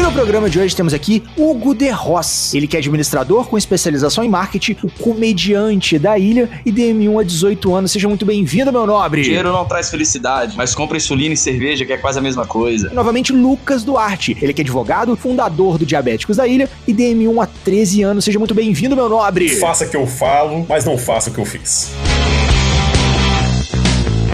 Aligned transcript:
E 0.00 0.02
no 0.02 0.10
programa 0.12 0.48
de 0.48 0.58
hoje 0.58 0.74
temos 0.74 0.94
aqui 0.94 1.22
Hugo 1.36 1.74
de 1.74 1.90
Ross. 1.90 2.54
Ele 2.54 2.66
que 2.66 2.74
é 2.74 2.78
administrador 2.78 3.46
com 3.46 3.58
especialização 3.58 4.24
em 4.24 4.30
marketing, 4.30 4.74
o 4.82 4.90
comediante 4.90 5.98
da 5.98 6.18
ilha 6.18 6.48
e 6.64 6.72
DM1 6.72 7.20
há 7.20 7.22
18 7.22 7.74
anos. 7.74 7.92
Seja 7.92 8.08
muito 8.08 8.24
bem-vindo, 8.24 8.72
meu 8.72 8.86
nobre. 8.86 9.20
Dinheiro 9.20 9.52
não 9.52 9.66
traz 9.66 9.90
felicidade, 9.90 10.56
mas 10.56 10.74
compra 10.74 10.96
insulina 10.96 11.34
e 11.34 11.36
cerveja, 11.36 11.84
que 11.84 11.92
é 11.92 11.98
quase 11.98 12.18
a 12.18 12.22
mesma 12.22 12.46
coisa. 12.46 12.88
E 12.90 12.94
novamente, 12.94 13.30
Lucas 13.30 13.84
Duarte. 13.84 14.34
Ele 14.40 14.54
que 14.54 14.62
é 14.62 14.64
advogado, 14.64 15.14
fundador 15.16 15.76
do 15.76 15.84
Diabéticos 15.84 16.38
da 16.38 16.48
Ilha 16.48 16.66
e 16.88 16.94
DM1 16.94 17.42
há 17.42 17.46
13 17.62 18.02
anos. 18.02 18.24
Seja 18.24 18.38
muito 18.38 18.54
bem-vindo, 18.54 18.96
meu 18.96 19.06
nobre. 19.06 19.50
Faça 19.50 19.84
o 19.84 19.90
que 19.90 19.98
eu 19.98 20.06
falo, 20.06 20.64
mas 20.66 20.86
não 20.86 20.96
faça 20.96 21.28
o 21.28 21.34
que 21.34 21.40
eu 21.40 21.44
fiz. 21.44 21.92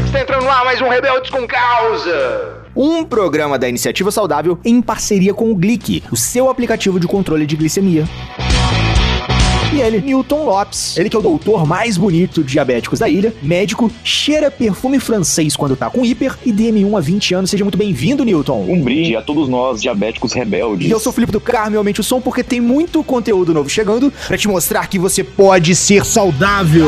Está 0.07 0.21
entrando 0.21 0.48
ar 0.48 0.65
mais 0.65 0.80
um 0.80 0.88
Rebeldes 0.88 1.29
com 1.29 1.45
Causa 1.45 2.55
um 2.77 3.03
programa 3.03 3.59
da 3.59 3.69
Iniciativa 3.69 4.11
Saudável 4.11 4.59
em 4.65 4.83
parceria 4.83 5.33
com 5.33 5.51
o 5.51 5.55
Glic, 5.55 6.03
o 6.12 6.16
seu 6.16 6.51
aplicativo 6.51 7.01
de 7.01 7.07
controle 7.07 7.47
de 7.47 7.57
glicemia. 7.57 8.05
E 9.73 9.80
ele, 9.80 10.01
Newton 10.01 10.45
Lopes. 10.45 10.97
Ele 10.97 11.11
que 11.11 11.16
é 11.16 11.19
o 11.19 11.23
doutor 11.23 11.66
mais 11.66 11.97
bonito 11.97 12.43
de 12.43 12.52
diabéticos 12.52 13.01
da 13.01 13.09
ilha, 13.09 13.35
médico, 13.43 13.91
cheira 14.05 14.51
perfume 14.51 15.01
francês 15.01 15.57
quando 15.57 15.77
tá 15.77 15.91
com 15.91 16.05
hiper 16.05 16.39
e 16.47 16.52
DM1 16.52 16.97
há 16.97 17.01
20 17.01 17.35
anos. 17.35 17.51
Seja 17.51 17.65
muito 17.65 17.77
bem-vindo, 17.77 18.25
Newton. 18.25 18.65
Um 18.69 18.80
brinde 18.80 19.16
a 19.16 19.23
todos 19.23 19.49
nós, 19.49 19.83
diabéticos 19.83 20.33
rebeldes. 20.33 20.88
E 20.88 20.91
eu 20.91 21.01
sou 21.01 21.11
o 21.11 21.15
Felipe 21.15 21.33
do 21.33 21.41
Carmo, 21.41 21.77
aumente 21.77 22.01
o 22.01 22.05
som, 22.05 22.21
porque 22.21 22.43
tem 22.43 22.61
muito 22.61 23.02
conteúdo 23.02 23.52
novo 23.52 23.68
chegando 23.68 24.13
para 24.27 24.38
te 24.38 24.49
mostrar 24.49 24.87
que 24.87 24.99
você 24.99 25.24
pode 25.24 25.74
ser 25.74 26.05
saudável. 26.05 26.87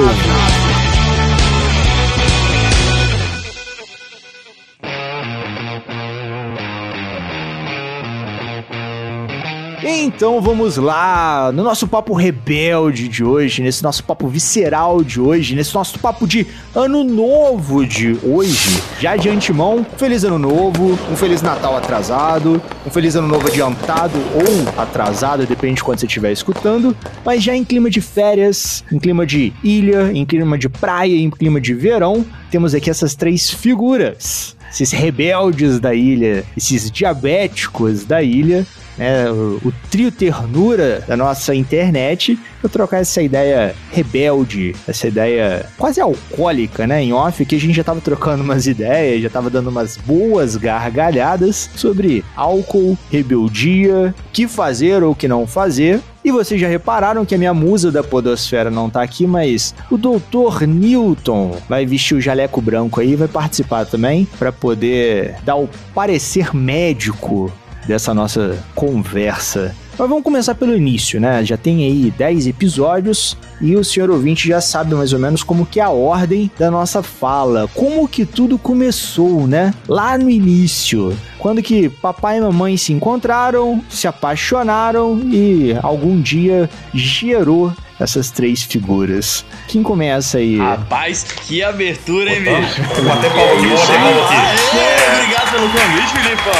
Então 10.09 10.41
vamos 10.41 10.79
lá, 10.79 11.53
no 11.53 11.63
nosso 11.63 11.87
papo 11.87 12.15
rebelde 12.15 13.09
de 13.09 13.23
hoje, 13.23 13.61
nesse 13.61 13.83
nosso 13.83 14.03
papo 14.03 14.27
visceral 14.27 15.05
de 15.05 15.21
hoje, 15.21 15.55
nesse 15.55 15.75
nosso 15.75 15.99
papo 15.99 16.27
de 16.27 16.47
ano 16.75 17.05
novo 17.05 17.85
de 17.85 18.19
hoje. 18.23 18.83
Já 18.99 19.17
de 19.17 19.29
antemão, 19.29 19.87
feliz 19.99 20.25
ano 20.25 20.39
novo, 20.39 20.99
um 21.13 21.15
feliz 21.15 21.43
Natal 21.43 21.77
atrasado, 21.77 22.61
um 22.87 22.91
feliz 22.91 23.17
ano 23.17 23.29
novo 23.29 23.49
adiantado 23.49 24.19
ou 24.35 24.83
atrasado, 24.83 25.45
depende 25.45 25.75
de 25.75 25.85
quando 25.85 26.01
você 26.01 26.07
estiver 26.07 26.33
escutando, 26.33 26.97
mas 27.23 27.43
já 27.43 27.55
em 27.55 27.63
clima 27.63 27.91
de 27.91 28.01
férias, 28.01 28.83
em 28.91 28.99
clima 28.99 29.27
de 29.27 29.53
ilha, 29.63 30.11
em 30.11 30.25
clima 30.25 30.57
de 30.57 30.71
praia, 30.71 31.15
em 31.15 31.29
clima 31.29 31.61
de 31.61 31.75
verão, 31.75 32.25
temos 32.51 32.75
aqui 32.75 32.89
essas 32.89 33.15
três 33.15 33.51
figuras 33.51 34.57
esses 34.71 34.93
rebeldes 34.93 35.81
da 35.81 35.95
ilha, 35.95 36.45
esses 36.57 36.91
diabéticos 36.91 38.05
da 38.05 38.23
ilha, 38.23 38.67
né, 38.99 39.31
o, 39.31 39.61
o, 39.65 39.73
trio 39.91 40.11
ternura 40.11 41.05
da 41.07 41.17
nossa 41.17 41.55
internet, 41.55 42.39
para 42.61 42.69
trocar 42.69 42.99
essa 42.99 43.23
ideia 43.23 43.75
rebelde, 43.93 44.75
essa 44.87 45.07
ideia 45.07 45.65
quase 45.79 46.01
alcoólica, 46.01 46.87
né, 46.87 47.03
em 47.03 47.13
off, 47.13 47.45
que 47.45 47.55
a 47.55 47.61
gente 47.61 47.77
já 47.77 47.85
tava 47.85 48.01
trocando 48.01 48.43
umas 48.43 48.67
ideias, 48.67 49.23
já 49.23 49.31
tava 49.31 49.49
dando 49.49 49.71
umas 49.71 49.97
boas 49.97 50.57
gargalhadas 50.57 51.71
sobre 51.77 52.25
álcool, 52.35 52.99
rebeldia, 53.11 54.13
que 54.33 54.49
fazer 54.49 55.03
ou 55.03 55.15
que 55.15 55.29
não 55.29 55.47
fazer. 55.47 56.01
E 56.29 56.31
vocês 56.31 56.61
já 56.61 56.69
repararam 56.69 57.25
que 57.25 57.35
a 57.35 57.39
minha 57.39 57.55
musa 57.55 57.91
da 57.91 58.05
podosfera 58.05 58.71
não 58.71 58.91
tá 58.91 59.01
aqui, 59.01 59.27
mas 59.27 59.75
o 59.91 59.97
Dr. 59.97 60.67
Newton 60.67 61.57
vai 61.67 61.87
vestir 61.87 62.19
o 62.19 62.21
jaleco 62.21 62.61
branco 62.61 63.01
aí, 63.01 63.17
vai 63.17 63.27
participar 63.27 63.87
também 63.87 64.29
para 64.39 64.53
poder 64.53 65.37
dar 65.43 65.57
o 65.57 65.67
parecer 65.95 66.55
médico 66.55 67.51
dessa 67.87 68.13
nossa 68.13 68.63
conversa. 68.75 69.75
Mas 69.99 70.09
vamos 70.09 70.23
começar 70.23 70.55
pelo 70.55 70.77
início, 70.77 71.21
né? 71.21 71.45
Já 71.45 71.57
tem 71.57 71.85
aí 71.85 72.13
10 72.17 72.47
episódios 72.47 73.37
e 73.61 73.75
o 73.75 73.83
senhor 73.83 74.11
ouvinte 74.11 74.47
já 74.47 74.61
sabe 74.61 74.95
mais 74.95 75.13
ou 75.13 75.19
menos 75.19 75.43
como 75.43 75.67
que 75.67 75.81
é 75.81 75.83
a 75.83 75.91
ordem 75.91 76.49
da 76.57 76.71
nossa 76.71 77.03
fala, 77.03 77.69
como 77.75 78.07
que 78.07 78.25
tudo 78.25 78.57
começou, 78.57 79.47
né? 79.47 79.75
Lá 79.89 80.17
no 80.17 80.31
início, 80.31 81.17
quando 81.39 81.61
que 81.63 81.89
papai 81.89 82.39
e 82.39 82.41
mamãe 82.41 82.77
se 82.77 82.93
encontraram, 82.93 83.83
se 83.89 84.07
apaixonaram 84.07 85.19
e 85.25 85.77
algum 85.83 86.21
dia 86.21 86.71
gerou 86.95 87.73
essas 87.99 88.31
três 88.31 88.63
figuras. 88.63 89.45
Quem 89.67 89.83
começa 89.83 90.39
aí? 90.39 90.59
Rapaz, 90.59 91.25
que 91.25 91.63
abertura, 91.63 92.33
hein, 92.33 92.43
bicho? 92.43 92.83
Vou 93.03 93.13
até 93.13 93.29
palma 93.31 93.53
aqui, 93.53 93.73
aqui. 93.73 95.23
Obrigado 95.23 95.38
pelo 95.59 95.71
convite, 95.71 96.13
Filipão. 96.23 96.55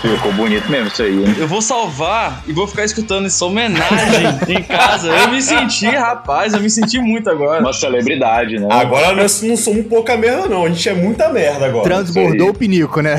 Ficou 0.16 0.32
bonito 0.32 0.70
mesmo 0.70 0.88
isso 0.88 1.02
aí, 1.02 1.24
hein? 1.24 1.34
Eu 1.38 1.46
vou 1.46 1.60
salvar 1.60 2.42
e 2.46 2.52
vou 2.52 2.66
ficar 2.66 2.84
escutando 2.84 3.26
essa 3.26 3.44
homenagem 3.44 4.26
em 4.48 4.62
casa. 4.62 5.08
Eu 5.08 5.28
me 5.28 5.42
senti, 5.42 5.86
rapaz, 5.86 6.54
eu 6.54 6.60
me 6.60 6.70
senti 6.70 6.98
muito 6.98 7.28
agora. 7.28 7.60
Uma 7.60 7.72
celebridade, 7.72 8.58
né? 8.58 8.66
Agora 8.70 9.14
nós 9.14 9.42
não 9.42 9.56
somos 9.56 9.86
pouca 9.86 10.16
merda, 10.16 10.48
não. 10.48 10.64
A 10.64 10.68
gente 10.68 10.88
é 10.88 10.94
muita 10.94 11.28
merda 11.28 11.66
agora. 11.66 11.84
Transbordou 11.84 12.48
o 12.48 12.54
pinico, 12.54 13.00
né? 13.00 13.16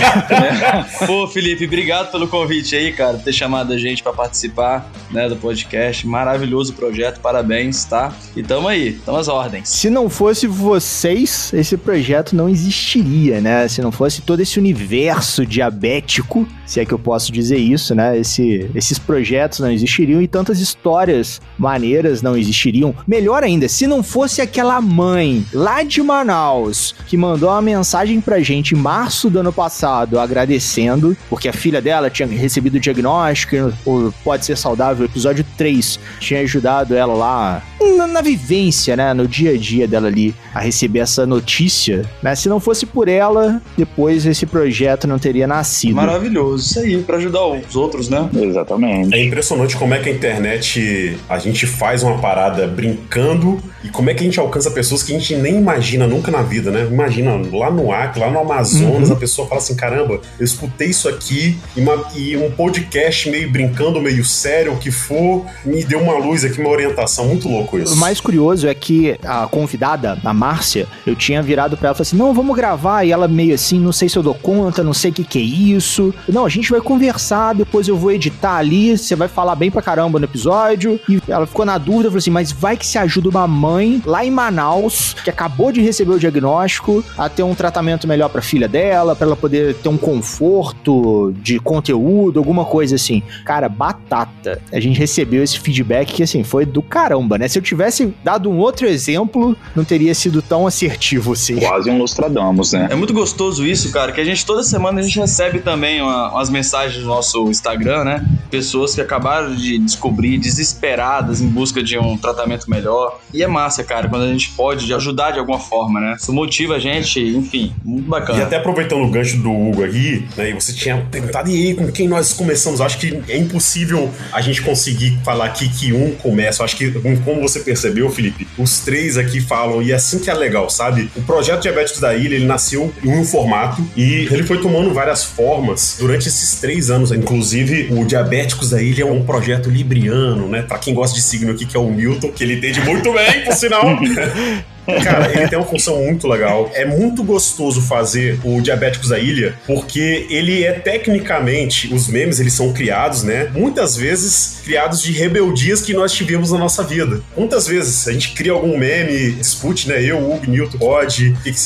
Pô, 1.06 1.28
Felipe, 1.28 1.66
obrigado 1.66 2.12
pelo 2.12 2.28
convite 2.28 2.75
aí, 2.75 2.91
cara, 2.91 3.18
ter 3.18 3.34
chamado 3.34 3.74
a 3.74 3.78
gente 3.78 4.01
para 4.01 4.13
participar 4.13 4.90
né, 5.12 5.30
do 5.30 5.35
podcast. 5.35 6.07
Maravilhoso 6.07 6.41
maravilhoso 6.41 6.74
projeto, 6.74 7.19
parabéns, 7.19 7.85
tá? 7.85 8.13
E 8.35 8.41
tamo 8.41 8.68
aí, 8.68 8.94
tamo 9.06 9.18
às 9.18 9.28
ordens. 9.28 9.69
Se 9.69 9.90
não 9.90 10.09
fosse 10.09 10.47
vocês, 10.47 11.51
esse 11.53 11.78
projeto 11.78 12.35
não 12.35 12.50
existiria, 12.50 13.40
né? 13.40 13.68
Se 13.68 13.81
não 13.81 13.91
fosse 13.91 14.22
todo 14.31 14.40
esse 14.40 14.58
universo 14.59 15.46
diabético, 15.46 16.47
se 16.71 16.79
é 16.79 16.85
que 16.85 16.93
eu 16.93 16.99
posso 16.99 17.33
dizer 17.33 17.57
isso, 17.57 17.93
né? 17.93 18.17
Esse, 18.17 18.71
esses 18.73 18.97
projetos 18.97 19.59
não 19.59 19.69
existiriam 19.69 20.21
e 20.21 20.27
tantas 20.27 20.61
histórias 20.61 21.41
maneiras 21.59 22.21
não 22.21 22.37
existiriam. 22.37 22.95
Melhor 23.05 23.43
ainda, 23.43 23.67
se 23.67 23.85
não 23.85 24.01
fosse 24.01 24.41
aquela 24.41 24.79
mãe 24.79 25.45
lá 25.53 25.83
de 25.83 26.01
Manaus 26.01 26.95
que 27.07 27.17
mandou 27.17 27.49
uma 27.49 27.61
mensagem 27.61 28.21
pra 28.21 28.39
gente 28.39 28.73
em 28.73 28.77
março 28.77 29.29
do 29.29 29.39
ano 29.39 29.51
passado 29.51 30.17
agradecendo, 30.17 31.17
porque 31.29 31.49
a 31.49 31.53
filha 31.53 31.81
dela 31.81 32.09
tinha 32.09 32.27
recebido 32.27 32.75
o 32.75 32.79
diagnóstico, 32.79 33.73
ou 33.85 34.13
pode 34.23 34.45
ser 34.45 34.57
saudável, 34.57 35.05
episódio 35.05 35.45
3, 35.57 35.99
tinha 36.21 36.39
ajudado 36.39 36.95
ela 36.95 37.13
lá 37.13 37.61
na, 37.97 38.07
na, 38.07 38.21
vivência, 38.21 38.95
né? 38.95 39.13
No 39.13 39.27
dia 39.27 39.51
a 39.51 39.57
dia 39.57 39.88
dela 39.88 40.07
ali, 40.07 40.33
a 40.53 40.59
receber 40.59 40.99
essa 40.99 41.25
notícia, 41.25 42.05
né? 42.21 42.35
Se 42.35 42.47
não 42.47 42.59
fosse 42.59 42.85
por 42.85 43.07
ela, 43.07 43.61
depois 43.77 44.25
esse 44.25 44.45
projeto 44.45 45.07
não 45.07 45.19
teria 45.19 45.47
nascido. 45.47 45.95
Maravilhoso, 45.95 46.60
isso 46.61 46.79
aí, 46.79 47.01
para 47.01 47.17
ajudar 47.17 47.45
os 47.45 47.75
outros, 47.75 48.09
né? 48.09 48.29
Exatamente. 48.33 49.13
É 49.16 49.23
impressionante 49.23 49.75
como 49.75 49.94
é 49.94 49.99
que 49.99 50.09
a 50.09 50.11
internet 50.11 51.17
a 51.29 51.39
gente 51.39 51.66
faz 51.66 52.03
uma 52.03 52.17
parada 52.19 52.67
brincando 52.67 53.61
e 53.83 53.89
como 53.89 54.09
é 54.09 54.13
que 54.13 54.22
a 54.22 54.25
gente 54.25 54.39
alcança 54.39 54.69
pessoas 54.71 55.03
que 55.03 55.16
a 55.16 55.19
gente 55.19 55.35
nem 55.35 55.57
imagina 55.57 56.05
nunca 56.05 56.31
na 56.31 56.41
vida, 56.41 56.71
né? 56.71 56.88
Imagina 56.89 57.39
lá 57.51 57.71
no 57.71 57.91
Acre, 57.91 58.19
lá 58.19 58.29
no 58.29 58.39
Amazonas, 58.39 59.09
uhum. 59.09 59.16
a 59.16 59.19
pessoa 59.19 59.47
fala 59.47 59.59
assim: 59.59 59.75
caramba, 59.75 60.21
eu 60.39 60.45
escutei 60.45 60.89
isso 60.89 61.09
aqui 61.09 61.57
e, 61.75 61.81
uma, 61.81 62.05
e 62.16 62.38
um 62.38 62.51
podcast 62.51 63.29
meio 63.29 63.50
brincando, 63.50 64.01
meio 64.01 64.23
sério, 64.23 64.73
o 64.73 64.77
que 64.77 64.91
for, 64.91 65.45
me 65.66 65.83
deu 65.83 66.00
uma 66.00 66.17
luz 66.17 66.45
aqui, 66.45 66.59
uma 66.59 66.69
orientação 66.69 67.27
muito 67.27 67.47
louco 67.50 67.79
isso. 67.79 67.94
O 67.94 67.97
mais 67.97 68.19
curioso 68.21 68.67
é 68.67 68.73
que 68.73 69.17
a 69.23 69.47
convidada, 69.47 70.17
a 70.23 70.33
Márcia, 70.33 70.88
eu 71.05 71.16
tinha 71.16 71.41
virado 71.41 71.75
pra 71.77 71.88
ela 71.88 71.95
e 71.95 71.97
falei 71.97 72.07
assim: 72.07 72.17
não, 72.17 72.33
vamos 72.33 72.55
gravar. 72.55 73.03
E 73.03 73.11
ela 73.11 73.27
meio 73.27 73.55
assim, 73.55 73.79
não 73.79 73.91
sei 73.91 74.07
se 74.07 74.17
eu 74.17 74.23
dou 74.23 74.35
conta, 74.35 74.83
não 74.83 74.94
sei 74.94 75.11
o 75.11 75.13
que, 75.13 75.23
que 75.23 75.39
é 75.39 75.41
isso. 75.41 76.13
Não, 76.27 76.45
a 76.45 76.50
gente 76.51 76.71
vai 76.71 76.81
conversar, 76.81 77.53
depois 77.53 77.88
eu 77.88 77.98
vou 77.98 78.12
editar 78.12 78.56
ali, 78.56 78.98
você 78.98 79.15
vai 79.15 79.27
falar 79.27 79.56
bem 79.56 79.71
pra 79.71 79.81
caramba 79.81 80.19
no 80.19 80.25
episódio. 80.25 81.00
E 81.07 81.21
ela 81.27 81.48
ficou 81.48 81.65
na 81.65 81.77
dúvida, 81.77 82.09
falou 82.09 82.18
assim: 82.18 82.30
mas 82.30 82.51
vai 82.51 82.77
que 82.77 82.86
se 82.86 82.98
ajuda 82.98 83.30
uma 83.30 83.48
mãe 83.48 84.01
lá 84.06 84.24
em 84.25 84.31
Manaus, 84.31 85.15
que 85.24 85.30
acabou 85.30 85.71
de 85.71 85.81
receber 85.81 86.13
o 86.13 86.19
diagnóstico, 86.19 87.03
a 87.18 87.30
ter 87.30 87.44
um 87.44 87.56
tratamento 87.56 88.07
melhor 88.07 88.30
pra 88.30 88.42
filha 88.42 88.68
dela, 88.68 89.15
pra 89.15 89.25
ela 89.27 89.36
poder 89.36 89.75
ter 89.75 89.89
um 89.89 89.98
conforto 89.98 91.33
de 91.42 91.59
conteúdo, 91.59 92.39
alguma 92.39 92.65
coisa 92.65 92.95
assim. 92.95 93.24
Cara, 93.45 93.69
batata 93.69 94.31
a 94.71 94.79
gente 94.79 94.97
recebeu 94.97 95.43
esse 95.43 95.59
feedback 95.59 96.13
que, 96.13 96.23
assim, 96.23 96.43
foi 96.43 96.65
do 96.65 96.81
caramba, 96.81 97.38
né? 97.38 97.47
Se 97.47 97.57
eu 97.57 97.61
tivesse 97.61 98.13
dado 98.23 98.49
um 98.49 98.57
outro 98.57 98.88
exemplo, 98.88 99.55
não 99.75 99.83
teria 99.83 100.13
sido 100.13 100.41
tão 100.41 100.67
assertivo 100.67 101.33
assim. 101.33 101.57
Quase 101.57 101.89
um 101.89 101.97
Nostradamus, 101.97 102.73
né? 102.73 102.88
É 102.89 102.95
muito 102.95 103.13
gostoso 103.13 103.65
isso, 103.65 103.91
cara, 103.91 104.11
que 104.11 104.21
a 104.21 104.25
gente 104.25 104.45
toda 104.45 104.63
semana 104.63 104.99
a 104.99 105.03
gente 105.03 105.19
recebe 105.19 105.59
também 105.59 106.01
uma, 106.01 106.31
umas 106.31 106.49
mensagens 106.49 107.03
no 107.03 107.09
nosso 107.09 107.49
Instagram, 107.49 108.03
né? 108.03 108.25
Pessoas 108.49 108.95
que 108.95 109.01
acabaram 109.01 109.55
de 109.55 109.77
descobrir, 109.79 110.38
desesperadas 110.38 111.41
em 111.41 111.47
busca 111.47 111.81
de 111.83 111.97
um 111.97 112.17
tratamento 112.17 112.69
melhor. 112.69 113.19
E 113.33 113.43
é 113.43 113.47
massa, 113.47 113.83
cara, 113.83 114.07
quando 114.09 114.23
a 114.23 114.27
gente 114.27 114.51
pode 114.51 114.91
ajudar 114.93 115.31
de 115.31 115.39
alguma 115.39 115.59
forma, 115.59 115.99
né? 115.99 116.15
Isso 116.19 116.33
motiva 116.33 116.75
a 116.75 116.79
gente, 116.79 117.19
enfim, 117.19 117.73
muito 117.83 118.09
bacana. 118.09 118.39
E 118.39 118.41
até 118.43 118.57
aproveitando 118.57 119.03
o 119.03 119.09
gancho 119.09 119.38
do 119.38 119.51
Hugo 119.51 119.83
aqui, 119.83 120.25
né? 120.35 120.49
E 120.49 120.53
você 120.53 120.73
tinha 120.73 120.97
perguntado, 121.09 121.49
e 121.49 121.53
aí, 121.53 121.75
com 121.75 121.91
quem 121.91 122.07
nós 122.07 122.33
começamos? 122.33 122.79
Eu 122.79 122.85
acho 122.85 122.97
que 122.97 123.21
é 123.27 123.38
impossível 123.38 124.11
a 124.31 124.42
gente 124.42 124.62
conseguir 124.62 125.18
falar 125.24 125.45
aqui 125.45 125.69
que 125.69 125.94
um 125.94 126.12
começa. 126.16 126.63
Acho 126.63 126.75
que, 126.75 126.92
como 127.24 127.42
você 127.42 127.60
percebeu, 127.60 128.10
Felipe, 128.10 128.48
os 128.57 128.80
três 128.80 129.18
aqui 129.18 129.42
falam, 129.42 129.81
e 129.81 129.92
é 129.92 129.95
assim 129.95 130.19
que 130.19 130.30
é 130.30 130.33
legal, 130.33 130.69
sabe? 130.69 131.10
O 131.16 131.22
projeto 131.22 131.62
Diabéticos 131.62 132.00
da 132.00 132.16
Ilha, 132.16 132.36
ele 132.36 132.45
nasceu 132.45 132.94
em 133.04 133.10
um 133.10 133.24
formato 133.24 133.86
e 133.95 134.28
ele 134.31 134.44
foi 134.44 134.60
tomando 134.60 134.94
várias 134.94 135.24
formas 135.24 135.98
durante 136.00 136.28
esses 136.28 136.60
três 136.60 136.89
anos. 136.89 137.12
Inclusive, 137.12 137.89
o 137.92 138.06
Diabéticos 138.06 138.69
da 138.69 138.81
Ilha 138.81 139.04
é 139.04 139.06
um 139.06 139.24
projeto 139.24 139.69
libriano, 139.69 140.48
né? 140.48 140.62
Pra 140.62 140.77
quem 140.77 140.94
gosta 140.94 141.16
de 141.16 141.22
signo 141.22 141.51
aqui, 141.51 141.66
que 141.66 141.75
é 141.75 141.80
o 141.80 141.89
Milton, 141.89 142.31
que 142.31 142.44
ele 142.44 142.56
entende 142.56 142.81
muito 142.81 143.12
bem, 143.13 143.44
por 143.44 143.54
sinal. 143.54 143.84
Cara, 145.04 145.31
ele 145.31 145.48
tem 145.48 145.57
uma 145.57 145.68
função 145.68 146.01
muito 146.04 146.28
legal. 146.28 146.69
É 146.74 146.86
muito 146.86 147.24
gostoso 147.24 147.81
fazer 147.81 148.39
o 148.44 148.62
Diabéticos 148.62 149.10
da 149.10 149.19
Ilha, 149.19 149.56
porque 149.66 150.25
ele 150.30 150.63
é 150.63 150.74
tecnicamente, 150.74 151.94
os 151.94 152.07
memes 152.07 152.39
eles 152.39 152.54
são 152.54 152.74
criados, 152.74 153.24
né? 153.24 153.50
Muitas 153.54 153.95
vezes 153.95 154.62
criados 154.63 155.01
de 155.01 155.12
rebeldias 155.12 155.81
que 155.81 155.94
nós 155.94 156.12
tivemos 156.12 156.51
na 156.51 156.57
nossa 156.57 156.83
vida. 156.83 157.22
Muitas 157.36 157.68
vezes 157.68 158.07
a 158.07 158.12
gente 158.12 158.33
cria 158.33 158.51
algum 158.51 158.78
meme, 158.78 159.31
dispute, 159.33 159.88
né? 159.88 160.04
Eu, 160.04 160.18
Hugo, 160.18 160.50
Newton, 160.50 160.78
Rod, 160.78 161.19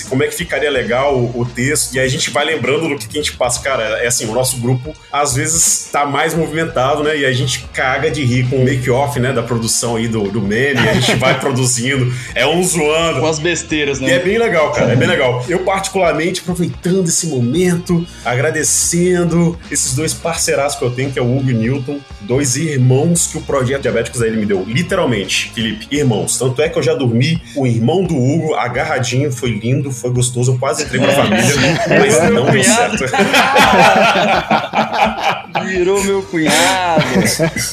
como 0.10 0.24
é 0.24 0.28
que 0.28 0.36
ficaria 0.36 0.70
legal 0.70 1.18
o, 1.18 1.42
o 1.42 1.46
texto, 1.46 1.94
e 1.94 2.00
aí 2.00 2.06
a 2.06 2.10
gente 2.10 2.30
vai 2.30 2.46
lembrando 2.46 2.90
do 2.90 2.98
que, 2.98 3.08
que 3.08 3.18
a 3.18 3.22
gente 3.22 3.36
passa. 3.38 3.62
Cara, 3.62 3.84
é 4.04 4.08
assim, 4.08 4.26
o 4.26 4.34
nosso 4.34 4.58
grupo 4.58 4.94
às 5.12 5.36
vezes 5.36 5.90
tá 5.92 6.06
mais 6.06 6.34
movimentado, 6.34 7.04
né? 7.04 7.18
E 7.18 7.26
a 7.26 7.32
gente 7.32 7.66
caga 7.74 8.10
de 8.12 8.24
rir 8.24 8.50
com 8.50 8.58
o 8.58 8.64
make-off, 8.64 9.20
né? 9.20 9.32
Da 9.32 9.44
produção 9.44 9.96
aí 9.96 10.08
do, 10.08 10.24
do 10.30 10.42
meme, 10.42 10.80
a 10.80 10.94
gente 10.94 11.16
vai 11.16 11.38
produzindo, 11.40 12.14
é 12.34 12.46
um 12.46 12.64
zoando 12.64 13.05
com 13.14 13.28
as 13.28 13.40
besteiras, 13.40 14.00
né? 14.00 14.10
E 14.10 14.12
é 14.12 14.20
bem 14.20 14.38
legal, 14.38 14.72
cara, 14.72 14.94
é 14.94 14.96
bem 14.96 15.08
legal. 15.08 15.44
Eu, 15.48 15.60
particularmente, 15.60 16.42
aproveitando 16.42 17.08
esse 17.08 17.28
momento, 17.28 18.06
agradecendo 18.24 19.58
esses 19.70 19.96
dois 19.96 20.14
parceiraços 20.14 20.80
que 20.80 20.86
eu 20.86 20.92
tenho, 20.92 21.12
que 21.12 21.20
é 21.20 21.22
o 21.22 21.38
Hugo 21.38 21.50
e 21.50 21.54
o 21.54 21.58
Newton, 21.58 22.00
dois 22.22 22.56
irmãos 22.56 23.28
que 23.28 23.38
o 23.38 23.42
Projeto 23.42 23.84
Diabéticos 23.84 24.22
aí 24.22 24.36
me 24.36 24.46
deu. 24.46 24.64
Literalmente, 24.64 25.52
Felipe, 25.54 25.88
irmãos. 25.92 26.38
Tanto 26.38 26.62
é 26.62 26.70
que 26.70 26.78
eu 26.78 26.84
já 26.84 26.94
dormi 26.94 27.42
o 27.56 27.66
irmão 27.66 28.04
do 28.04 28.16
Hugo 28.16 28.54
agarradinho, 28.56 29.32
foi 29.32 29.52
lindo, 29.52 29.92
foi 29.92 30.12
gostoso, 30.12 30.54
eu 30.54 30.58
quase 30.58 30.84
entrei 30.84 31.02
pra 31.02 31.12
família, 31.12 31.46
mas 32.00 32.32
não 32.32 32.52
deu 32.52 32.64
certo. 32.64 33.06
Virou 35.66 36.04
meu 36.04 36.22
cunhado. 36.24 37.04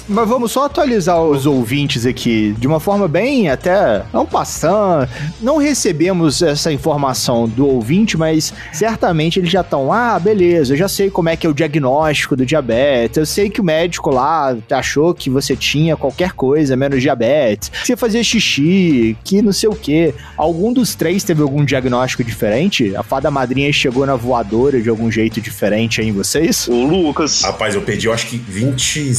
Mas 0.09 0.29
vamos 0.29 0.53
só 0.53 0.67
atualizar 0.67 1.21
os 1.21 1.47
ouvintes 1.47 2.07
aqui 2.07 2.55
de 2.59 2.67
uma 2.67 2.81
forma 2.81 3.09
bem 3.09 3.51
até 3.51 4.03
não 4.13 4.25
passando. 4.25 5.09
Não 5.41 5.57
recebemos 5.57 6.43
essa 6.43 6.73
informação 6.73 7.49
do 7.49 7.67
ouvinte, 7.67 8.17
mas 8.17 8.53
certamente 8.73 9.39
eles 9.39 9.51
já 9.51 9.61
estão, 9.61 9.93
ah, 9.93 10.19
beleza, 10.19 10.73
eu 10.73 10.77
já 10.77 10.89
sei 10.89 11.11
como 11.11 11.29
é 11.29 11.37
que 11.37 11.47
é 11.47 11.51
o 11.51 11.55
diagnóstico 11.55 12.37
do 12.37 12.47
diabetes, 12.47 13.17
eu 13.17 13.27
sei 13.27 13.51
que 13.51 13.61
o 13.61 13.65
médico 13.65 14.11
lá 14.11 14.57
achou 14.71 15.15
que 15.15 15.31
você 15.31 15.57
tinha 15.57 15.97
qualquer 15.97 16.33
coisa 16.33 16.77
menos 16.77 17.01
diabetes, 17.03 17.69
que 17.69 17.87
você 17.87 17.97
fazia 17.97 18.23
xixi, 18.23 19.17
que 19.25 19.43
não 19.43 19.53
sei 19.53 19.69
o 19.69 19.75
que. 19.75 20.15
Algum 20.37 20.73
dos 20.73 20.95
três 20.95 21.25
teve 21.25 21.43
algum 21.43 21.65
diagnóstico 21.65 22.25
diferente? 22.25 22.95
A 22.97 23.03
fada 23.03 23.31
madrinha 23.31 23.73
chegou 23.73 24.07
na 24.07 24.17
voadora 24.17 24.81
de 24.81 24.89
algum 24.89 25.11
jeito 25.11 25.41
diferente 25.41 26.01
aí 26.01 26.09
em 26.09 26.13
vocês? 26.13 26.69
O 26.69 26.85
Lucas. 26.85 27.43
Rapaz, 27.43 27.75
eu 27.75 27.83
perdi, 27.83 28.07
eu 28.07 28.13
acho 28.13 28.27
que 28.27 28.37
20. 28.37 29.13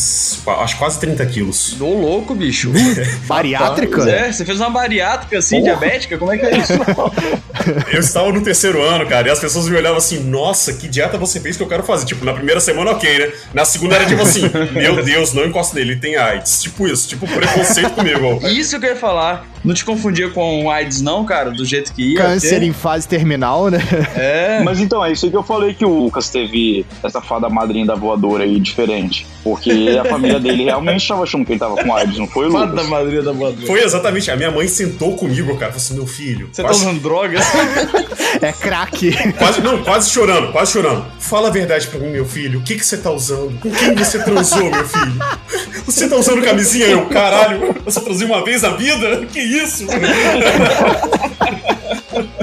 Acho 0.59 0.77
quase 0.77 0.99
30 0.99 1.25
quilos. 1.25 1.79
Ô, 1.79 1.85
louco, 1.85 2.33
bicho. 2.35 2.71
Bariátrica? 3.27 3.99
Rapaz, 3.99 4.13
é, 4.13 4.31
você 4.31 4.45
fez 4.45 4.59
uma 4.59 4.69
bariátrica 4.69 5.37
assim, 5.37 5.59
Porra. 5.59 5.73
Diabética? 5.93 6.17
Como 6.17 6.31
é 6.31 6.37
que 6.37 6.45
é 6.45 6.57
isso? 6.57 6.73
eu 7.93 7.99
estava 7.99 8.31
no 8.31 8.41
terceiro 8.41 8.81
ano, 8.81 9.05
cara, 9.05 9.27
e 9.27 9.31
as 9.31 9.39
pessoas 9.39 9.67
me 9.67 9.75
olhavam 9.75 9.97
assim: 9.97 10.19
nossa, 10.23 10.73
que 10.73 10.87
dieta 10.87 11.17
você 11.17 11.39
fez 11.39 11.57
que 11.57 11.63
eu 11.63 11.67
quero 11.67 11.83
fazer? 11.83 12.05
Tipo, 12.05 12.25
na 12.25 12.33
primeira 12.33 12.59
semana, 12.59 12.91
ok, 12.91 13.19
né? 13.19 13.31
Na 13.53 13.65
segunda 13.65 13.95
era 13.95 14.05
tipo 14.05 14.21
assim: 14.21 14.43
meu 14.73 15.03
Deus, 15.03 15.33
não 15.33 15.45
encosta 15.45 15.75
nele, 15.75 15.93
ele 15.93 15.99
tem 15.99 16.15
AIDS. 16.15 16.61
Tipo 16.61 16.87
isso, 16.87 17.07
tipo 17.07 17.27
preconceito 17.27 17.91
comigo. 17.91 18.39
Isso 18.47 18.79
que 18.79 18.85
eu 18.85 18.91
ia 18.91 18.95
falar. 18.95 19.52
Não 19.63 19.73
te 19.73 19.85
confundia 19.85 20.29
com 20.29 20.69
AIDS, 20.69 21.01
não, 21.01 21.23
cara, 21.25 21.51
do 21.51 21.65
jeito 21.65 21.93
que 21.93 22.13
ia. 22.13 22.17
Câncer 22.17 22.59
ter. 22.59 22.65
em 22.65 22.73
fase 22.73 23.07
terminal, 23.07 23.69
né? 23.69 23.79
É. 24.15 24.61
Mas 24.63 24.79
então, 24.79 25.03
é 25.03 25.11
isso 25.11 25.25
aí 25.25 25.31
que 25.31 25.37
eu 25.37 25.43
falei 25.43 25.73
que 25.73 25.85
o 25.85 26.03
Lucas 26.03 26.29
teve 26.29 26.85
essa 27.01 27.21
fada 27.21 27.49
madrinha 27.49 27.85
da 27.85 27.95
voadora 27.95 28.43
aí 28.43 28.59
diferente. 28.59 29.25
Porque 29.43 29.97
a 29.99 30.05
família 30.05 30.39
dele 30.39 30.65
realmente 30.65 31.01
estava 31.01 31.23
achando 31.23 31.45
que 31.45 31.53
ele 31.53 31.59
tava 31.59 31.75
com 31.81 31.93
AIDS, 31.93 32.17
não 32.17 32.27
foi, 32.27 32.47
Lucas? 32.47 32.69
Fada 32.69 32.83
madrinha 32.83 33.21
da 33.21 33.31
voadora. 33.31 33.65
Foi 33.65 33.81
exatamente. 33.81 34.29
A 34.29 34.35
minha 34.35 34.51
mãe 34.51 34.67
sentou 34.67 35.15
comigo, 35.15 35.47
cara, 35.57 35.71
falou 35.71 35.77
assim: 35.77 35.93
meu 35.95 36.07
filho. 36.07 36.49
Você 36.51 36.61
tá 36.61 36.67
quase... 36.67 36.83
tá 36.83 36.89
usando 36.89 37.01
droga? 37.01 37.39
é 38.41 38.51
crack. 38.51 39.11
Quase, 39.37 39.61
não, 39.61 39.83
quase 39.83 40.09
chorando, 40.09 40.51
quase 40.51 40.71
chorando. 40.71 41.05
Fala 41.19 41.47
a 41.47 41.51
verdade 41.51 41.87
pra 41.87 41.99
mim, 41.99 42.09
meu 42.09 42.25
filho. 42.25 42.59
O 42.59 42.63
que, 42.63 42.75
que 42.75 42.85
você 42.85 42.97
tá 42.97 43.11
usando? 43.11 43.59
Com 43.59 43.71
quem 43.71 43.95
você 43.95 44.19
transou, 44.23 44.69
meu 44.69 44.87
filho? 44.87 45.19
Você 45.85 46.07
tá 46.07 46.15
usando 46.15 46.41
camisinha? 46.41 46.87
Eu, 46.87 47.05
caralho, 47.07 47.75
eu 47.85 47.91
só 47.91 47.99
transei 47.99 48.25
uma 48.25 48.43
vez 48.43 48.61
na 48.61 48.69
vida? 48.69 49.25
Que 49.25 49.39
isso? 49.39 49.52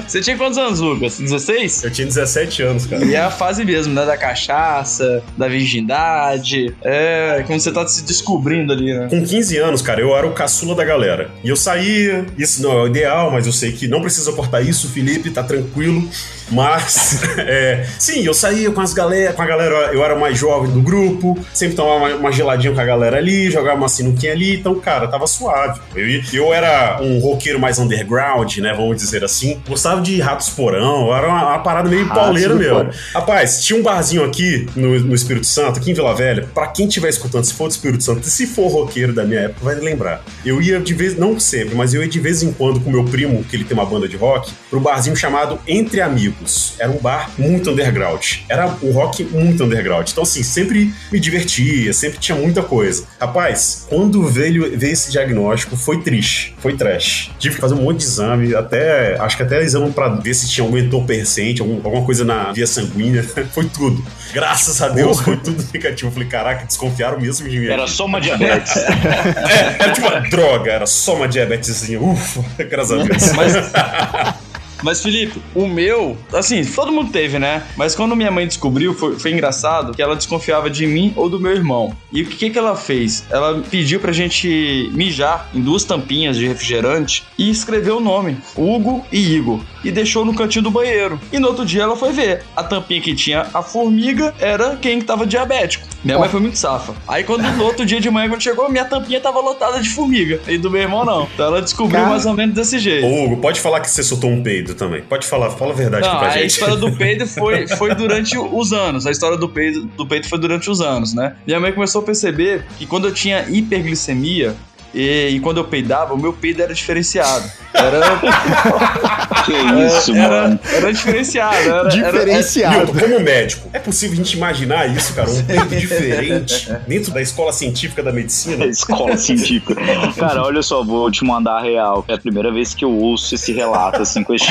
Você 0.07 0.21
tinha 0.21 0.37
quantos 0.37 0.59
anos, 0.59 0.81
Lucas? 0.81 1.19
16? 1.21 1.85
Eu 1.85 1.91
tinha 1.93 2.07
17 2.07 2.63
anos, 2.63 2.87
cara. 2.87 3.05
E 3.05 3.15
é 3.15 3.21
a 3.21 3.31
fase 3.31 3.65
mesmo, 3.65 3.95
né? 3.95 4.05
Da 4.05 4.17
cachaça, 4.17 5.23
da 5.37 5.47
virgindade. 5.47 6.75
É, 6.83 7.45
quando 7.47 7.61
você 7.61 7.71
tá 7.71 7.87
se 7.87 8.03
descobrindo 8.03 8.73
ali, 8.73 8.93
né? 8.93 9.07
Com 9.09 9.25
15 9.25 9.57
anos, 9.59 9.83
cara, 9.83 10.01
eu 10.01 10.17
era 10.17 10.27
o 10.27 10.33
caçula 10.33 10.75
da 10.75 10.85
galera. 10.85 11.31
E 11.45 11.49
eu 11.49 11.57
saía, 11.57 12.27
isso 12.37 12.61
não 12.63 12.73
é 12.73 12.83
o 12.83 12.87
ideal, 12.89 13.31
mas 13.31 13.47
eu 13.47 13.53
sei 13.53 13.71
que 13.71 13.87
não 13.87 14.01
precisa 14.01 14.33
cortar 14.33 14.61
isso, 14.61 14.89
Felipe, 14.89 15.31
tá 15.31 15.45
tranquilo. 15.45 16.09
Mas, 16.51 17.23
é, 17.39 17.87
sim, 17.99 18.25
eu 18.25 18.35
saía 18.35 18.71
com 18.71 18.81
as 18.81 18.93
galera, 18.93 19.33
com 19.33 19.43
a 19.43 19.47
galera, 19.47 19.75
eu 19.93 20.05
era 20.05 20.17
mais 20.17 20.37
jovem 20.39 20.71
do 20.71 20.81
grupo, 20.81 21.39
sempre 21.53 21.77
tomava 21.77 22.07
uma, 22.07 22.17
uma 22.17 22.33
geladinha 22.33 22.75
com 22.75 22.81
a 22.81 22.85
galera 22.85 23.17
ali, 23.19 23.51
jogava 23.51 23.77
uma 23.77 23.89
sinuquinha 23.89 24.33
ali, 24.33 24.57
então, 24.57 24.75
cara, 24.79 25.07
tava 25.09 25.27
suave. 25.27 25.81
Eu, 25.95 26.23
eu 26.33 26.55
era 26.55 26.99
um 27.01 27.19
roqueiro 27.19 27.59
mais 27.59 27.79
underground, 27.79 28.57
né, 28.59 28.73
vamos 28.73 28.97
dizer 28.97 29.25
assim. 29.25 29.61
Gostava 29.69 30.01
de 30.01 30.21
Ratos 30.21 30.51
Porão, 30.51 31.15
era 31.15 31.29
uma, 31.29 31.49
uma 31.49 31.59
parada 31.61 31.89
meio 31.89 32.05
Ratos 32.07 32.23
pauleira 32.23 32.55
mesmo. 32.55 32.91
Rapaz, 33.15 33.65
tinha 33.65 33.79
um 33.79 33.83
barzinho 33.83 34.25
aqui 34.25 34.67
no, 34.75 34.99
no, 35.01 35.15
Espírito 35.15 35.47
Santo, 35.47 35.79
aqui 35.79 35.91
em 35.91 35.95
Vila 35.95 36.15
Velha, 36.15 36.49
pra 36.53 36.67
quem 36.67 36.87
estiver 36.87 37.09
escutando, 37.09 37.45
se 37.45 37.55
for 37.55 37.69
do 37.69 37.73
Espírito 37.73 38.03
Santo, 38.03 38.27
se 38.27 38.47
for 38.47 38.69
roqueiro 38.69 39.13
da 39.13 39.25
minha 39.25 39.41
época, 39.41 39.65
vai 39.65 39.75
lembrar. 39.77 40.23
Eu 40.45 40.61
ia 40.61 40.81
de 40.81 40.95
vez, 40.95 41.17
não 41.17 41.39
sempre, 41.39 41.75
mas 41.75 41.95
eu 41.95 42.03
ia 42.03 42.09
de 42.09 42.21
vez 42.21 42.43
em 42.43 42.53
quando 42.53 42.81
com 42.81 42.91
meu 42.91 43.05
primo, 43.05 43.45
que 43.45 43.57
ele 43.57 43.65
tem 43.65 43.77
uma 43.77 43.87
banda 43.87 44.09
de 44.09 44.17
rock, 44.17 44.53
pro 44.69 44.81
barzinho 44.81 45.17
chamado 45.17 45.59
Entre 45.67 46.01
Amigos. 46.01 46.40
Era 46.79 46.91
um 46.91 46.99
bar 46.99 47.31
muito 47.39 47.71
underground. 47.71 48.39
Era 48.49 48.75
um 48.83 48.93
rock 48.93 49.25
muito 49.25 49.65
underground. 49.65 50.09
Então, 50.11 50.23
assim, 50.23 50.43
sempre 50.43 50.93
me 51.11 51.21
divertia, 51.21 51.93
sempre 51.93 52.19
tinha 52.19 52.37
muita 52.37 52.63
coisa. 52.63 53.05
Rapaz, 53.21 53.87
quando 53.89 54.27
veio, 54.27 54.79
veio 54.79 54.93
esse 54.93 55.11
diagnóstico, 55.11 55.77
foi 55.77 56.01
triste. 56.03 56.55
Foi 56.59 56.77
trash. 56.77 57.31
Tive 57.39 57.57
que 57.57 57.61
fazer 57.61 57.75
um 57.75 57.83
monte 57.83 57.99
de 57.99 58.05
exame, 58.05 58.55
até. 58.55 59.19
Acho 59.21 59.37
que 59.37 59.43
até 59.43 59.63
exame 59.63 59.91
pra 59.93 60.09
ver 60.09 60.35
se 60.35 60.49
tinha 60.49 60.65
algum 60.65 60.79
entorpecente, 60.79 61.61
algum, 61.61 61.77
alguma 61.77 62.05
coisa 62.05 62.25
na 62.25 62.53
via 62.53 62.67
sanguínea. 62.67 63.23
foi 63.53 63.65
tudo. 63.67 64.05
Graças 64.33 64.81
a 64.81 64.89
Deus, 64.89 65.21
foi 65.21 65.37
tudo 65.37 65.65
negativo. 65.73 66.09
Eu 66.09 66.13
falei, 66.13 66.29
caraca, 66.29 66.65
desconfiaram 66.67 67.21
mesmo 67.21 67.49
de 67.49 67.59
mim. 67.59 67.67
Era 67.67 67.87
só 67.87 68.07
uma 68.07 68.21
diabetes. 68.21 68.77
é, 68.77 69.77
era 69.79 69.93
tipo 69.93 70.07
uma 70.07 70.21
droga, 70.21 70.71
era 70.71 70.87
só 70.87 71.17
uma 71.17 71.29
diabetesinha. 71.29 72.01
Ufa, 72.01 72.45
graças 72.65 73.01
a 73.01 73.03
Deus. 73.03 73.33
Mas. 73.33 73.53
Mas, 74.83 75.03
Felipe, 75.03 75.41
o 75.55 75.67
meu, 75.67 76.17
assim, 76.33 76.65
todo 76.65 76.93
mundo 76.93 77.11
teve, 77.11 77.39
né? 77.39 77.65
Mas 77.77 77.95
quando 77.95 78.17
minha 78.17 78.31
mãe 78.31 78.47
descobriu, 78.47 78.95
foi, 78.95 79.19
foi 79.19 79.33
engraçado 79.33 79.93
que 79.93 80.03
ela 80.03 80.17
desconfiava 80.17 80.71
de 80.71 80.87
mim 80.87 81.13
ou 81.17 81.29
do 81.29 81.41
meu 81.41 81.53
irmão. 81.53 81.97
E 82.13 82.23
o 82.23 82.27
que, 82.27 82.51
que 82.51 82.59
ela 82.59 82.77
fez? 82.77 83.25
Ela 83.31 83.63
pediu 83.71 84.01
pra 84.01 84.13
gente 84.13 84.91
mijar 84.93 85.49
em 85.55 85.61
duas 85.61 85.85
tampinhas 85.85 86.37
de 86.37 86.47
refrigerante 86.47 87.25
e 87.39 87.51
escreveu 87.51 87.99
o 87.99 88.01
nome: 88.01 88.39
Hugo 88.57 89.05
e 89.13 89.35
Igor. 89.35 89.61
E 89.83 89.91
deixou 89.91 90.25
no 90.25 90.35
cantinho 90.35 90.65
do 90.65 90.71
banheiro. 90.71 91.21
E 91.33 91.39
no 91.39 91.49
outro 91.49 91.65
dia 91.65 91.83
ela 91.83 91.97
foi 91.97 92.13
ver. 92.13 92.45
A 92.55 92.63
tampinha 92.63 93.01
que 93.01 93.15
tinha 93.15 93.47
a 93.53 93.63
formiga 93.63 94.35
era 94.39 94.77
quem 94.77 95.01
tava 95.01 95.27
diabético. 95.27 95.87
Minha 96.05 96.19
mãe 96.19 96.29
foi 96.29 96.41
muito 96.41 96.57
safa. 96.59 96.95
Aí 97.07 97.25
quando 97.25 97.43
no 97.43 97.65
outro 97.65 97.85
dia 97.85 98.01
de 98.01 98.11
manhã, 98.11 98.29
quando 98.29 98.43
chegou, 98.43 98.71
minha 98.71 98.85
tampinha 98.85 99.21
tava 99.21 99.41
lotada 99.41 99.81
de 99.81 99.89
formiga. 99.91 100.41
E 100.49 100.57
do 100.57 100.71
meu 100.71 100.81
irmão, 100.83 101.05
não. 101.05 101.29
Então 101.35 101.47
ela 101.47 101.61
descobriu 101.63 101.99
Cara. 101.99 102.11
mais 102.11 102.25
ou 102.27 102.35
menos 102.35 102.55
desse 102.55 102.79
jeito. 102.79 103.07
Ô, 103.07 103.25
Hugo, 103.25 103.37
pode 103.39 103.61
falar 103.61 103.81
que 103.81 103.91
você 103.91 104.03
soltou 104.03 104.31
um 104.31 104.43
peido 104.43 104.75
também. 104.75 105.03
Pode 105.03 105.27
falar, 105.27 105.51
fala 105.51 105.73
a 105.73 105.77
verdade 105.77 106.03
Não, 106.07 106.13
aqui 106.13 106.21
pra 106.21 106.29
a 106.29 106.31
gente. 106.39 106.47
história 106.51 106.77
do 106.77 106.93
peido 106.97 107.27
foi, 107.27 107.67
foi 107.69 107.95
durante 107.95 108.37
os 108.39 108.73
anos. 108.73 109.07
A 109.07 109.11
história 109.11 109.37
do 109.37 109.49
peido, 109.49 109.83
do 109.85 110.07
peito 110.07 110.29
foi 110.29 110.39
durante 110.39 110.71
os 110.71 110.81
anos, 110.81 111.13
né? 111.15 111.37
Minha 111.47 111.61
mãe 111.61 111.73
começou 111.73 112.01
a 112.01 112.05
perceber 112.05 112.65
que 112.79 112.87
quando 112.87 113.07
eu 113.09 113.13
tinha 113.15 113.45
hiperglicemia 113.49 114.55
e, 114.95 115.29
e 115.37 115.41
quando 115.41 115.59
eu 115.59 115.65
peidava, 115.65 116.15
o 116.15 116.19
meu 116.19 116.33
peido 116.33 116.63
era 116.63 116.73
diferenciado. 116.75 117.51
Era, 117.73 118.01
Que 119.45 119.53
isso, 119.87 120.15
era, 120.15 120.43
mano. 120.43 120.61
era 120.73 120.93
diferenciado. 120.93 121.55
Era, 121.57 121.77
era- 121.79 121.89
Diferenciado. 121.89 122.77
Milton, 122.93 122.99
como 122.99 123.21
médico, 123.21 123.71
é 123.73 123.79
possível 123.79 124.15
a 124.15 124.17
gente 124.17 124.37
imaginar 124.37 124.87
isso, 124.95 125.15
cara? 125.15 125.31
Um 125.31 125.43
peito 125.45 125.77
diferente 125.77 126.69
dentro 126.87 127.13
da 127.13 127.23
escola 127.23 127.53
científica 127.53 128.03
da 128.03 128.13
medicina? 128.13 128.67
Escola 128.71 129.17
científica. 129.17 129.75
Cara, 130.17 130.43
olha 130.43 130.63
só, 130.63 130.83
vou 130.85 131.11
te 131.11 131.25
mandar 131.25 131.59
a 131.59 131.63
real. 131.63 132.05
É 132.09 132.15
a 132.15 132.19
primeira 132.19 132.51
vez 132.53 132.75
que 132.75 132.85
eu 132.85 132.91
ouço 132.93 133.35
esse 133.35 133.53
relato, 133.53 134.03
assim, 134.03 134.23
com 134.25 134.35
este, 134.35 134.51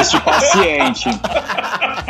este 0.00 0.18
paciente. 0.20 1.08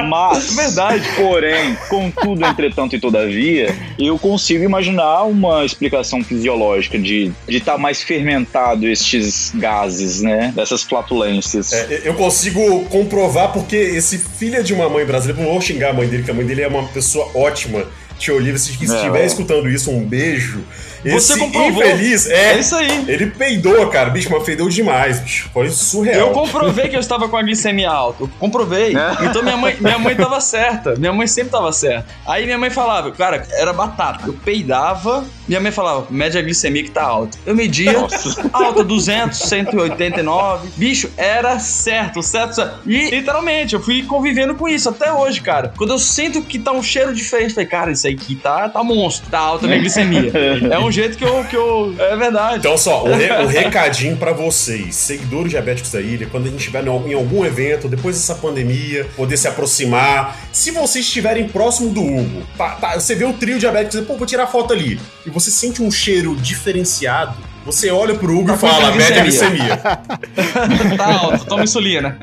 Mas, 0.08 0.54
Verdade. 0.54 1.02
porém, 1.16 1.76
contudo, 1.88 2.44
entretanto 2.44 2.94
e 2.94 3.00
todavia, 3.00 3.74
eu 3.98 4.18
consigo 4.18 4.62
imaginar 4.62 5.24
uma 5.24 5.64
explicação 5.64 6.22
fisiológica 6.22 6.98
de 6.98 7.15
estar 7.48 7.78
mais 7.78 8.02
fermentado 8.02 8.86
estes 8.86 9.52
gases, 9.54 10.20
né? 10.20 10.52
Dessas 10.54 10.82
flatulências. 10.82 11.72
É, 11.72 12.02
eu 12.04 12.14
consigo 12.14 12.84
comprovar 12.86 13.52
porque 13.52 13.76
esse 13.76 14.18
filho 14.18 14.62
de 14.62 14.72
uma 14.74 14.88
mãe 14.88 15.04
brasileira, 15.04 15.42
não 15.42 15.50
vou 15.52 15.60
xingar 15.60 15.90
a 15.90 15.92
mãe 15.92 16.08
dele, 16.08 16.22
que 16.22 16.30
a 16.30 16.34
mãe 16.34 16.44
dele 16.46 16.62
é 16.62 16.68
uma 16.68 16.86
pessoa 16.88 17.30
ótima. 17.34 17.84
Tia 18.18 18.34
Olivia, 18.34 18.58
se 18.58 18.72
se 18.72 18.92
É, 18.92 18.96
estiver 18.96 19.22
é. 19.22 19.26
escutando 19.26 19.68
isso, 19.68 19.90
um 19.90 20.04
beijo. 20.04 20.64
Você 21.02 21.32
Esse 21.34 21.38
comprovou. 21.38 21.82
infeliz, 21.84 22.28
É 22.28 22.54
é, 22.54 22.58
isso 22.58 22.74
aí. 22.74 23.04
ele 23.08 23.26
peidou, 23.26 23.86
cara, 23.88 24.10
bicho, 24.10 24.30
mas 24.30 24.42
peidou 24.42 24.68
demais, 24.68 25.20
bicho. 25.20 25.50
Foi 25.52 25.68
surreal. 25.70 26.28
Eu 26.28 26.30
comprovei 26.30 26.88
que 26.88 26.96
eu 26.96 27.00
estava 27.00 27.28
com 27.28 27.36
a 27.36 27.42
glicemia 27.42 27.90
alta. 27.90 28.24
Eu 28.24 28.30
comprovei. 28.38 28.96
É? 28.96 29.24
Então 29.26 29.42
minha 29.42 29.56
mãe, 29.56 29.76
minha 29.80 29.98
mãe 29.98 30.14
tava 30.14 30.40
certa. 30.40 30.94
Minha 30.96 31.12
mãe 31.12 31.26
sempre 31.26 31.50
tava 31.50 31.72
certa. 31.72 32.06
Aí 32.26 32.44
minha 32.44 32.58
mãe 32.58 32.70
falava, 32.70 33.10
cara, 33.12 33.46
era 33.52 33.72
batata. 33.72 34.26
Eu 34.26 34.32
peidava, 34.32 35.24
minha 35.46 35.60
mãe 35.60 35.70
falava, 35.72 36.06
mede 36.10 36.36
a 36.38 36.42
glicemia 36.42 36.82
que 36.82 36.90
tá 36.90 37.02
alta. 37.02 37.38
Eu 37.46 37.54
media, 37.54 37.92
Nossa. 37.92 38.48
alta 38.52 38.82
200, 38.84 39.38
189. 39.38 40.68
Bicho, 40.76 41.10
era 41.16 41.58
certo, 41.58 42.22
certo, 42.22 42.54
certo. 42.54 42.80
E 42.86 43.10
literalmente, 43.10 43.74
eu 43.74 43.80
fui 43.80 44.02
convivendo 44.02 44.54
com 44.54 44.68
isso 44.68 44.88
até 44.88 45.12
hoje, 45.12 45.40
cara. 45.40 45.72
Quando 45.76 45.90
eu 45.92 45.98
sinto 45.98 46.42
que 46.42 46.58
tá 46.58 46.72
um 46.72 46.82
cheiro 46.82 47.14
diferente, 47.14 47.50
eu 47.50 47.54
falei, 47.54 47.68
cara, 47.68 47.92
isso 47.92 48.06
aqui 48.08 48.34
tá, 48.36 48.68
tá 48.68 48.82
monstro, 48.82 49.30
tá 49.30 49.38
alta 49.38 49.66
a 49.66 49.68
minha 49.68 49.80
glicemia. 49.80 50.32
É 50.70 50.78
um 50.78 50.90
jeito 50.96 51.16
que 51.16 51.24
eu. 51.24 51.44
Que 51.44 51.56
eu 51.56 51.94
é 51.98 52.16
verdade. 52.16 52.58
Então, 52.58 52.76
só, 52.76 53.04
o, 53.04 53.14
re- 53.14 53.30
o 53.44 53.46
recadinho 53.46 54.16
pra 54.16 54.32
vocês, 54.32 54.94
seguidores 54.94 55.50
diabéticos 55.50 55.92
da 55.92 56.00
ilha, 56.00 56.26
quando 56.26 56.46
a 56.46 56.50
gente 56.50 56.58
estiver 56.58 56.84
em 56.86 57.14
algum 57.14 57.44
evento, 57.44 57.88
depois 57.88 58.16
dessa 58.16 58.34
pandemia, 58.34 59.06
poder 59.16 59.36
se 59.36 59.46
aproximar. 59.48 60.36
Se 60.52 60.70
vocês 60.70 61.04
estiverem 61.06 61.48
próximo 61.48 61.90
do 61.90 62.02
Hugo, 62.02 62.42
tá- 62.58 62.70
tá, 62.76 62.94
você 62.98 63.14
vê 63.14 63.24
o 63.24 63.32
trio 63.32 63.58
diabético 63.58 64.02
e 64.02 64.06
pô, 64.06 64.16
vou 64.16 64.26
tirar 64.26 64.46
foto 64.46 64.72
ali. 64.72 64.98
E 65.24 65.30
você 65.30 65.50
sente 65.50 65.82
um 65.82 65.90
cheiro 65.90 66.34
diferenciado. 66.36 67.34
Você 67.64 67.90
olha 67.90 68.14
pro 68.14 68.32
Hugo 68.32 68.50
e 68.50 68.52
Tá 68.52 68.58
fala, 68.58 68.90
com 68.92 68.96
mede 68.96 69.12
a 69.18 69.22
glicemia." 69.22 69.76
tá 70.96 71.14
alta, 71.20 71.38
toma 71.46 71.64
insulina. 71.64 72.16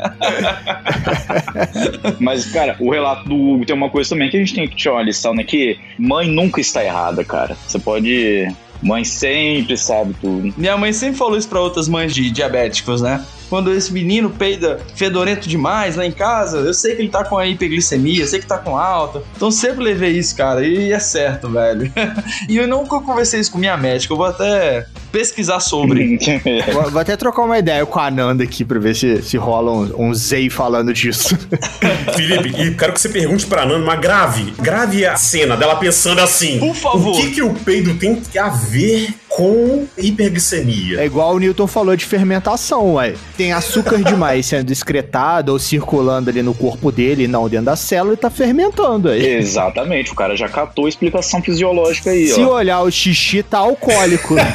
Mas, 2.19 2.45
cara, 2.45 2.75
o 2.79 2.89
relato 2.91 3.27
do 3.27 3.35
Hugo 3.35 3.65
tem 3.65 3.75
uma 3.75 3.89
coisa 3.89 4.11
também 4.11 4.29
que 4.29 4.37
a 4.37 4.39
gente 4.39 4.53
tem 4.55 4.67
que 4.67 4.75
tirar 4.75 4.93
uma 4.95 5.03
lição, 5.03 5.33
né? 5.33 5.43
Que 5.43 5.77
mãe 5.97 6.29
nunca 6.29 6.61
está 6.61 6.83
errada, 6.83 7.23
cara. 7.23 7.57
Você 7.67 7.77
pode. 7.79 8.47
Mãe 8.81 9.03
sempre 9.03 9.77
sabe 9.77 10.15
tudo. 10.19 10.53
Minha 10.57 10.77
mãe 10.77 10.91
sempre 10.91 11.17
falou 11.17 11.37
isso 11.37 11.47
pra 11.47 11.61
outras 11.61 11.87
mães 11.87 12.13
de 12.13 12.29
diabéticos, 12.29 13.01
né? 13.01 13.25
Quando 13.53 13.71
esse 13.71 13.93
menino 13.93 14.31
peida 14.31 14.79
fedorento 14.95 15.47
demais 15.47 15.95
lá 15.95 16.03
em 16.03 16.11
casa, 16.11 16.57
eu 16.57 16.73
sei 16.73 16.95
que 16.95 17.03
ele 17.03 17.09
tá 17.09 17.23
com 17.23 17.37
a 17.37 17.45
hiperglicemia, 17.45 18.23
eu 18.23 18.27
sei 18.27 18.39
que 18.39 18.47
tá 18.47 18.57
com 18.57 18.75
alta. 18.75 19.21
Então 19.35 19.51
sempre 19.51 19.83
levei 19.83 20.17
isso, 20.17 20.35
cara, 20.35 20.65
e 20.65 20.91
é 20.91 20.97
certo, 20.97 21.47
velho. 21.49 21.93
e 22.49 22.57
eu 22.57 22.67
nunca 22.67 22.99
conversei 22.99 23.39
isso 23.39 23.51
com 23.51 23.59
minha 23.59 23.77
médica, 23.77 24.11
eu 24.11 24.17
vou 24.17 24.25
até 24.25 24.87
pesquisar 25.11 25.59
sobre. 25.59 26.17
Vou, 26.73 26.89
vou 26.89 26.99
até 26.99 27.15
trocar 27.15 27.43
uma 27.43 27.59
ideia 27.59 27.85
com 27.85 27.99
a 27.99 28.07
Ananda 28.07 28.43
aqui 28.43 28.65
pra 28.65 28.79
ver 28.79 28.95
se, 28.95 29.21
se 29.21 29.37
rola 29.37 29.71
um, 29.71 30.07
um 30.09 30.13
Zei 30.13 30.49
falando 30.49 30.91
disso. 30.91 31.37
Felipe, 32.15 32.49
e 32.59 32.73
quero 32.73 32.93
que 32.93 32.99
você 32.99 33.09
pergunte 33.09 33.45
pra 33.45 33.65
Nanda, 33.65 33.85
mas 33.85 33.99
grave, 33.99 34.51
grave 34.59 35.05
a 35.05 35.15
cena 35.15 35.55
dela 35.55 35.75
pensando 35.75 36.19
assim. 36.19 36.57
Por 36.57 36.75
favor. 36.75 37.15
O 37.15 37.21
que, 37.21 37.31
que 37.31 37.43
o 37.43 37.53
peido 37.53 37.93
tem 37.95 38.19
a 38.39 38.49
ver 38.49 39.13
com 39.35 39.87
hiperglicemia? 39.97 41.01
É 41.01 41.05
igual 41.05 41.33
o 41.35 41.39
Newton 41.39 41.65
falou 41.65 41.95
de 41.95 42.05
fermentação, 42.05 42.93
ué. 42.95 43.15
Tem 43.35 43.51
açúcar 43.51 43.97
demais 44.03 44.45
sendo 44.45 44.71
excretado 44.71 45.51
ou 45.51 45.57
circulando 45.59 46.29
ali 46.29 46.43
no 46.43 46.53
corpo 46.53 46.91
dele, 46.91 47.27
não 47.27 47.49
dentro 47.49 47.65
da 47.65 47.75
célula, 47.75 48.13
e 48.13 48.17
tá 48.17 48.29
fermentando 48.29 49.09
aí. 49.09 49.25
Exatamente, 49.25 50.11
o 50.11 50.15
cara 50.15 50.35
já 50.37 50.47
catou 50.47 50.85
a 50.85 50.89
explicação 50.89 51.41
fisiológica 51.41 52.11
aí, 52.11 52.27
Se 52.27 52.43
ó. 52.43 52.53
olhar 52.53 52.81
o 52.81 52.91
xixi, 52.91 53.41
tá 53.41 53.57
alcoólico. 53.57 54.35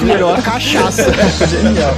Virou 0.00 0.32
a 0.34 0.42
cachaça. 0.42 1.06
Genial. 1.48 1.94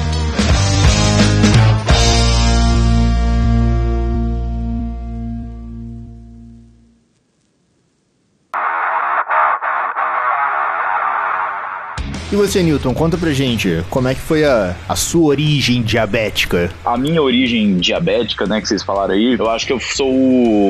E 12.34 12.36
você, 12.36 12.64
Newton, 12.64 12.92
conta 12.92 13.16
pra 13.16 13.32
gente, 13.32 13.84
como 13.88 14.08
é 14.08 14.14
que 14.14 14.20
foi 14.20 14.42
a, 14.42 14.74
a 14.88 14.96
sua 14.96 15.26
origem 15.26 15.80
diabética? 15.82 16.68
A 16.84 16.98
minha 16.98 17.22
origem 17.22 17.76
diabética, 17.76 18.44
né, 18.44 18.60
que 18.60 18.66
vocês 18.66 18.82
falaram 18.82 19.14
aí, 19.14 19.36
eu 19.38 19.48
acho 19.48 19.64
que 19.64 19.72
eu 19.72 19.78
sou 19.78 20.10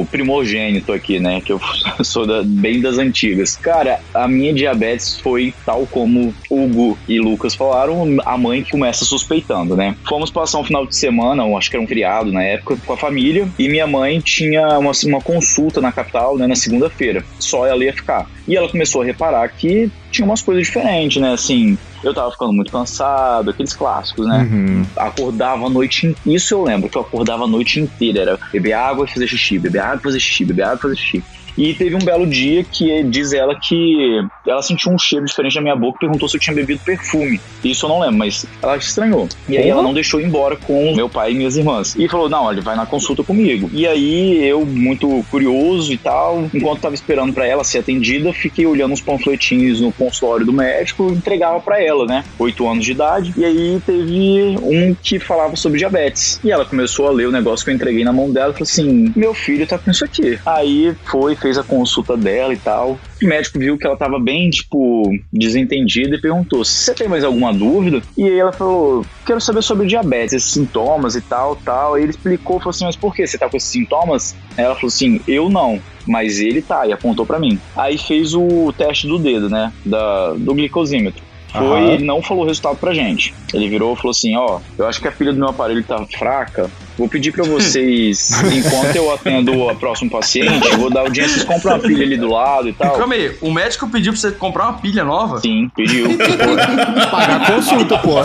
o 0.02 0.06
primogênito 0.11 0.92
aqui, 0.92 1.18
né, 1.18 1.40
que 1.40 1.50
eu 1.50 1.59
sou 2.04 2.26
da- 2.26 2.42
bem 2.44 2.83
das 2.83 2.99
antigas. 2.99 3.56
Cara, 3.56 3.99
a 4.12 4.28
minha 4.28 4.52
diabetes 4.52 5.18
foi 5.21 5.54
tal 5.64 5.87
como 5.87 6.35
Hugo 6.50 6.99
e 7.09 7.18
Lucas 7.18 7.54
falaram, 7.54 8.14
a 8.26 8.37
mãe 8.37 8.62
que 8.62 8.71
começa 8.73 9.06
suspeitando, 9.06 9.75
né. 9.75 9.97
Fomos 10.06 10.30
passar 10.30 10.59
um 10.59 10.64
final 10.64 10.85
de 10.87 10.94
semana, 10.94 11.44
acho 11.56 11.71
que 11.71 11.76
era 11.76 11.83
um 11.83 11.88
feriado 11.88 12.30
na 12.30 12.42
época, 12.42 12.76
com 12.85 12.92
a 12.92 12.97
família, 12.99 13.49
e 13.59 13.71
minha 13.71 13.87
mãe 13.87 14.21
tinha 14.21 14.78
uma, 14.78 14.92
uma 15.06 15.21
consulta 15.23 15.80
na 15.80 15.90
capital, 15.90 16.37
né, 16.37 16.47
na 16.47 16.56
segunda-feira. 16.56 17.25
Só 17.38 17.66
ela 17.66 17.83
ia 17.83 17.94
ficar. 17.94 18.28
E 18.47 18.57
ela 18.57 18.69
começou 18.69 19.03
a 19.03 19.05
reparar 19.05 19.49
que 19.49 19.91
tinha 20.11 20.27
umas 20.27 20.43
coisas 20.43 20.67
diferentes, 20.67 21.21
né, 21.21 21.33
assim... 21.33 21.79
Eu 22.03 22.13
tava 22.13 22.31
ficando 22.31 22.53
muito 22.53 22.71
cansado, 22.71 23.49
aqueles 23.49 23.75
clássicos, 23.75 24.27
né? 24.27 24.47
Uhum. 24.53 24.87
acordava 24.99 25.65
a 25.65 25.71
noite 25.71 26.07
in- 26.07 26.35
Isso 26.35 26.53
eu 26.53 26.63
lembro, 26.63 26.91
que 26.91 26.99
eu 26.99 27.03
acordava 27.03 27.45
a 27.45 27.49
noite 27.49 27.81
inteira. 27.81 28.21
Era 28.21 28.39
beber 28.53 28.75
água 28.75 29.07
e 29.07 29.11
fazer 29.11 29.27
xixi, 29.27 29.59
beber 29.59 29.79
água 29.81 29.97
e 29.97 30.03
fazer 30.03 30.21
xixi, 30.21 30.45
beber 30.45 30.65
água 30.65 30.77
e 30.77 30.83
fazer 30.83 30.97
xixi. 30.97 31.25
E 31.57 31.75
teve 31.75 31.95
um 31.95 32.01
belo 32.01 32.27
dia 32.27 32.65
que 32.65 33.03
diz 33.05 33.33
ela 33.33 33.55
que 33.59 34.21
ela 34.47 34.63
sentiu 34.63 34.93
um 34.93 34.99
cheiro 34.99 35.25
diferente 35.25 35.57
na 35.57 35.63
minha 35.63 35.77
boca 35.77 35.99
e 35.99 36.01
perguntou 36.01 36.29
se 36.29 36.37
eu 36.37 36.41
tinha 36.41 36.55
bebido 36.55 36.81
perfume. 36.85 37.41
Isso 37.63 37.87
eu 37.87 37.91
não 37.91 38.01
lembro, 38.01 38.19
mas 38.19 38.45
ela 38.63 38.77
estranhou. 38.77 39.29
E 39.49 39.57
aí 39.57 39.69
ela 39.69 39.83
não 39.83 39.95
deixou 39.95 40.21
ir 40.21 40.27
embora 40.27 40.57
com 40.57 40.95
meu 40.95 41.09
pai 41.09 41.33
e 41.33 41.35
minhas 41.35 41.57
irmãs. 41.57 41.95
E 41.97 42.09
falou: 42.09 42.29
não, 42.29 42.51
ele 42.51 42.61
vai 42.61 42.77
na 42.77 42.87
consulta 42.87 43.23
comigo. 43.23 43.71
E 43.73 43.87
aí 43.87 44.47
eu, 44.47 44.65
muito 44.65 45.25
curioso 45.31 45.93
e 45.93 45.99
tal, 45.99 46.49
enquanto 46.53 46.81
tava 46.81 46.95
esperando 46.95 47.33
pra 47.33 47.47
ela 47.47 47.65
ser 47.65 47.79
atendida, 47.79 48.33
fiquei 48.33 48.67
olhando 48.67 48.93
uns 48.93 49.01
panfletinhos 49.01 49.81
no 49.81 49.93
consultório 49.93 50.45
do 50.45 50.53
médico 50.53 51.11
e 51.11 51.13
entregava 51.13 51.61
pra 51.61 51.83
ela, 51.83 52.07
né? 52.07 52.25
Oito 52.39 52.69
anos 52.69 52.85
de 52.85 52.93
idade. 52.93 53.35
E 53.37 53.45
aí 53.45 53.81
teve 53.85 54.57
um 54.63 54.95
que 54.95 55.19
falava 55.19 55.57
sobre 55.57 55.79
diabetes. 55.79 56.41
E 56.45 56.51
ela 56.51 56.65
começou 56.65 57.09
a 57.09 57.11
ler 57.11 57.29
o 57.29 57.33
negócio 57.33 57.65
que 57.65 57.71
eu 57.71 57.75
entreguei 57.75 58.05
na 58.05 58.13
mão 58.13 58.31
dela 58.31 58.51
e 58.51 58.53
falou 58.53 58.65
assim: 58.65 59.13
meu 59.15 59.35
filho 59.35 59.67
tá 59.67 59.79
com 59.79 59.91
isso 59.91 60.05
aqui. 60.05 60.39
Aí 60.45 60.95
foi, 61.05 61.37
fez 61.45 61.59
a 61.59 61.63
consulta 61.63 62.17
dela 62.17 62.55
e 62.55 62.57
tal. 62.57 62.99
O 63.23 63.27
médico 63.27 63.59
viu 63.59 63.77
que 63.77 63.87
ela 63.87 63.99
tava 63.99 64.19
bem, 64.19 64.49
tipo, 64.49 65.11
desentendida 65.31 66.17
e 66.17 66.21
perguntou: 66.21 66.65
você 66.65 66.95
tem 66.95 67.07
mais 67.07 67.23
alguma 67.23 67.53
dúvida? 67.53 68.03
E 68.17 68.25
aí 68.25 68.39
ela 68.39 68.53
falou: 68.53 69.05
quero 69.27 69.41
saber 69.43 69.63
sobre 69.63 69.87
diabetes, 69.87 70.33
esses 70.33 70.53
sintomas 70.53 71.15
e 71.15 71.21
tal, 71.21 71.55
tal. 71.57 71.95
Aí 71.95 72.03
ele 72.03 72.11
explicou, 72.11 72.59
falou 72.59 72.71
assim: 72.71 72.87
mas 72.87 72.97
por 72.97 73.15
que 73.15 73.27
você 73.27 73.37
tá 73.37 73.47
com 73.51 73.59
esses 73.59 73.69
sintomas? 73.69 74.35
Aí 74.57 74.65
ela 74.65 74.75
falou 74.75 74.89
assim: 74.89 75.21
eu 75.29 75.51
não. 75.51 75.79
Mas 76.07 76.41
ele 76.41 76.63
tá, 76.63 76.87
e 76.87 76.93
apontou 76.93 77.27
pra 77.27 77.39
mim. 77.39 77.59
Aí 77.77 77.99
fez 77.99 78.35
o 78.35 78.73
teste 78.77 79.07
do 79.07 79.19
dedo, 79.19 79.51
né? 79.51 79.71
Da, 79.85 80.33
do 80.35 80.55
glicosímetro. 80.55 81.23
Foi, 81.53 81.63
Aham. 81.63 81.93
ele 81.93 82.05
não 82.05 82.21
falou 82.21 82.45
o 82.45 82.47
resultado 82.47 82.77
pra 82.77 82.93
gente. 82.93 83.35
Ele 83.53 83.69
virou 83.69 83.95
e 83.95 83.97
falou 83.97 84.11
assim: 84.11 84.35
Ó, 84.35 84.61
eu 84.79 84.87
acho 84.87 85.01
que 85.01 85.09
a 85.09 85.13
pilha 85.13 85.33
do 85.33 85.39
meu 85.39 85.49
aparelho 85.49 85.85
tá 85.85 86.05
fraca, 86.19 86.71
vou 86.97 87.09
pedir 87.09 87.33
pra 87.33 87.45
vocês, 87.45 88.31
enquanto 88.53 88.97
eu 88.97 89.13
atendo 89.13 89.69
a 89.69 89.75
próximo 89.75 90.11
paciente, 90.11 90.69
eu 90.69 90.79
vou 90.79 90.91
dar 90.91 91.01
audiência, 91.01 91.35
vocês 91.35 91.45
compram 91.45 91.75
uma 91.75 91.81
pilha 91.81 92.05
ali 92.05 92.17
do 92.17 92.29
lado 92.29 92.69
e 92.69 92.73
tal. 92.73 92.97
Calma 92.97 93.15
aí, 93.15 93.37
o 93.41 93.51
médico 93.51 93.89
pediu 93.89 94.13
pra 94.13 94.21
você 94.21 94.33
comprar 94.33 94.69
uma 94.69 94.79
pilha 94.79 95.05
nova? 95.05 95.41
Sim, 95.41 95.71
pediu. 95.75 96.07
Pagar 97.11 97.43
a 97.43 97.53
consulta, 97.53 97.99
pô. 97.99 98.17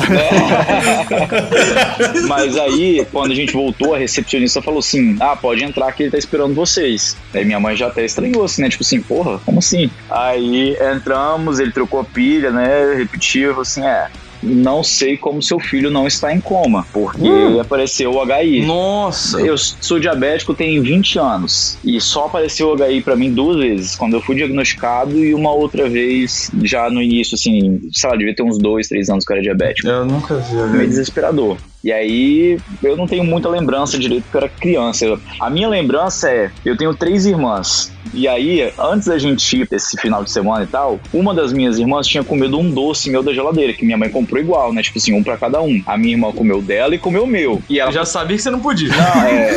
Mas 2.28 2.58
aí, 2.58 3.06
quando 3.12 3.32
a 3.32 3.36
gente 3.36 3.54
voltou, 3.54 3.94
a 3.94 3.98
recepcionista 3.98 4.62
falou 4.62 4.80
assim: 4.80 5.18
Ah, 5.20 5.36
pode 5.36 5.64
entrar 5.64 5.92
que 5.92 6.04
ele 6.04 6.12
tá 6.12 6.18
esperando 6.18 6.54
vocês. 6.54 7.18
Aí 7.34 7.46
minha 7.46 7.60
mãe 7.60 7.76
já 7.76 7.88
até 7.88 8.06
estranhou 8.06 8.44
assim, 8.44 8.62
né? 8.62 8.70
Tipo 8.70 8.84
assim, 8.84 9.02
porra, 9.02 9.40
como 9.46 9.60
assim? 9.60 9.90
Aí 10.10 10.78
entramos, 10.94 11.60
ele 11.60 11.72
trocou 11.72 12.00
a 12.00 12.04
pilha, 12.04 12.52
né? 12.52 12.96
Repetiu, 12.96 13.60
assim: 13.60 13.86
É, 13.86 14.08
não 14.42 14.84
sei 14.84 15.18
como 15.18 15.42
seu 15.42 15.60
filho 15.60 15.92
não 15.92 16.08
está 16.08 16.34
em 16.34 16.40
coma, 16.40 16.86
porque 16.94 17.30
apareceu 17.60 18.12
o 18.12 18.26
HI. 18.26 18.66
Nossa! 18.66 19.42
Eu 19.42 19.58
sou 19.58 20.00
diabético 20.00 20.54
tem 20.54 20.82
20 20.82 21.20
anos 21.20 21.78
e 21.84 22.00
só 22.00 22.26
apareceu 22.26 22.70
o 22.70 22.76
HI 22.76 23.02
pra 23.02 23.16
mim 23.16 23.34
duas 23.34 23.58
vezes, 23.58 23.96
quando 23.96 24.14
eu 24.14 24.22
fui 24.22 24.36
diagnosticado 24.36 25.18
e 25.18 25.34
uma 25.34 25.52
outra 25.52 25.90
vez 25.90 26.50
já 26.64 26.90
no 26.90 27.02
início, 27.02 27.36
assim, 27.36 27.80
sei 27.92 28.10
lá, 28.10 28.16
devia 28.16 28.36
ter 28.36 28.44
uns 28.44 28.58
dois, 28.58 28.88
três 28.88 29.10
anos 29.10 29.26
que 29.26 29.32
eu 29.32 29.36
era 29.36 29.44
diabético. 29.44 29.88
Eu 29.88 30.06
nunca 30.06 30.38
vi, 30.38 30.56
Meio 30.56 30.88
desesperador. 30.88 31.58
E 31.84 31.94
aí, 31.94 32.60
eu 32.84 32.98
não 32.98 33.08
tenho 33.08 33.24
muita 33.24 33.48
lembrança 33.48 33.98
direito 33.98 34.24
porque 34.24 34.38
eu 34.38 34.42
era 34.42 34.50
criança. 34.50 35.06
Eu- 35.06 35.20
a 35.40 35.50
minha 35.50 35.70
lembrança 35.70 36.30
é: 36.30 36.52
eu 36.66 36.76
tenho 36.78 36.94
três 36.94 37.26
irmãs. 37.26 37.92
E 38.14 38.28
aí, 38.28 38.74
antes 38.80 39.08
da 39.08 39.20
gente 39.20 39.56
ir 39.62 39.68
esse 39.72 39.96
final 40.02 40.24
de 40.24 40.32
semana 40.32 40.64
e 40.64 40.68
tal, 40.68 41.00
uma 41.14 41.32
das 41.34 41.54
minhas 41.54 41.78
irmãs 41.78 42.08
tinha 42.08 42.24
comido 42.24 42.58
um 42.58 42.70
doce 42.72 43.08
meu 43.10 43.22
da 43.22 43.32
geladeira, 43.32 43.72
que 43.72 43.86
minha 43.86 43.98
mãe 43.98 44.10
comprou 44.10 44.42
igual, 44.42 44.74
né? 44.74 44.82
Tipo 44.82 44.98
assim, 44.98 45.14
um 45.14 45.24
pra 45.24 45.38
cada 45.38 45.62
um. 45.62 45.82
A 45.86 45.96
minha 45.96 46.14
irmã 46.14 46.32
comeu 46.32 46.60
dela 46.62 46.96
e 46.96 46.98
comeu 46.98 47.24
o 47.24 47.28
meu. 47.28 47.62
E 47.70 47.80
ela 47.80 47.92
Eu 47.92 47.94
já 47.94 48.06
sabia 48.06 48.36
que 48.36 48.42
você 48.42 48.50
não 48.50 48.60
podia. 48.60 48.90
não, 48.90 49.24
é. 49.24 49.56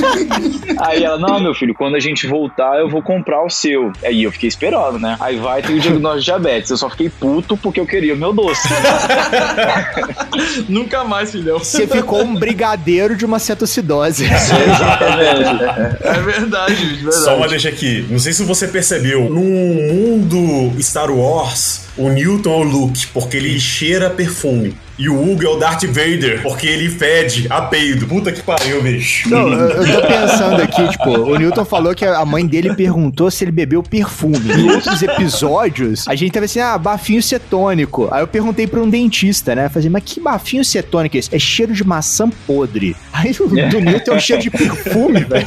Aí 0.80 1.02
ela, 1.02 1.18
não, 1.18 1.40
meu 1.40 1.54
filho, 1.54 1.74
quando 1.74 1.96
a 1.96 2.00
gente 2.00 2.26
voltar, 2.26 2.78
eu 2.78 2.88
vou 2.90 3.00
comprar 3.02 3.42
o 3.42 3.48
seu. 3.48 3.90
Aí 4.04 4.22
eu 4.24 4.30
fiquei 4.32 4.48
esperando, 4.48 4.98
né? 4.98 5.16
Aí 5.18 5.36
vai 5.38 5.62
ter 5.62 5.72
o 5.72 5.80
diagnóstico 5.80 6.20
de 6.20 6.24
diabetes. 6.26 6.70
Eu 6.70 6.76
só 6.76 6.90
fiquei 6.90 7.08
puto 7.08 7.56
porque 7.56 7.80
eu 7.80 7.86
queria 7.86 8.12
o 8.14 8.18
meu 8.18 8.34
doce. 8.34 8.68
Nunca 10.68 11.04
mais, 11.04 11.32
filhão. 11.32 11.58
Você 11.58 11.86
ficou 11.86 12.11
um 12.20 12.34
brigadeiro 12.34 13.16
de 13.16 13.24
uma. 13.24 14.24
Exatamente. 14.24 16.02
É 16.02 16.20
verdade, 16.20 16.74
bicho, 16.74 17.02
verdade. 17.04 17.24
Só 17.24 17.36
uma 17.36 17.48
deixa 17.48 17.68
aqui. 17.68 18.06
Não 18.10 18.18
sei 18.18 18.32
se 18.32 18.42
você 18.44 18.68
percebeu. 18.68 19.30
No 19.30 19.40
mundo 19.42 20.72
Star 20.82 21.10
Wars, 21.10 21.82
o 21.96 22.08
Newton 22.08 22.50
é 22.50 22.56
o 22.56 22.62
Luke, 22.62 23.06
porque 23.08 23.36
ele 23.36 23.58
cheira 23.58 24.10
perfume. 24.10 24.76
E 25.02 25.08
o 25.08 25.20
Hugo 25.20 25.44
é 25.44 25.48
o 25.48 25.56
Darth 25.56 25.82
Vader, 25.86 26.42
porque 26.44 26.64
ele 26.64 26.88
fede 26.88 27.48
a 27.50 27.62
peido. 27.62 28.06
Puta 28.06 28.30
que 28.30 28.40
pariu, 28.40 28.80
bicho. 28.80 29.28
Não, 29.28 29.48
eu, 29.52 29.82
eu 29.82 30.00
tô 30.00 30.06
pensando 30.06 30.62
aqui, 30.62 30.88
tipo, 30.90 31.10
o 31.10 31.36
Newton 31.36 31.64
falou 31.64 31.92
que 31.92 32.04
a 32.04 32.24
mãe 32.24 32.46
dele 32.46 32.72
perguntou 32.76 33.28
se 33.28 33.42
ele 33.42 33.50
bebeu 33.50 33.82
perfume. 33.82 34.38
Em 34.56 34.70
outros 34.70 35.02
episódios, 35.02 36.06
a 36.06 36.14
gente 36.14 36.30
tava 36.30 36.44
assim, 36.44 36.60
ah, 36.60 36.78
bafinho 36.78 37.20
cetônico. 37.20 38.06
Aí 38.12 38.22
eu 38.22 38.28
perguntei 38.28 38.64
pra 38.68 38.80
um 38.80 38.88
dentista, 38.88 39.56
né? 39.56 39.68
Falei, 39.68 39.88
mas 39.88 40.04
que 40.04 40.20
bafinho 40.20 40.64
cetônico 40.64 41.16
é 41.16 41.18
esse? 41.18 41.34
É 41.34 41.38
cheiro 41.38 41.72
de 41.72 41.82
maçã 41.82 42.30
podre. 42.46 42.94
Aí 43.12 43.32
o 43.40 43.48
do 43.48 43.80
Newton 43.80 44.12
é 44.12 44.16
o 44.16 44.20
cheiro 44.20 44.40
de 44.40 44.50
perfume, 44.50 45.18
velho. 45.26 45.46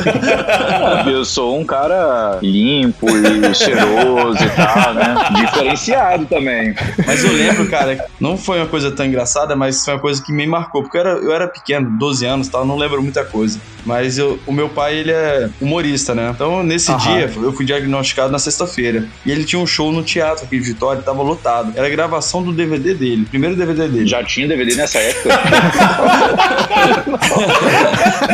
Eu 1.09 1.23
sou 1.23 1.57
um 1.57 1.63
cara 1.63 2.39
limpo 2.41 3.07
e 3.09 3.55
cheiroso 3.55 4.43
e 4.43 4.49
tal, 4.49 4.93
né? 4.93 5.15
Diferenciado 5.33 6.25
também. 6.25 6.75
Mas 7.05 7.23
eu 7.23 7.31
lembro, 7.31 7.69
cara, 7.69 8.05
não 8.19 8.37
foi 8.37 8.57
uma 8.57 8.67
coisa 8.67 8.91
tão 8.91 9.05
engraçada, 9.05 9.44
mas 9.53 9.83
foi 9.83 9.95
uma 9.95 9.99
coisa 9.99 10.23
que 10.23 10.31
me 10.31 10.47
marcou. 10.47 10.81
Porque 10.81 10.95
eu 10.95 11.01
era, 11.01 11.09
eu 11.17 11.33
era 11.33 11.47
pequeno, 11.49 11.97
12 11.99 12.25
anos 12.25 12.47
tal, 12.47 12.65
não 12.65 12.77
lembro 12.77 13.03
muita 13.03 13.25
coisa. 13.25 13.59
Mas 13.85 14.17
eu- 14.17 14.39
o 14.47 14.51
meu 14.51 14.69
pai, 14.69 14.95
ele 14.95 15.11
é 15.11 15.49
humorista, 15.61 16.15
né? 16.15 16.31
Então, 16.33 16.63
nesse 16.63 16.91
Aham. 16.91 16.97
dia, 16.99 17.31
eu 17.43 17.53
fui 17.53 17.65
diagnosticado 17.65 18.31
na 18.31 18.39
sexta-feira. 18.39 19.05
E 19.25 19.31
ele 19.31 19.43
tinha 19.45 19.61
um 19.61 19.67
show 19.67 19.91
no 19.91 20.03
teatro 20.03 20.45
aqui 20.45 20.57
de 20.59 20.65
Vitória, 20.65 21.01
tava 21.01 21.21
lotado. 21.21 21.73
Era 21.75 21.87
a 21.87 21.89
gravação 21.89 22.41
do 22.41 22.51
DVD 22.51 22.93
dele, 22.93 23.25
primeiro 23.29 23.55
DVD 23.55 23.87
dele. 23.87 24.07
Já 24.07 24.23
tinha 24.23 24.47
DVD 24.47 24.75
nessa 24.75 24.97
época? 24.99 25.29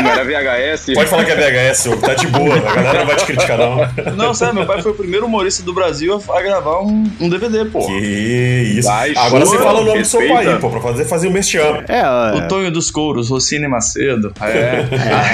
Não 0.02 0.10
era 0.10 0.24
VHS? 0.24 0.94
Pode 0.94 1.10
falar 1.10 1.26
que 1.26 1.32
é 1.32 1.36
VHS, 1.36 1.90
tá 2.02 2.14
de 2.14 2.28
boa. 2.28 2.56
A 2.58 2.76
galera 2.76 3.00
não 3.00 3.06
vai 3.08 3.16
te 3.16 3.26
criticar, 3.26 3.58
não. 3.58 4.16
Não, 4.16 4.34
sério, 4.34 4.56
meu 4.56 4.66
pai 4.66 4.82
foi 4.82 4.92
o 4.92 4.96
primeiro 4.96 5.26
humorista 5.26 5.64
do 5.64 5.74
Brasil 5.74 6.22
a, 6.30 6.42
gravar 6.42 6.82
um, 6.82 7.10
um 7.20 7.30
DVD, 7.30 7.66
pô. 7.66 7.86
Que 7.86 7.94
isso. 8.78 8.88
Vai, 8.88 9.14
Agora 9.16 9.46
você 9.46 9.58
fala 9.58 9.82
o 9.82 9.86
nome 9.86 10.02
do 10.02 10.08
seu 10.08 10.20
respeita. 10.20 10.44
pai, 10.52 10.60
pô, 10.60 10.70
pra 10.70 10.82
fazer, 10.82 11.06
fazer 11.06 11.28
o 11.28 11.32
merchan. 11.32 11.84
É, 11.88 12.02
ó, 12.06 12.38
O 12.38 12.48
Tonho 12.48 12.72
dos 12.72 12.90
Couros, 12.92 13.30
Rocine 13.30 13.68
Macedo. 13.68 14.34
É. 14.42 14.86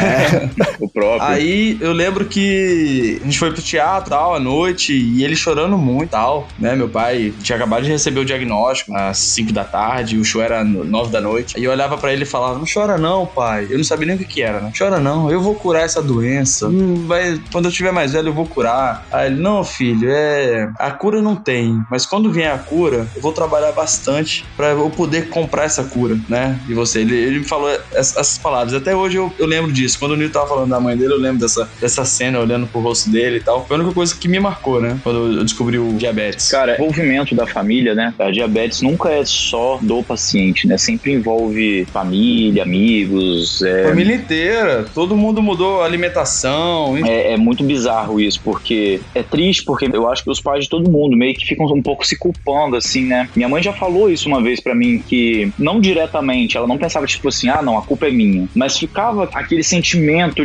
O 0.79 0.89
próprio. 0.89 1.21
Aí 1.27 1.77
eu 1.81 1.91
lembro 1.91 2.27
que 2.27 3.19
a 3.21 3.25
gente 3.25 3.39
foi 3.39 3.51
pro 3.51 3.61
teatro 3.61 4.09
tal, 4.11 4.35
à 4.35 4.39
noite, 4.39 4.93
e 4.93 5.23
ele 5.23 5.35
chorando 5.35 5.77
muito 5.77 6.11
tal, 6.11 6.53
né? 6.57 6.75
Meu 6.75 6.89
pai 6.89 7.33
tinha 7.43 7.55
acabado 7.55 7.83
de 7.83 7.89
receber 7.91 8.19
o 8.19 8.25
diagnóstico 8.25 8.93
às 8.95 9.33
5 9.33 9.51
da 9.51 9.63
tarde, 9.65 10.17
o 10.19 10.23
show 10.23 10.41
era 10.41 10.63
9 10.63 11.11
da 11.11 11.19
noite. 11.21 11.53
Aí 11.57 11.63
eu 11.63 11.71
olhava 11.71 11.97
pra 11.97 12.13
ele 12.13 12.23
e 12.23 12.25
falava: 12.27 12.57
Não 12.59 12.65
chora 12.71 12.97
não, 12.97 13.27
pai. 13.33 13.67
Eu 13.69 13.77
não 13.77 13.83
sabia 13.83 14.07
nem 14.07 14.15
o 14.15 14.19
que, 14.19 14.25
que 14.25 14.41
era, 14.41 14.61
né? 14.61 14.69
Chora 14.77 14.99
não, 14.99 15.31
eu 15.31 15.41
vou 15.41 15.57
curar 15.57 15.83
essa 15.83 16.01
doença. 16.03 16.67
Hum, 16.67 17.05
vai, 17.07 17.37
quando 17.51 17.65
eu 17.65 17.71
tiver 17.71 17.91
mais 17.91 18.13
velho, 18.13 18.29
eu 18.29 18.33
vou 18.35 18.47
curar. 18.47 19.01
Aí 19.11 19.27
ele: 19.31 19.41
Não, 19.41 19.63
filho, 19.63 20.09
é. 20.09 20.69
A 20.79 20.91
cura 20.91 21.21
não 21.21 21.35
tem, 21.35 21.73
mas 21.89 22.05
quando 22.05 22.31
vier 22.31 22.51
a 22.53 22.59
cura, 22.59 23.09
eu 23.15 23.21
vou 23.21 23.33
trabalhar 23.33 23.71
bastante 23.71 24.43
pra 24.55 24.69
eu 24.69 24.89
poder 24.91 25.29
comprar 25.29 25.63
essa 25.63 25.83
cura, 25.85 26.15
né? 26.29 26.59
E 26.67 26.73
você, 26.73 27.01
ele, 27.01 27.15
ele 27.15 27.39
me 27.39 27.47
falou 27.47 27.69
ess- 27.69 28.15
essas 28.15 28.37
palavras. 28.41 28.73
Até 28.73 28.95
hoje 28.95 29.17
eu, 29.17 29.31
eu 29.39 29.45
lembro 29.47 29.71
disso. 29.71 29.96
Quando 29.99 30.11
o 30.11 30.15
Nil 30.15 30.31
tava 30.31 30.47
falando 30.47 30.69
da 30.69 30.79
mãe 30.79 30.95
dele, 30.95 31.13
eu 31.13 31.19
lembro 31.19 31.39
dessa, 31.39 31.69
dessa 31.79 32.05
cena, 32.05 32.39
olhando 32.39 32.67
pro 32.67 32.81
rosto 32.81 33.09
dele 33.09 33.37
e 33.37 33.41
tal. 33.41 33.65
Foi 33.65 33.75
a 33.75 33.79
única 33.79 33.93
coisa 33.93 34.15
que 34.15 34.27
me 34.27 34.39
marcou, 34.39 34.81
né? 34.81 34.99
Quando 35.03 35.37
eu 35.37 35.43
descobri 35.43 35.79
o 35.79 35.93
diabetes. 35.93 36.49
Cara, 36.49 36.73
o 36.73 36.75
envolvimento 36.75 37.35
da 37.35 37.47
família, 37.47 37.93
né? 37.95 38.13
A 38.19 38.31
diabetes 38.31 38.81
nunca 38.81 39.09
é 39.09 39.23
só 39.25 39.79
do 39.81 40.03
paciente, 40.03 40.67
né? 40.67 40.77
Sempre 40.77 41.13
envolve 41.13 41.85
família, 41.91 42.63
amigos. 42.63 43.61
É, 43.61 43.83
Família 43.83 44.15
inteira, 44.15 44.85
todo 44.93 45.15
mundo 45.15 45.41
mudou 45.41 45.81
a 45.81 45.85
alimentação. 45.85 46.97
é, 46.97 47.33
é 47.33 47.37
muito 47.37 47.63
bizarro 47.63 48.19
isso, 48.19 48.39
porque 48.43 49.01
é 49.13 49.23
triste, 49.23 49.63
porque 49.63 49.89
eu 49.91 50.09
acho 50.09 50.23
que 50.23 50.29
os 50.29 50.41
pais 50.41 50.65
de 50.65 50.69
todo 50.69 50.89
mundo 50.89 51.15
meio 51.15 51.35
que 51.35 51.45
ficam 51.45 51.65
um 51.67 51.81
pouco 51.81 52.05
se 52.05 52.17
culpando, 52.17 52.75
assim, 52.75 53.05
né? 53.05 53.29
Minha 53.35 53.49
mãe 53.49 53.61
já 53.61 53.73
falou 53.73 54.09
isso 54.09 54.27
uma 54.27 54.41
vez 54.41 54.59
pra 54.59 54.75
mim, 54.75 54.99
que 54.99 55.51
não 55.57 55.79
diretamente, 55.79 56.57
ela 56.57 56.67
não 56.67 56.77
pensava 56.77 57.05
tipo 57.05 57.27
assim, 57.27 57.49
ah, 57.49 57.61
não, 57.61 57.77
a 57.77 57.81
culpa 57.81 58.07
é 58.07 58.11
minha. 58.11 58.47
Mas 58.55 58.77
ficava 58.77 59.29
aquele 59.33 59.63
sentimento 59.63 59.86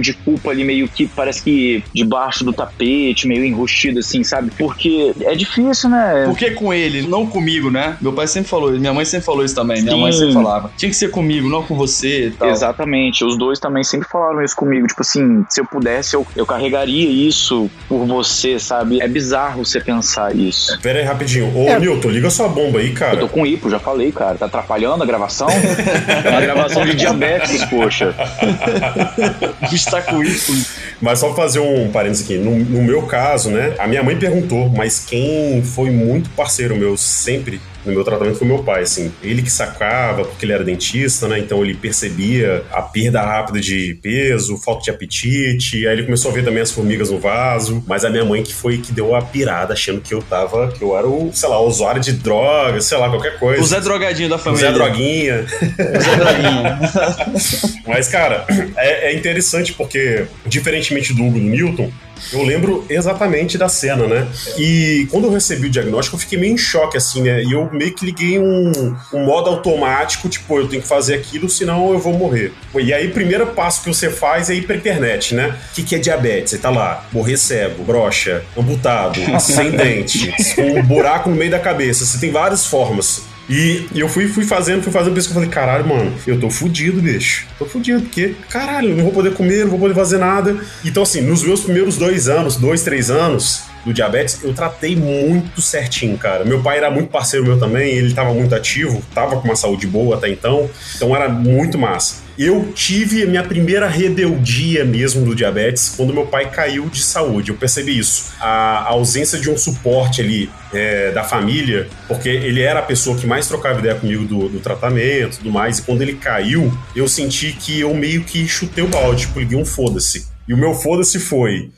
de 0.01 0.13
culpa 0.13 0.51
ali 0.51 0.65
meio 0.65 0.87
que 0.89 1.07
parece 1.07 1.43
que 1.43 1.83
debaixo 1.95 2.45
do 2.45 2.53
tapete, 2.53 3.27
meio 3.27 3.45
enrustido, 3.45 3.99
assim, 3.99 4.23
sabe? 4.23 4.51
Porque 4.57 5.13
é 5.23 5.35
difícil, 5.35 5.91
né? 5.91 6.25
Por 6.27 6.37
que 6.37 6.51
com 6.53 6.73
ele, 6.73 7.03
não 7.03 7.27
comigo, 7.27 7.71
né? 7.71 7.97
Meu 8.01 8.13
pai 8.13 8.27
sempre 8.27 8.49
falou, 8.49 8.73
minha 8.73 8.93
mãe 8.93 9.05
sempre 9.05 9.27
falou 9.27 9.45
isso 9.45 9.55
também. 9.55 9.83
Minha 9.83 9.95
Sim. 9.95 10.01
mãe 10.01 10.13
sempre 10.13 10.33
falava. 10.35 10.71
Tinha 10.77 10.91
que 10.91 10.97
ser 10.97 11.11
comigo, 11.11 11.49
não 11.49 11.63
com 11.63 11.75
você 11.75 12.27
e 12.29 12.31
tal. 12.33 12.49
Exatamente, 12.51 13.25
os 13.25 13.37
dois 13.37 13.59
também 13.59 13.83
sempre 13.85 14.09
falaram 14.09 14.43
isso 14.43 14.55
comigo. 14.57 14.87
Tipo 14.87 15.01
assim, 15.03 15.45
se 15.49 15.61
eu 15.61 15.65
pudesse, 15.67 16.15
eu, 16.15 16.27
eu 16.37 16.47
carregaria 16.47 17.09
isso 17.09 17.71
por 17.89 18.07
você, 18.07 18.59
sabe? 18.59 19.01
É 19.01 19.09
bizarro 19.09 19.65
você 19.65 19.81
pensar 19.81 20.35
isso. 20.37 20.79
Pera 20.81 20.99
aí, 20.99 21.05
rapidinho. 21.05 21.53
Ô, 21.57 21.67
É. 21.69 21.79
Newton, 21.79 22.09
liga 22.11 22.31
sua 22.31 22.49
bomba 22.49 22.79
aí, 22.79 22.89
Eu 22.89 22.95
cara. 22.95 23.17
tô 23.17 23.29
com 23.29 23.47
hipo, 23.47 23.71
já 23.71 23.79
falei, 23.79 24.13
cara. 24.13 24.37
Tá 24.37 24.47
atrapalhando 24.47 25.03
a 25.03 25.07
gravação? 25.07 25.49
é 26.25 26.29
uma 26.29 26.41
gravação 26.41 26.85
de 26.85 26.95
diabetes, 26.95 27.65
poxa. 27.67 28.15
O 29.63 29.71
bicho 29.71 29.91
com 30.03 30.23
isso. 30.23 30.67
Mas 31.01 31.19
só 31.19 31.35
fazer 31.35 31.61
um 31.61 31.91
parênteses 31.91 32.25
aqui. 32.25 32.37
No, 32.37 32.57
no 32.57 32.83
meu 32.83 33.03
caso, 33.03 33.51
né? 33.51 33.75
A 33.79 33.87
minha 33.87 34.03
mãe 34.03 34.19
perguntou, 34.19 34.69
mas 34.69 35.01
quem 35.01 35.63
foi 35.63 35.91
muito 35.91 36.31
parceiro 36.31 36.77
meu 36.77 36.97
sempre 36.97 37.61
no 37.85 37.93
meu 37.93 38.05
tratamento 38.05 38.39
foi 38.39 38.47
meu 38.47 38.63
pai, 38.63 38.83
assim. 38.83 39.13
Ele 39.23 39.43
que 39.43 39.51
sacava, 39.51 40.25
porque 40.25 40.45
ele 40.45 40.53
era 40.53 40.65
dentista, 40.65 41.27
né? 41.27 41.39
Então 41.39 41.65
ele 41.65 41.75
percebia 41.75 42.65
a 42.71 42.83
perda 42.83 43.21
rápida 43.23 43.61
de 43.61 43.99
peso, 44.03 44.57
falta 44.59 44.85
de 44.85 44.91
apetite. 44.91 45.87
Aí 45.87 45.95
ele 45.95 46.05
começou 46.05 46.31
a 46.31 46.35
ver 46.35 46.45
também 46.45 46.63
as 46.63 46.71
formigas 46.71 47.11
no 47.11 47.19
vaso. 47.19 47.83
Mas 47.87 48.05
a 48.05 48.11
minha 48.11 48.25
mãe 48.25 48.43
que 48.43 48.55
foi 48.55 48.79
que 48.79 48.93
deu 48.93 49.15
a 49.15 49.23
pirada, 49.23 49.73
achando 49.73 50.01
que 50.01 50.15
eu 50.15 50.23
tava, 50.23 50.69
que 50.69 50.83
eu 50.83 50.97
era 50.97 51.07
o, 51.07 51.31
sei 51.33 51.49
lá, 51.49 51.61
usuário 51.61 52.01
de 52.01 52.13
drogas, 52.13 52.85
sei 52.85 52.99
lá, 52.99 53.09
qualquer 53.09 53.39
coisa. 53.39 53.63
O 53.63 53.67
Zé 53.67 53.81
Drogadinho 53.81 54.29
da 54.29 54.37
O 54.37 54.39
família. 54.39 54.69
Zé 54.69 54.73
Droguinha. 54.73 55.45
O 55.45 56.01
Zé 56.01 56.17
Droguinho. 56.17 57.83
Mas, 57.87 58.09
cara, 58.09 58.47
é, 58.77 59.11
é 59.11 59.15
interessante 59.15 59.73
porque, 59.73 60.25
diferentemente 60.47 61.13
do 61.13 61.25
Hugo 61.25 61.39
do 61.39 61.45
Newton, 61.45 61.91
eu 62.33 62.43
lembro 62.43 62.85
exatamente 62.89 63.59
da 63.59 63.69
cena, 63.69 64.07
né? 64.07 64.29
E 64.57 65.07
quando 65.11 65.25
eu 65.25 65.33
recebi 65.33 65.67
o 65.67 65.71
diagnóstico, 65.71 66.17
eu 66.17 66.21
fiquei 66.21 66.39
meio 66.39 66.55
em 66.55 66.59
choque, 66.59 66.97
assim, 66.97 67.23
né? 67.23 67.43
E 67.43 67.53
eu 67.53 67.71
meio 67.73 67.95
que 67.95 68.05
liguei 68.05 68.39
um, 68.39 68.97
um 69.13 69.25
modo 69.25 69.51
automático, 69.51 70.29
tipo, 70.29 70.59
eu 70.59 70.69
tenho 70.69 70.83
que 70.83 70.89
fazer 70.89 71.15
aquilo, 71.15 71.49
senão 71.49 71.93
eu 71.93 71.99
vou 71.99 72.13
morrer. 72.13 72.53
E 72.75 72.93
aí, 72.93 73.09
o 73.09 73.13
primeiro 73.13 73.47
passo 73.49 73.83
que 73.83 73.89
você 73.89 74.11
faz 74.11 74.51
é 74.51 74.55
ir 74.55 74.67
pra 74.67 74.77
internet, 74.77 75.35
né? 75.35 75.59
O 75.71 75.75
que, 75.75 75.83
que 75.83 75.95
é 75.95 75.99
diabetes? 75.99 76.53
Você 76.53 76.59
tá 76.59 76.71
lá, 76.71 77.07
morrer 77.13 77.37
cego, 77.37 77.83
broxa, 77.85 78.43
amputado, 78.57 79.19
sem 79.41 79.71
dente, 79.71 80.33
com 80.55 80.79
um 80.79 80.83
buraco 80.83 81.29
no 81.29 81.37
meio 81.37 81.51
da 81.51 81.59
cabeça. 81.59 82.05
Você 82.05 82.19
tem 82.19 82.31
várias 82.31 82.67
formas. 82.67 83.32
E 83.53 83.87
eu 83.95 84.09
fui, 84.09 84.27
fui 84.29 84.45
fazendo, 84.45 84.83
fui 84.83 84.91
fazendo, 84.91 85.15
eu 85.15 85.23
falei, 85.25 85.49
caralho, 85.51 85.87
mano, 85.87 86.11
eu 86.27 86.41
tô 86.41 86.49
fudido, 86.49 87.03
bicho. 87.03 87.47
Tô 87.59 87.67
fudido, 87.67 88.01
porque, 88.01 88.35
caralho, 88.49 88.97
não 88.97 89.05
vou 89.05 89.13
poder 89.13 89.35
comer, 89.35 89.65
não 89.65 89.71
vou 89.73 89.79
poder 89.79 89.95
fazer 89.95 90.17
nada. 90.17 90.57
Então, 90.83 91.03
assim, 91.03 91.21
nos 91.21 91.43
meus 91.43 91.61
primeiros 91.61 91.99
dois 91.99 92.31
anos, 92.31 92.57
dois, 92.57 92.83
três 92.83 93.11
anos, 93.11 93.65
do 93.85 93.93
diabetes, 93.93 94.43
eu 94.43 94.55
tratei 94.55 94.97
muito 94.97 95.61
certinho, 95.61 96.17
cara. 96.17 96.45
Meu 96.45 96.63
pai 96.63 96.79
era 96.79 96.91
muito 96.91 97.11
parceiro 97.11 97.45
meu 97.45 97.59
também, 97.59 97.95
ele 97.95 98.15
tava 98.15 98.33
muito 98.33 98.55
ativo, 98.55 99.03
tava 99.15 99.41
com 99.41 99.49
uma 99.49 99.57
saúde 99.57 99.87
boa 99.87 100.17
até 100.17 100.29
então, 100.29 100.71
então 100.97 101.15
era 101.15 101.29
muito 101.29 101.79
massa. 101.79 102.23
Eu 102.39 102.73
tive 102.75 103.23
a 103.23 103.27
minha 103.27 103.43
primeira 103.43 103.87
rebeldia 103.87 104.85
mesmo 104.85 105.25
do 105.25 105.35
diabetes 105.35 105.93
quando 105.95 106.15
meu 106.15 106.27
pai 106.27 106.51
caiu 106.51 106.89
de 106.89 107.03
saúde. 107.03 107.51
Eu 107.51 107.57
percebi 107.57 107.99
isso. 107.99 108.33
A 108.41 108.89
ausência 108.89 109.39
de 109.39 109.51
um 109.51 109.57
suporte 109.57 110.23
ali 110.23 110.51
é, 110.73 111.11
da 111.11 111.23
família, 111.23 111.89
porque 112.09 112.31
ele 112.31 112.63
era 112.63 112.81
a 112.81 112.83
pessoa 112.83 113.19
que 113.19 113.27
mais 113.27 113.47
trocava 113.47 113.81
ideia 113.81 113.95
comigo 113.95 114.25
do, 114.25 114.49
do 114.49 114.61
tratamento 114.61 115.35
e 115.35 115.39
tudo 115.39 115.51
mais. 115.51 115.79
E 115.79 115.83
quando 115.83 116.01
ele 116.01 116.15
caiu, 116.15 116.73
eu 116.97 117.07
senti 117.07 117.53
que 117.53 117.81
eu 117.81 117.93
meio 117.95 118.25
que 118.25 118.49
chutei 118.49 118.83
o 118.83 118.89
balde, 118.89 119.27
tipo, 119.27 119.39
liguei 119.39 119.59
um 119.59 119.65
foda-se. 119.65 120.27
E 120.49 120.55
o 120.55 120.57
meu 120.57 120.73
foda-se 120.75 121.21
foi. 121.21 121.71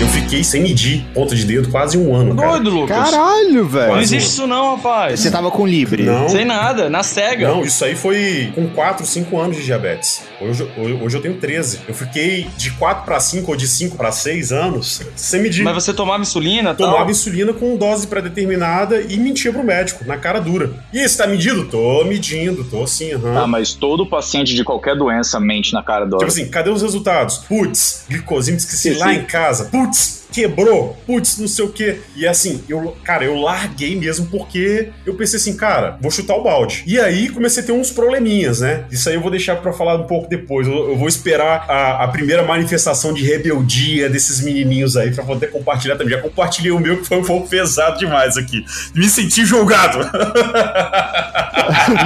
Eu 0.00 0.08
fiquei 0.08 0.42
sem 0.42 0.62
medir 0.62 1.04
ponta 1.12 1.36
de 1.36 1.44
dedo 1.44 1.68
quase 1.68 1.98
um 1.98 2.14
ano. 2.14 2.34
cara. 2.34 2.52
Doido, 2.52 2.70
Lucas. 2.70 2.96
Caralho, 3.10 3.66
velho. 3.66 3.92
Não 3.92 4.00
existe 4.00 4.30
isso 4.30 4.46
não, 4.46 4.76
rapaz. 4.76 5.20
Você 5.20 5.30
tava 5.30 5.50
com 5.50 5.66
Libre. 5.66 6.04
Não. 6.04 6.26
Sem 6.26 6.46
nada, 6.46 6.88
na 6.88 7.02
cega. 7.02 7.48
Não, 7.48 7.62
isso 7.62 7.84
aí 7.84 7.94
foi 7.94 8.50
com 8.54 8.66
4, 8.68 9.04
5 9.04 9.38
anos 9.38 9.58
de 9.58 9.64
diabetes. 9.64 10.22
Hoje, 10.40 10.66
hoje, 10.78 10.98
hoje 11.02 11.16
eu 11.18 11.20
tenho 11.20 11.34
13. 11.34 11.80
Eu 11.86 11.94
fiquei 11.94 12.46
de 12.56 12.70
4 12.70 13.04
para 13.04 13.20
5 13.20 13.50
ou 13.50 13.56
de 13.56 13.68
5 13.68 13.98
para 13.98 14.10
6 14.10 14.52
anos 14.52 15.02
sem 15.14 15.42
medir. 15.42 15.62
Mas 15.62 15.74
você 15.74 15.92
tomava 15.92 16.22
insulina 16.22 16.74
tal? 16.74 16.92
Tomava 16.92 17.10
insulina 17.10 17.52
com 17.52 17.76
dose 17.76 18.06
pré-determinada 18.06 19.02
e 19.02 19.18
mentia 19.18 19.52
pro 19.52 19.62
médico, 19.62 20.06
na 20.06 20.16
cara 20.16 20.40
dura. 20.40 20.70
E 20.94 21.06
você 21.06 21.18
tá 21.18 21.26
medindo? 21.26 21.66
Tô 21.66 22.04
medindo, 22.04 22.64
tô 22.64 22.84
assim, 22.84 23.12
aham. 23.12 23.42
Ah, 23.42 23.46
mas 23.46 23.74
todo 23.74 24.06
paciente 24.06 24.54
de 24.54 24.64
qualquer 24.64 24.96
doença 24.96 25.38
mente 25.38 25.74
na 25.74 25.82
cara 25.82 26.06
do 26.06 26.16
Tipo 26.16 26.30
assim, 26.30 26.48
cadê 26.48 26.70
os 26.70 26.80
resultados? 26.80 27.36
Putz, 27.46 28.04
glicosímetro 28.08 28.64
esqueci 28.64 28.94
Sim, 28.94 28.98
lá 28.98 29.12
sim. 29.12 29.18
em 29.20 29.24
casa. 29.24 29.64
Putz, 29.66 29.89
months 29.90 30.19
quebrou. 30.32 30.96
Putz, 31.06 31.38
não 31.38 31.48
sei 31.48 31.64
o 31.64 31.68
quê. 31.68 32.00
E 32.16 32.26
assim, 32.26 32.62
eu, 32.68 32.96
cara, 33.04 33.24
eu 33.24 33.36
larguei 33.36 33.96
mesmo 33.96 34.26
porque 34.26 34.88
eu 35.06 35.14
pensei 35.14 35.38
assim, 35.38 35.56
cara, 35.56 35.96
vou 36.00 36.10
chutar 36.10 36.34
o 36.36 36.42
balde. 36.42 36.82
E 36.86 36.98
aí 37.00 37.28
comecei 37.28 37.62
a 37.62 37.66
ter 37.66 37.72
uns 37.72 37.90
probleminhas, 37.90 38.60
né? 38.60 38.84
Isso 38.90 39.08
aí 39.08 39.14
eu 39.14 39.20
vou 39.20 39.30
deixar 39.30 39.56
pra 39.56 39.72
falar 39.72 39.96
um 39.96 40.04
pouco 40.06 40.28
depois. 40.28 40.66
Eu, 40.66 40.90
eu 40.90 40.96
vou 40.96 41.08
esperar 41.08 41.64
a, 41.68 42.04
a 42.04 42.08
primeira 42.08 42.42
manifestação 42.42 43.12
de 43.12 43.24
rebeldia 43.24 44.08
desses 44.08 44.40
menininhos 44.40 44.96
aí 44.96 45.10
pra 45.12 45.24
poder 45.24 45.48
compartilhar 45.50 45.96
também. 45.96 46.14
Já 46.14 46.22
compartilhei 46.22 46.70
o 46.72 46.78
meu 46.78 46.98
que 46.98 47.04
foi 47.06 47.18
um 47.18 47.24
pouco 47.24 47.48
pesado 47.48 47.98
demais 47.98 48.36
aqui. 48.36 48.64
Me 48.94 49.08
senti 49.08 49.44
julgado. 49.44 49.98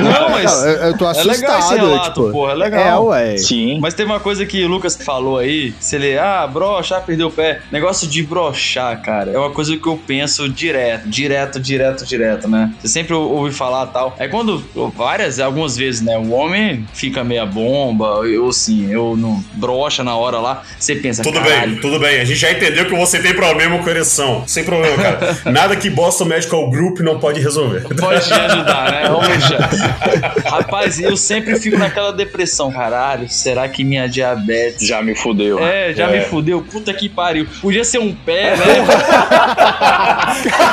Não, 0.03 0.31
mas 0.31 0.45
Não, 0.53 0.69
eu, 0.69 0.77
eu 0.89 0.99
tô 0.99 1.07
é 1.07 1.11
assustado. 1.11 1.41
legal 1.41 1.59
esse 1.59 1.75
relato, 1.75 2.09
tipo, 2.21 2.31
porra, 2.33 2.53
é 2.53 2.55
É, 2.55 2.59
legal. 2.59 3.05
ué. 3.07 3.37
Sim. 3.39 3.79
Mas 3.81 3.95
teve 3.95 4.11
uma 4.11 4.21
coisa 4.21 4.45
que 4.45 4.63
o 4.65 4.69
Lucas 4.69 4.97
falou 4.97 5.39
aí, 5.39 5.75
se 5.81 5.97
ele, 5.97 6.19
ah, 6.19 6.47
brocha, 6.47 6.97
ah, 6.97 7.01
perdeu 7.01 7.29
o 7.29 7.31
pé. 7.31 7.61
Negócio 7.73 8.07
de 8.09 8.13
brochar, 8.22 9.00
cara, 9.03 9.31
é 9.31 9.38
uma 9.38 9.50
coisa 9.50 9.77
que 9.77 9.87
eu 9.87 9.96
penso 10.07 10.48
direto, 10.48 11.09
direto, 11.09 11.61
direto, 11.61 12.05
direto, 12.07 12.48
né? 12.48 12.72
Você 12.81 12.88
sempre 12.88 13.14
ou- 13.14 13.31
ouve 13.31 13.53
falar 13.53 13.87
tal. 13.87 14.14
É 14.18 14.29
quando, 14.29 14.64
várias, 14.96 15.38
algumas 15.40 15.77
vezes, 15.77 16.00
né, 16.00 16.16
o 16.18 16.31
homem 16.33 16.87
fica 16.94 17.22
meia 17.24 17.46
bomba, 17.46 18.20
eu 18.27 18.48
assim, 18.48 18.90
eu 18.92 19.16
não 19.16 19.42
brocha 19.55 20.03
na 20.05 20.16
hora 20.16 20.38
lá, 20.38 20.62
você 20.79 20.94
pensa, 20.96 21.22
Tudo 21.22 21.40
bem, 21.40 21.77
tudo 21.77 21.98
bem. 21.98 22.20
A 22.20 22.24
gente 22.24 22.38
já 22.38 22.50
entendeu 22.50 22.85
que 22.87 22.94
você 22.94 23.18
tem 23.20 23.35
problema 23.35 23.79
com 23.79 23.88
ereção. 23.90 24.44
Sem 24.46 24.64
problema, 24.64 24.96
cara. 24.96 25.38
Nada 25.53 25.77
que 25.77 25.88
Boston 25.90 26.27
Medical 26.27 26.70
Group 26.70 27.00
não 27.00 27.18
pode 27.18 27.40
resolver. 27.40 27.83
Pode 27.96 28.24
te 28.27 28.33
ajudar, 28.33 28.90
né? 28.90 29.09
Vamos 29.09 29.48
já. 29.48 30.50
Rapaz, 30.50 30.98
eu 31.00 31.16
sempre 31.16 31.59
fico 31.59 31.79
naquela 31.79 32.12
depressão. 32.12 32.70
Caralho, 32.72 33.29
será 33.29 33.68
que 33.68 33.85
minha 33.85 34.09
diabetes 34.09 34.87
Já 34.87 35.03
me 35.03 35.14
fudeu. 35.14 35.59
É, 35.59 35.92
já 35.94 36.11
É. 36.11 36.18
me 36.18 36.24
fudeu. 36.24 36.62
Puta 36.62 36.92
que 36.92 37.09
pariu. 37.09 37.46
Podia 37.61 37.85
ser 37.85 37.98
um 37.98 38.04
pé, 38.12 38.57
né? 38.57 38.85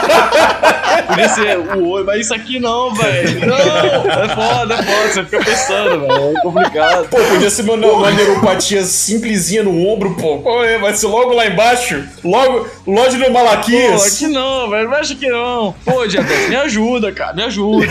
Podia 1.07 1.29
ser 1.29 1.57
o 1.57 1.87
olho, 1.89 2.05
mas 2.05 2.21
isso 2.21 2.33
aqui 2.33 2.59
não, 2.59 2.93
velho. 2.93 3.45
Não! 3.45 3.57
É 3.57 4.29
foda, 4.29 4.73
é 4.75 4.83
foda. 4.83 5.09
Você 5.09 5.23
fica 5.25 5.43
pensando, 5.43 6.01
velho. 6.01 6.37
É 6.37 6.41
complicado. 6.41 7.07
Pô, 7.09 7.17
podia 7.17 7.49
ser 7.49 7.63
uma, 7.63 7.73
uma 7.75 8.11
neuropatia 8.11 8.83
simplesinha 8.83 9.63
no 9.63 9.87
ombro, 9.87 10.15
pô. 10.15 10.39
Qual 10.39 10.63
é? 10.63 10.77
Vai 10.77 10.93
ser 10.93 11.07
logo 11.07 11.33
lá 11.33 11.47
embaixo. 11.47 12.03
Logo, 12.23 12.67
loja 12.85 13.17
do 13.17 13.25
Pô, 13.25 13.31
Malaquias. 13.31 14.15
aqui 14.15 14.27
não, 14.27 14.69
velho. 14.69 14.89
Não 14.89 14.97
acha 14.97 15.15
que 15.15 15.27
não. 15.27 15.73
Pô, 15.85 16.05
diabetes, 16.07 16.49
me 16.49 16.55
ajuda, 16.55 17.11
cara. 17.11 17.33
Me 17.33 17.43
ajuda. 17.43 17.87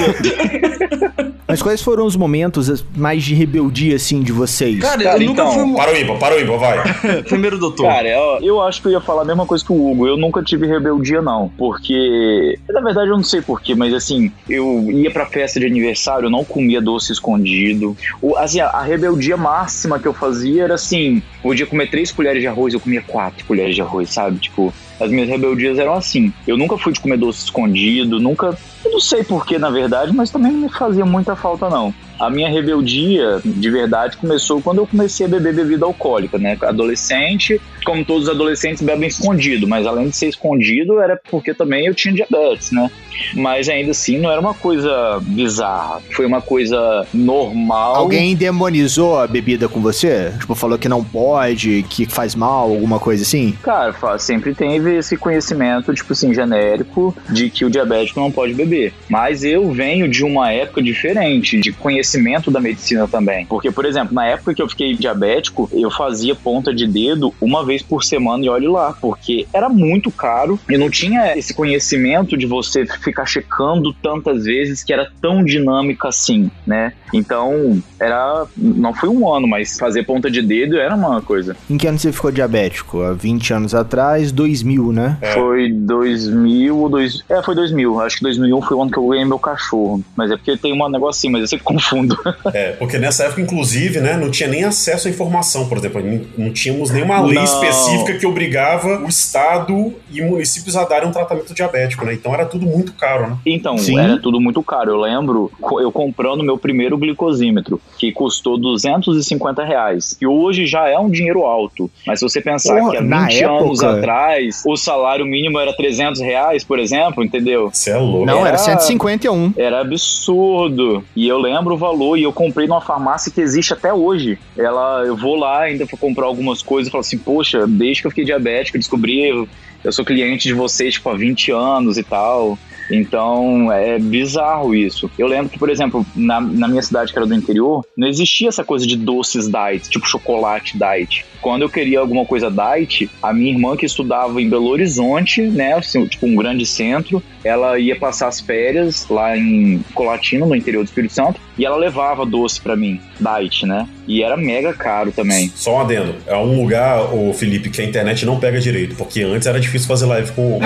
Mas 1.47 1.61
quais 1.61 1.83
foram 1.83 2.07
os 2.07 2.15
momentos 2.15 2.85
mais 2.97 3.25
de 3.25 3.35
rebeldia, 3.35 3.97
assim, 3.97 4.23
de 4.23 4.31
vocês? 4.31 4.79
Cara, 4.79 5.03
Cara, 5.03 5.17
eu 5.21 5.27
nunca 5.27 5.43
então, 5.43 5.53
fui 5.53 5.63
um... 5.65 5.75
Para 5.75 5.93
o 5.93 5.97
ímpar, 5.97 6.17
para 6.19 6.37
o 6.37 6.41
ímpar, 6.41 6.59
vai. 6.59 6.95
Primeiro 7.25 7.59
doutor. 7.59 7.87
Cara, 7.87 8.09
eu, 8.09 8.39
eu 8.41 8.61
acho 8.63 8.81
que 8.81 8.87
eu 8.87 8.93
ia 8.93 9.01
falar 9.01 9.25
mesma 9.31 9.47
coisa 9.47 9.65
que 9.65 9.73
o 9.73 9.91
Hugo. 9.91 10.07
Eu 10.07 10.17
nunca 10.17 10.43
tive 10.43 10.67
rebeldia, 10.67 11.23
não. 11.23 11.49
Porque. 11.57 12.59
Na 12.69 12.81
verdade, 12.81 13.09
eu 13.11 13.17
não 13.17 13.25
sei 13.25 13.41
porquê, 13.41 13.75
mas 13.75 13.93
assim, 13.95 14.31
eu 14.49 14.91
ia 14.91 15.11
pra 15.11 15.27
festa 15.27 15.59
de 15.59 15.67
aniversário, 15.67 16.27
eu 16.27 16.31
não 16.31 16.45
comia 16.45 16.81
doce 16.81 17.13
escondido. 17.13 17.97
O, 18.21 18.37
assim, 18.37 18.61
a, 18.61 18.67
a 18.69 18.83
rebeldia 18.83 19.37
máxima 19.37 19.99
que 19.99 20.07
eu 20.07 20.13
fazia 20.13 20.65
era 20.65 20.75
assim: 20.75 21.23
podia 21.43 21.67
comer 21.67 21.91
três 21.91 22.13
colheres 22.13 22.43
de 22.43 22.49
arroz, 22.49 22.75
eu 22.75 22.81
comia 22.81 23.03
quatro 23.03 23.45
colheres 23.47 23.75
de 23.75 23.83
arroz, 23.83 24.11
sabe? 24.11 24.39
Tipo, 24.39 24.73
as 25.01 25.11
minhas 25.11 25.29
rebeldias 25.29 25.79
eram 25.79 25.95
assim. 25.95 26.33
Eu 26.47 26.57
nunca 26.57 26.77
fui 26.77 26.93
de 26.93 27.01
comer 27.01 27.17
doce 27.17 27.45
escondido, 27.45 28.21
nunca. 28.21 28.57
Eu 28.85 28.93
não 28.93 29.01
sei 29.01 29.25
porquê, 29.25 29.59
na 29.59 29.71
verdade, 29.71 30.15
mas 30.15 30.31
também 30.31 30.53
não 30.53 30.61
me 30.61 30.69
fazia 30.69 31.05
muita 31.05 31.35
falta, 31.37 31.69
não. 31.69 31.95
A 32.21 32.29
minha 32.29 32.51
rebeldia, 32.51 33.41
de 33.43 33.71
verdade, 33.71 34.19
começou 34.19 34.61
quando 34.61 34.79
eu 34.79 34.87
comecei 34.87 35.25
a 35.25 35.29
beber 35.29 35.55
bebida 35.55 35.87
alcoólica, 35.87 36.37
né? 36.37 36.55
Adolescente, 36.61 37.59
como 37.83 38.05
todos 38.05 38.25
os 38.25 38.29
adolescentes 38.29 38.83
bebem 38.83 39.09
escondido, 39.09 39.67
mas 39.67 39.87
além 39.87 40.11
de 40.11 40.17
ser 40.17 40.29
escondido, 40.29 41.01
era 41.01 41.19
porque 41.31 41.55
também 41.55 41.87
eu 41.87 41.95
tinha 41.95 42.13
diabetes, 42.13 42.73
né? 42.73 42.91
Mas 43.35 43.71
ainda 43.71 43.93
assim, 43.93 44.19
não 44.19 44.31
era 44.31 44.41
uma 44.41 44.53
coisa 44.53 45.19
bizarra. 45.23 46.03
Foi 46.11 46.27
uma 46.27 46.43
coisa 46.43 47.07
normal. 47.13 47.97
Alguém 47.97 48.37
demonizou 48.37 49.19
a 49.19 49.27
bebida 49.27 49.67
com 49.67 49.81
você? 49.81 50.33
Tipo, 50.39 50.55
falou 50.55 50.79
que 50.79 50.89
não 50.89 51.03
pode, 51.03 51.85
que 51.89 52.05
faz 52.05 52.35
mal, 52.35 52.71
alguma 52.71 52.99
coisa 52.99 53.23
assim? 53.23 53.53
Cara, 53.63 53.95
sempre 54.19 54.55
teve 54.55 54.99
esse 54.99 55.17
conhecimento, 55.17 55.95
tipo 55.95 56.13
assim, 56.13 56.35
genérico, 56.35 57.17
de 57.31 57.49
que 57.49 57.65
o 57.65 57.71
diabético 57.71 58.21
não 58.21 58.31
pode 58.31 58.53
beber. 58.53 58.93
Mas 59.09 59.43
eu 59.43 59.71
venho 59.73 60.07
de 60.07 60.23
uma 60.23 60.53
época 60.53 60.83
diferente, 60.83 61.59
de 61.59 61.73
conhecimento 61.73 62.10
da 62.51 62.61
medicina 62.61 63.07
também. 63.07 63.47
Porque, 63.47 63.71
por 63.71 63.85
exemplo, 63.85 64.15
na 64.15 64.27
época 64.27 64.55
que 64.55 64.63
eu 64.63 64.69
fiquei 64.69 64.95
diabético, 64.95 65.69
eu 65.73 65.91
fazia 65.91 66.35
ponta 66.35 66.75
de 66.75 66.87
dedo 66.87 67.35
uma 67.41 67.65
vez 67.65 67.83
por 67.83 68.03
semana 68.03 68.45
e 68.45 68.49
olhe 68.49 68.69
lá, 68.69 68.93
porque 69.01 69.47
era 69.53 69.69
muito 69.69 70.11
caro 70.11 70.59
e 70.69 70.77
não 70.77 70.91
tinha 70.91 71.37
esse 71.37 71.55
conhecimento 71.55 72.37
de 72.37 72.47
você 72.47 72.87
ficar 72.87 73.27
checando 73.27 73.93
tantas 73.93 74.45
vezes 74.45 74.83
que 74.83 74.93
era 74.93 75.11
tão 75.21 75.45
dinâmica 75.45 76.09
assim, 76.09 76.51
né? 76.67 76.93
Então, 77.13 77.83
era. 77.99 78.47
Não 78.57 78.95
foi 78.95 79.09
um 79.09 79.33
ano, 79.33 79.47
mas 79.47 79.79
fazer 79.79 80.05
ponta 80.05 80.31
de 80.31 80.43
dedo 80.43 80.77
era 80.79 80.95
uma 80.95 81.21
coisa. 81.21 81.57
Em 81.69 81.77
que 81.77 81.87
ano 81.87 81.99
você 81.99 82.13
ficou 82.13 82.31
diabético? 82.31 83.03
Há 83.03 83.13
20 83.13 83.53
anos 83.53 83.75
atrás, 83.75 84.33
2000, 84.33 84.93
né? 84.93 85.19
É. 85.21 85.33
Foi 85.33 85.71
2000 85.73 86.77
ou 86.77 86.89
dois... 86.89 87.25
É, 87.29 87.43
foi 87.43 87.55
2000. 87.55 88.01
Acho 88.01 88.19
que 88.19 88.23
2001 88.23 88.63
foi 88.63 88.77
o 88.77 88.83
ano 88.83 88.91
que 88.91 88.99
eu 88.99 89.09
ganhei 89.09 89.25
meu 89.25 89.39
cachorro. 89.39 90.03
Mas 90.17 90.31
é 90.31 90.37
porque 90.37 90.57
tem 90.57 90.73
um 90.73 90.89
negocinho, 90.89 91.33
mas 91.33 91.43
eu 91.43 91.49
sempre 91.49 91.65
confundo. 91.65 92.00
É, 92.55 92.73
porque 92.73 92.99
nessa 92.99 93.25
época, 93.25 93.41
inclusive, 93.41 94.01
né, 94.01 94.17
não 94.17 94.31
tinha 94.31 94.49
nem 94.49 94.65
acesso 94.65 95.09
à 95.09 95.11
informação, 95.11 95.69
por 95.69 95.79
exemplo. 95.79 96.03
Não, 96.37 96.53
tínhamos 96.53 96.91
nenhuma 96.91 97.21
lei 97.21 97.35
Não. 97.35 97.45
específica 97.45 98.15
que 98.15 98.27
obrigava 98.27 98.99
o 99.05 99.09
Estado 99.09 99.95
e 100.11 100.21
municípios 100.23 100.77
a 100.77 100.85
darem 100.85 101.09
um 101.09 101.13
tratamento 101.13 101.55
diabético, 101.55 102.05
né? 102.05 102.13
Então 102.15 102.33
era 102.35 102.45
tudo 102.47 102.67
muito 102.67 102.93
caro, 102.93 103.29
né? 103.31 103.37
Então, 103.47 103.77
Sim. 103.79 103.99
era 103.99 104.19
tudo 104.19 104.41
muito 104.41 104.63
caro. 104.63 104.91
Eu 104.91 105.01
lembro 105.01 105.51
eu 105.81 105.93
comprando 105.93 106.43
meu 106.43 106.59
primeiro 106.59 106.97
glicosímetro, 106.99 107.81
que 107.99 108.11
custou 108.13 108.59
250 108.59 109.65
reais. 109.65 110.17
E 110.21 110.27
hoje 110.27 110.67
já 110.67 110.89
é 110.89 110.99
um 110.99 111.11
dinheiro 111.11 111.45
alto. 111.45 111.91
Mas 112.07 112.19
se 112.19 112.25
você 112.29 112.41
pensar 112.41 112.79
Porra, 112.79 112.91
que 112.93 112.97
há 112.97 113.01
na 113.03 113.27
20 113.27 113.45
anos 113.45 113.83
época- 113.83 113.99
atrás 113.99 114.63
o 114.67 114.77
salário 114.77 115.25
mínimo 115.27 115.59
era 115.59 115.73
300 115.75 116.21
reais, 116.21 116.65
por 116.65 116.79
exemplo, 116.79 117.23
entendeu? 117.25 117.71
Você 117.73 117.91
é 117.91 117.97
louco. 117.97 118.27
Não, 118.27 118.41
era 118.41 118.49
Era- 118.51 118.59
151. 118.59 119.53
Era 119.57 119.81
absurdo. 119.81 121.05
E 121.15 121.29
eu 121.29 121.39
lembro 121.39 121.75
o 121.75 121.79
valor 121.79 121.90
e 122.17 122.23
eu 122.23 122.33
comprei 122.33 122.67
numa 122.67 122.81
farmácia 122.81 123.31
que 123.33 123.41
existe 123.41 123.73
até 123.73 123.93
hoje. 123.93 124.39
Ela, 124.57 125.05
eu 125.05 125.17
vou 125.17 125.37
lá 125.37 125.63
ainda 125.63 125.87
pra 125.87 125.97
comprar 125.97 126.27
algumas 126.27 126.63
coisas 126.63 126.89
e 126.89 126.91
falo 126.91 127.01
assim, 127.01 127.19
poxa, 127.19 127.67
desde 127.67 128.03
que 128.03 128.07
eu 128.07 128.11
fiquei 128.11 128.25
diabético, 128.25 128.77
eu 128.77 128.81
descobri, 128.81 129.29
eu, 129.29 129.49
eu 129.83 129.93
sou 129.93 130.05
cliente 130.05 130.49
de 130.49 130.55
vocês 130.55 130.95
tipo 130.95 131.09
há 131.09 131.17
20 131.17 131.51
anos 131.53 131.99
e 131.99 132.03
tal. 132.03 132.59
Então 132.91 133.71
é 133.73 133.99
bizarro 133.99 134.75
isso. 134.75 135.11
Eu 135.19 135.27
lembro 135.27 135.51
que, 135.51 135.59
por 135.59 135.71
exemplo, 135.71 136.05
na, 136.15 136.41
na 136.41 136.69
minha 136.69 136.83
cidade, 136.83 137.13
que 137.13 137.19
era 137.19 137.27
do 137.27 137.35
interior, 137.35 137.85
não 137.97 138.09
existia 138.09 138.49
essa 138.49 138.65
coisa 138.65 138.87
de 138.87 138.97
doces 138.97 139.49
diet, 139.49 139.89
tipo 139.89 140.07
chocolate 140.07 140.77
diet. 140.77 141.25
Quando 141.41 141.63
eu 141.63 141.71
queria 141.71 142.01
alguma 142.01 142.25
coisa 142.25 142.51
diet, 142.51 143.11
a 143.23 143.33
minha 143.33 143.53
irmã 143.53 143.77
que 143.77 143.87
estudava 143.87 144.41
em 144.43 144.49
Belo 144.49 144.69
Horizonte, 144.69 145.43
né, 145.43 145.75
assim, 145.75 146.05
tipo 146.07 146.27
um 146.27 146.37
grande 146.37 146.67
centro, 146.67 147.23
ela 147.43 147.79
ia 147.79 147.97
passar 147.97 148.29
as 148.29 148.41
férias 148.41 149.09
lá 149.09 149.37
em 149.37 149.83
Colatina, 149.95 150.45
no 150.45 150.55
interior 150.55 150.83
do 150.83 150.89
Espírito 150.89 151.15
Santo, 151.15 151.41
e 151.57 151.65
ela 151.65 151.77
levava 151.77 152.27
doce 152.27 152.61
para 152.61 152.77
mim, 152.77 153.01
diet, 153.19 153.65
né? 153.65 153.89
E 154.11 154.25
era 154.25 154.37
mega 154.37 154.73
caro 154.73 155.13
também. 155.13 155.53
Só 155.55 155.77
um 155.77 155.81
adendo. 155.83 156.17
É 156.27 156.37
um 156.37 156.61
lugar, 156.61 157.15
o 157.15 157.33
Felipe, 157.33 157.71
que 157.71 157.81
a 157.81 157.85
internet 157.85 158.27
não 158.27 158.41
pega 158.41 158.59
direito, 158.59 158.97
porque 158.97 159.23
antes 159.23 159.47
era 159.47 159.61
difícil 159.61 159.87
fazer 159.87 160.07
live 160.07 160.33
com 160.33 160.57
o 160.57 160.61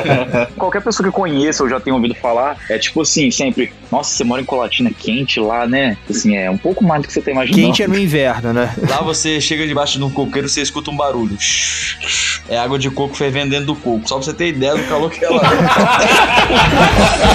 Qualquer 0.56 0.82
pessoa 0.82 1.06
que 1.06 1.12
conheça 1.14 1.62
ou 1.62 1.68
já 1.68 1.78
tenha 1.78 1.94
ouvido 1.94 2.14
falar, 2.14 2.56
é 2.70 2.78
tipo 2.78 3.02
assim, 3.02 3.30
sempre, 3.30 3.70
nossa, 3.92 4.16
você 4.16 4.24
mora 4.24 4.40
em 4.40 4.46
Colatina 4.46 4.90
quente 4.98 5.38
lá, 5.38 5.66
né? 5.66 5.98
Assim, 6.08 6.38
é 6.38 6.50
um 6.50 6.56
pouco 6.56 6.82
mais 6.82 7.02
do 7.02 7.08
que 7.08 7.12
você 7.12 7.20
tá 7.20 7.30
imaginando. 7.30 7.66
Quente 7.66 7.82
é 7.82 7.86
no 7.86 7.98
inverno, 7.98 8.54
né? 8.54 8.74
Lá 8.88 9.02
você 9.02 9.42
chega 9.42 9.66
debaixo 9.66 9.98
de 9.98 10.04
um 10.04 10.10
coqueiro, 10.10 10.48
você 10.48 10.62
escuta 10.62 10.90
um 10.90 10.96
barulho. 10.96 11.36
É 12.48 12.56
água 12.56 12.78
de 12.78 12.88
coco 12.90 13.14
fervendo 13.14 13.50
dentro 13.50 13.66
do 13.66 13.76
coco. 13.76 14.08
Só 14.08 14.14
pra 14.14 14.24
você 14.24 14.32
ter 14.32 14.48
ideia 14.48 14.74
do 14.74 14.84
calor 14.84 15.10
que 15.10 15.22
é 15.22 15.28
lá. 15.28 15.42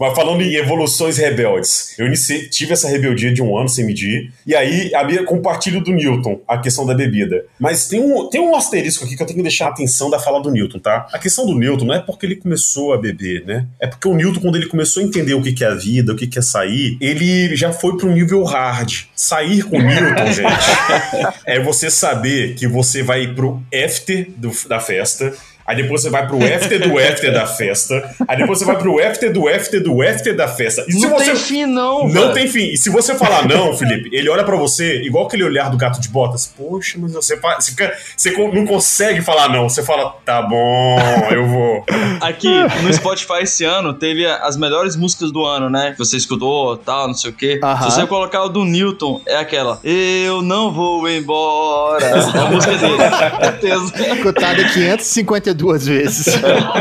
Mas 0.00 0.14
falando 0.14 0.40
em 0.40 0.54
evoluções 0.54 1.18
rebeldes, 1.18 1.94
eu 1.98 2.06
iniciei, 2.06 2.48
tive 2.48 2.72
essa 2.72 2.88
rebeldia 2.88 3.30
de 3.30 3.42
um 3.42 3.54
ano 3.54 3.68
sem 3.68 3.84
medir, 3.84 4.32
e 4.46 4.56
aí 4.56 4.94
a 4.94 5.04
minha 5.04 5.24
compartilho 5.24 5.84
do 5.84 5.92
Newton, 5.92 6.40
a 6.48 6.56
questão 6.56 6.86
da 6.86 6.94
bebida. 6.94 7.44
Mas 7.58 7.86
tem 7.86 8.00
um, 8.00 8.30
tem 8.30 8.40
um 8.40 8.56
asterisco 8.56 9.04
aqui 9.04 9.14
que 9.14 9.22
eu 9.22 9.26
tenho 9.26 9.36
que 9.36 9.42
deixar 9.42 9.66
a 9.66 9.68
atenção 9.68 10.08
da 10.08 10.18
fala 10.18 10.40
do 10.40 10.50
Newton, 10.50 10.78
tá? 10.78 11.06
A 11.12 11.18
questão 11.18 11.44
do 11.44 11.54
Newton 11.54 11.84
não 11.84 11.94
é 11.94 12.00
porque 12.00 12.24
ele 12.24 12.36
começou 12.36 12.94
a 12.94 12.98
beber, 12.98 13.44
né? 13.44 13.66
É 13.78 13.86
porque 13.86 14.08
o 14.08 14.14
Newton, 14.14 14.40
quando 14.40 14.56
ele 14.56 14.66
começou 14.66 15.02
a 15.02 15.06
entender 15.06 15.34
o 15.34 15.42
que, 15.42 15.52
que 15.52 15.64
é 15.64 15.68
a 15.68 15.74
vida, 15.74 16.14
o 16.14 16.16
que, 16.16 16.26
que 16.26 16.38
é 16.38 16.42
sair, 16.42 16.96
ele 16.98 17.54
já 17.54 17.70
foi 17.70 17.98
para 17.98 18.06
um 18.06 18.14
nível 18.14 18.42
hard. 18.44 19.02
Sair 19.14 19.64
com 19.64 19.76
o 19.76 19.82
Newton, 19.82 20.26
gente, 20.32 21.34
é 21.44 21.60
você 21.60 21.90
saber 21.90 22.54
que 22.54 22.66
você 22.66 23.02
vai 23.02 23.34
pro 23.34 23.62
after 23.70 24.30
do, 24.34 24.50
da 24.66 24.80
festa, 24.80 25.34
Aí 25.70 25.76
depois 25.76 26.02
você 26.02 26.10
vai 26.10 26.26
pro 26.26 26.36
after 26.38 26.80
do 26.80 26.98
after 26.98 27.32
da 27.32 27.46
festa. 27.46 28.16
Aí 28.26 28.36
depois 28.36 28.58
você 28.58 28.64
vai 28.64 28.76
pro 28.76 28.98
after 28.98 29.32
do 29.32 29.46
after 29.46 29.80
do 29.80 30.02
after 30.02 30.34
da 30.34 30.48
festa. 30.48 30.84
E 30.88 31.00
não 31.00 31.10
você... 31.10 31.26
tem 31.26 31.36
fim, 31.36 31.64
não. 31.64 32.08
Não 32.08 32.22
velho. 32.22 32.32
tem 32.32 32.48
fim. 32.48 32.72
E 32.72 32.76
se 32.76 32.90
você 32.90 33.14
falar 33.14 33.46
não, 33.46 33.76
Felipe, 33.76 34.10
ele 34.12 34.28
olha 34.28 34.42
para 34.42 34.56
você 34.56 35.00
igual 35.02 35.26
aquele 35.26 35.44
olhar 35.44 35.70
do 35.70 35.76
gato 35.76 36.00
de 36.00 36.08
botas. 36.08 36.52
Poxa, 36.58 36.98
mas 37.00 37.12
você, 37.12 37.36
você, 37.36 37.70
fica... 37.70 37.96
você 38.16 38.32
não 38.32 38.66
consegue 38.66 39.22
falar 39.22 39.48
não. 39.48 39.68
Você 39.68 39.84
fala, 39.84 40.12
tá 40.24 40.42
bom, 40.42 40.98
eu 41.30 41.46
vou. 41.46 41.84
Aqui 42.20 42.48
no 42.82 42.92
Spotify 42.92 43.42
esse 43.42 43.62
ano 43.62 43.94
teve 43.94 44.26
as 44.26 44.56
melhores 44.56 44.96
músicas 44.96 45.30
do 45.30 45.44
ano, 45.44 45.70
né? 45.70 45.92
Que 45.92 45.98
você 45.98 46.16
escutou, 46.16 46.76
tal, 46.78 47.06
não 47.06 47.14
sei 47.14 47.30
o 47.30 47.32
quê. 47.32 47.60
Uh 47.62 47.66
-huh. 47.66 47.78
Se 47.78 47.94
você 47.94 48.06
colocar 48.08 48.42
o 48.42 48.48
do 48.48 48.64
Newton, 48.64 49.20
é 49.24 49.36
aquela. 49.36 49.78
Eu 49.84 50.42
não 50.42 50.72
vou 50.72 51.08
embora. 51.08 52.06
É 52.06 52.38
a 52.38 52.50
música 52.50 52.76
dele. 52.76 52.96
Certeza. 53.40 54.14
Escutada 54.16 54.64
552 54.64 55.59
duas 55.60 55.86
vezes. 55.86 56.26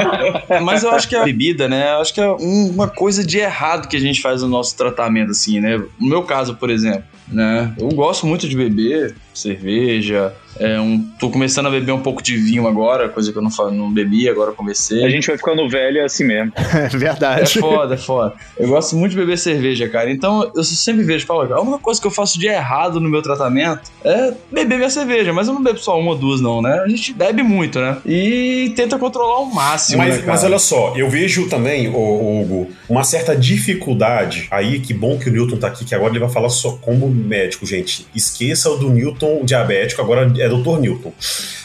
Mas 0.63 0.83
eu 0.83 0.91
acho 0.91 1.07
que 1.07 1.15
a 1.15 1.23
bebida, 1.23 1.67
né? 1.67 1.93
Eu 1.93 2.01
acho 2.01 2.13
que 2.13 2.21
é 2.21 2.29
uma 2.29 2.87
coisa 2.87 3.25
de 3.25 3.37
errado 3.37 3.87
que 3.87 3.95
a 3.95 3.99
gente 3.99 4.21
faz 4.21 4.41
no 4.41 4.47
nosso 4.47 4.75
tratamento, 4.75 5.31
assim, 5.31 5.59
né? 5.59 5.77
No 5.99 6.07
meu 6.07 6.23
caso, 6.23 6.55
por 6.55 6.69
exemplo, 6.69 7.03
né? 7.31 7.73
Eu 7.77 7.89
gosto 7.89 8.25
muito 8.25 8.47
de 8.47 8.55
beber 8.55 9.15
cerveja, 9.33 10.33
é 10.59 10.79
um, 10.79 10.99
tô 11.17 11.29
começando 11.29 11.67
a 11.67 11.69
beber 11.69 11.91
um 11.91 12.01
pouco 12.01 12.21
de 12.21 12.35
vinho 12.35 12.67
agora, 12.67 13.07
coisa 13.07 13.31
que 13.31 13.37
eu 13.37 13.41
não, 13.41 13.49
não 13.71 13.91
bebia, 13.91 14.31
agora 14.31 14.51
comecei. 14.51 15.05
A 15.05 15.09
gente 15.09 15.27
vai 15.27 15.37
ficando 15.37 15.67
velho 15.69 16.03
assim 16.03 16.25
mesmo. 16.25 16.51
é 16.57 16.87
verdade. 16.89 17.43
É 17.43 17.61
foda, 17.61 17.93
é 17.95 17.97
foda. 17.97 18.33
Eu 18.57 18.67
gosto 18.67 18.95
muito 18.95 19.11
de 19.11 19.17
beber 19.17 19.37
cerveja, 19.37 19.87
cara. 19.87 20.11
Então 20.11 20.51
eu 20.53 20.63
sempre 20.63 21.03
vejo, 21.03 21.25
falo, 21.25 21.41
a 21.53 21.61
única 21.61 21.79
coisa 21.79 22.01
que 22.01 22.07
eu 22.07 22.11
faço 22.11 22.37
de 22.37 22.47
errado 22.47 22.99
no 22.99 23.09
meu 23.09 23.21
tratamento 23.21 23.89
é 24.03 24.33
beber 24.51 24.77
minha 24.77 24.89
cerveja, 24.89 25.31
mas 25.31 25.47
eu 25.47 25.53
não 25.53 25.63
bebo 25.63 25.79
só 25.79 25.97
uma 25.97 26.11
ou 26.11 26.17
duas, 26.17 26.41
não, 26.41 26.61
né? 26.61 26.81
A 26.83 26.87
gente 26.87 27.13
bebe 27.13 27.41
muito, 27.41 27.79
né? 27.79 27.97
E 28.05 28.73
tenta 28.75 28.97
controlar 28.97 29.35
ao 29.35 29.45
máximo. 29.45 29.99
Mas, 29.99 30.17
né, 30.17 30.23
mas 30.25 30.43
olha 30.43 30.59
só, 30.59 30.93
eu 30.95 31.09
vejo 31.09 31.47
também, 31.47 31.87
ô, 31.87 32.41
Hugo, 32.41 32.69
uma 32.89 33.03
certa 33.03 33.35
dificuldade 33.35 34.47
aí, 34.51 34.79
que 34.79 34.93
bom 34.93 35.17
que 35.17 35.29
o 35.29 35.31
Newton 35.31 35.57
tá 35.57 35.67
aqui, 35.67 35.85
que 35.85 35.95
agora 35.95 36.11
ele 36.11 36.19
vai 36.19 36.29
falar 36.29 36.49
só 36.49 36.77
como 36.81 37.07
médico, 37.19 37.65
gente. 37.65 38.08
Esqueça 38.15 38.69
o 38.69 38.77
do 38.77 38.89
Newton 38.89 39.43
diabético, 39.43 40.01
agora 40.01 40.32
é 40.38 40.47
Dr. 40.49 40.79
Newton. 40.79 41.13